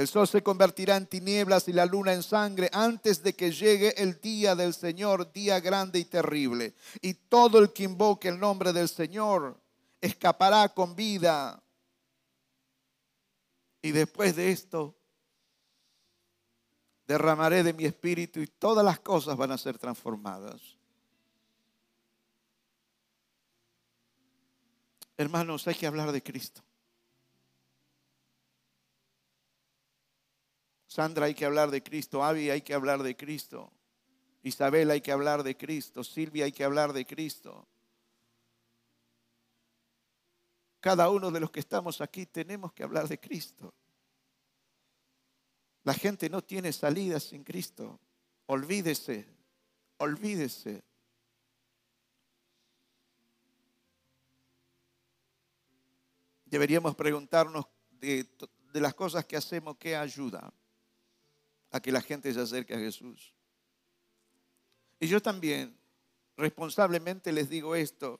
El 0.02 0.08
sol 0.08 0.28
se 0.28 0.42
convertirá 0.42 0.98
en 0.98 1.06
tinieblas 1.06 1.68
y 1.68 1.74
la 1.74 1.86
luna 1.86 2.12
en 2.12 2.24
sangre 2.24 2.72
antes 2.74 3.22
de 3.22 3.36
que 3.36 3.52
llegue 3.52 3.94
el 4.02 4.20
día 4.20 4.56
del 4.56 4.74
Señor, 4.74 5.32
día 5.32 5.60
grande 5.60 6.00
y 6.00 6.06
terrible. 6.06 6.74
Y 7.02 7.14
todo 7.14 7.60
el 7.60 7.72
que 7.72 7.84
invoque 7.84 8.28
el 8.28 8.40
nombre 8.40 8.74
del 8.74 8.90
Señor 8.90 9.62
escapará 10.02 10.70
con 10.70 10.96
vida. 10.96 11.62
Y 13.84 13.92
después 13.92 14.36
de 14.36 14.52
esto, 14.52 14.96
derramaré 17.06 17.62
de 17.62 17.74
mi 17.74 17.86
espíritu 17.86 18.40
y 18.40 18.48
todas 18.48 18.84
las 18.84 19.00
cosas 19.02 19.38
van 19.38 19.52
a 19.52 19.58
ser 19.60 19.78
transformadas. 19.78 20.60
Hermanos, 25.16 25.68
hay 25.68 25.76
que 25.76 25.86
hablar 25.86 26.12
de 26.12 26.24
Cristo. 26.24 26.64
Sandra 30.92 31.28
hay 31.28 31.34
que 31.34 31.46
hablar 31.46 31.72
de 31.72 31.82
Cristo, 31.82 32.22
Avi 32.22 32.50
hay 32.50 32.64
que 32.64 32.74
hablar 32.74 33.02
de 33.02 33.16
Cristo, 33.16 33.72
Isabel 34.44 34.92
hay 34.92 35.00
que 35.00 35.14
hablar 35.14 35.42
de 35.42 35.56
Cristo, 35.56 36.04
Silvia 36.04 36.44
hay 36.44 36.52
que 36.52 36.66
hablar 36.66 36.92
de 36.92 37.06
Cristo. 37.06 37.66
Cada 40.82 41.10
uno 41.10 41.32
de 41.32 41.40
los 41.40 41.50
que 41.50 41.62
estamos 41.62 42.02
aquí 42.02 42.26
tenemos 42.26 42.74
que 42.74 42.84
hablar 42.84 43.08
de 43.08 43.18
Cristo. 43.18 43.74
La 45.84 45.94
gente 45.94 46.30
no 46.30 46.42
tiene 46.42 46.74
salida 46.74 47.22
sin 47.22 47.46
Cristo. 47.46 47.98
Olvídese, 48.48 49.26
olvídese. 49.96 50.84
Deberíamos 56.44 56.98
preguntarnos 56.98 57.66
de, 57.92 58.28
de 58.74 58.82
las 58.82 58.94
cosas 58.94 59.24
que 59.24 59.38
hacemos, 59.38 59.78
¿qué 59.78 59.96
ayuda? 59.96 60.54
A 61.72 61.80
que 61.80 61.92
la 61.92 62.02
gente 62.02 62.34
se 62.34 62.40
acerque 62.40 62.76
a 62.76 62.80
Jesús. 62.80 63.34
Y 65.00 65.08
yo 65.08 65.22
también 65.22 65.76
responsablemente 66.38 67.32
les 67.32 67.50
digo 67.50 67.76
esto. 67.76 68.20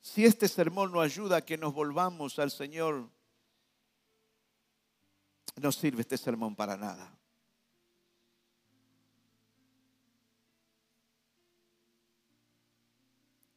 Si 0.00 0.24
este 0.24 0.48
sermón 0.48 0.92
no 0.92 1.00
ayuda 1.00 1.38
a 1.38 1.44
que 1.44 1.56
nos 1.56 1.72
volvamos 1.72 2.38
al 2.38 2.50
Señor, 2.50 3.08
no 5.56 5.70
sirve 5.70 6.00
este 6.00 6.18
sermón 6.18 6.56
para 6.56 6.76
nada. 6.76 7.16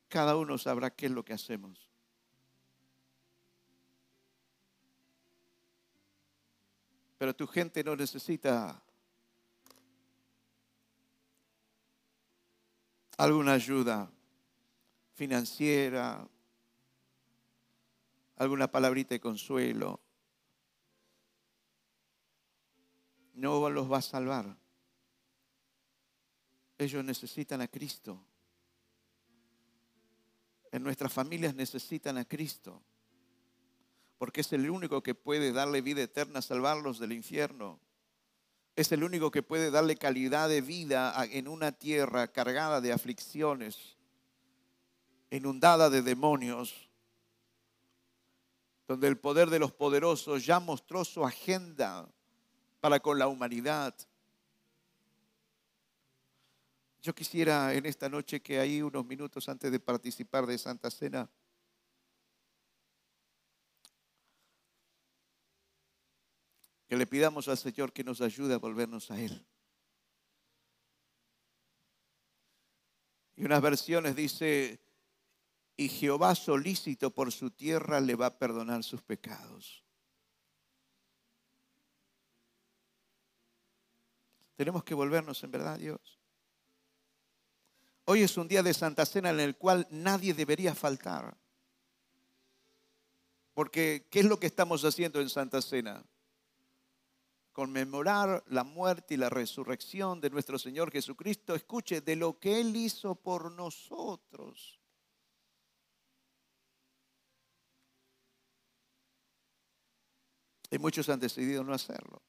Cada 0.07 0.37
uno 0.37 0.57
sabrá 0.57 0.91
qué 0.91 1.07
es 1.07 1.11
lo 1.11 1.25
que 1.25 1.33
hacemos. 1.33 1.89
Pero 7.17 7.35
tu 7.35 7.47
gente 7.47 7.83
no 7.83 7.95
necesita 7.95 8.81
alguna 13.17 13.53
ayuda 13.53 14.11
financiera, 15.13 16.27
alguna 18.35 18.69
palabrita 18.69 19.15
de 19.15 19.21
consuelo. 19.21 20.01
No 23.33 23.69
los 23.69 23.91
va 23.91 23.97
a 23.97 24.01
salvar. 24.01 24.57
Ellos 26.77 27.03
necesitan 27.03 27.61
a 27.61 27.67
Cristo. 27.67 28.25
En 30.71 30.83
nuestras 30.83 31.13
familias 31.13 31.55
necesitan 31.55 32.17
a 32.17 32.25
Cristo 32.25 32.81
porque 34.17 34.41
es 34.41 34.53
el 34.53 34.69
único 34.69 35.03
que 35.03 35.15
puede 35.15 35.51
darle 35.51 35.81
vida 35.81 36.01
eterna, 36.01 36.41
salvarlos 36.41 36.99
del 36.99 37.11
infierno. 37.11 37.79
Es 38.75 38.91
el 38.91 39.03
único 39.03 39.31
que 39.31 39.43
puede 39.43 39.71
darle 39.71 39.95
calidad 39.95 40.49
de 40.49 40.61
vida 40.61 41.13
en 41.31 41.47
una 41.47 41.71
tierra 41.71 42.27
cargada 42.27 42.81
de 42.81 42.91
aflicciones, 42.91 43.97
inundada 45.31 45.89
de 45.89 46.01
demonios, 46.01 46.89
donde 48.87 49.07
el 49.07 49.17
poder 49.17 49.49
de 49.49 49.59
los 49.59 49.71
poderosos 49.71 50.45
ya 50.45 50.59
mostró 50.59 51.03
su 51.03 51.25
agenda 51.25 52.07
para 52.79 52.99
con 52.99 53.17
la 53.17 53.27
humanidad. 53.27 53.95
Yo 57.01 57.13
quisiera 57.13 57.73
en 57.73 57.85
esta 57.85 58.09
noche 58.09 58.41
que 58.41 58.59
ahí 58.59 58.81
unos 58.81 59.05
minutos 59.05 59.47
antes 59.49 59.71
de 59.71 59.79
participar 59.79 60.45
de 60.45 60.57
Santa 60.57 60.89
Cena, 60.91 61.29
que 66.87 66.95
le 66.95 67.07
pidamos 67.07 67.47
al 67.47 67.57
Señor 67.57 67.91
que 67.91 68.03
nos 68.03 68.21
ayude 68.21 68.53
a 68.53 68.59
volvernos 68.59 69.09
a 69.11 69.19
Él. 69.19 69.45
Y 73.35 73.43
unas 73.43 73.61
versiones 73.61 74.15
dice, 74.15 74.79
y 75.75 75.89
Jehová 75.89 76.35
solícito 76.35 77.11
por 77.11 77.31
su 77.31 77.51
tierra 77.51 77.99
le 77.99 78.15
va 78.15 78.27
a 78.27 78.37
perdonar 78.37 78.83
sus 78.83 79.01
pecados. 79.01 79.83
Tenemos 84.55 84.83
que 84.85 84.93
volvernos 84.93 85.43
en 85.43 85.51
verdad, 85.51 85.77
Dios. 85.77 86.19
Hoy 88.05 88.21
es 88.21 88.37
un 88.37 88.47
día 88.47 88.63
de 88.63 88.73
Santa 88.73 89.05
Cena 89.05 89.31
en 89.31 89.39
el 89.39 89.57
cual 89.57 89.85
nadie 89.89 90.33
debería 90.33 90.73
faltar. 90.73 91.35
Porque, 93.53 94.07
¿qué 94.09 94.19
es 94.19 94.25
lo 94.25 94.39
que 94.39 94.47
estamos 94.47 94.85
haciendo 94.85 95.19
en 95.19 95.29
Santa 95.29 95.61
Cena? 95.61 96.05
Conmemorar 97.55 98.43
la 98.47 98.65
muerte 98.65 99.13
y 99.13 99.17
la 99.17 99.29
resurrección 99.29 100.19
de 100.19 100.29
nuestro 100.29 100.59
Señor 100.59 100.91
Jesucristo, 100.91 101.55
escuche, 101.55 102.01
de 102.01 102.17
lo 102.17 102.37
que 102.37 102.59
Él 102.59 102.75
hizo 102.75 103.15
por 103.15 103.49
nosotros. 103.49 104.81
Y 110.69 110.77
muchos 110.77 111.07
han 111.07 111.21
decidido 111.21 111.63
no 111.63 111.73
hacerlo. 111.73 112.21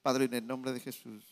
Padre, 0.00 0.26
en 0.26 0.34
el 0.34 0.46
nombre 0.46 0.72
de 0.72 0.78
Jesús, 0.78 1.20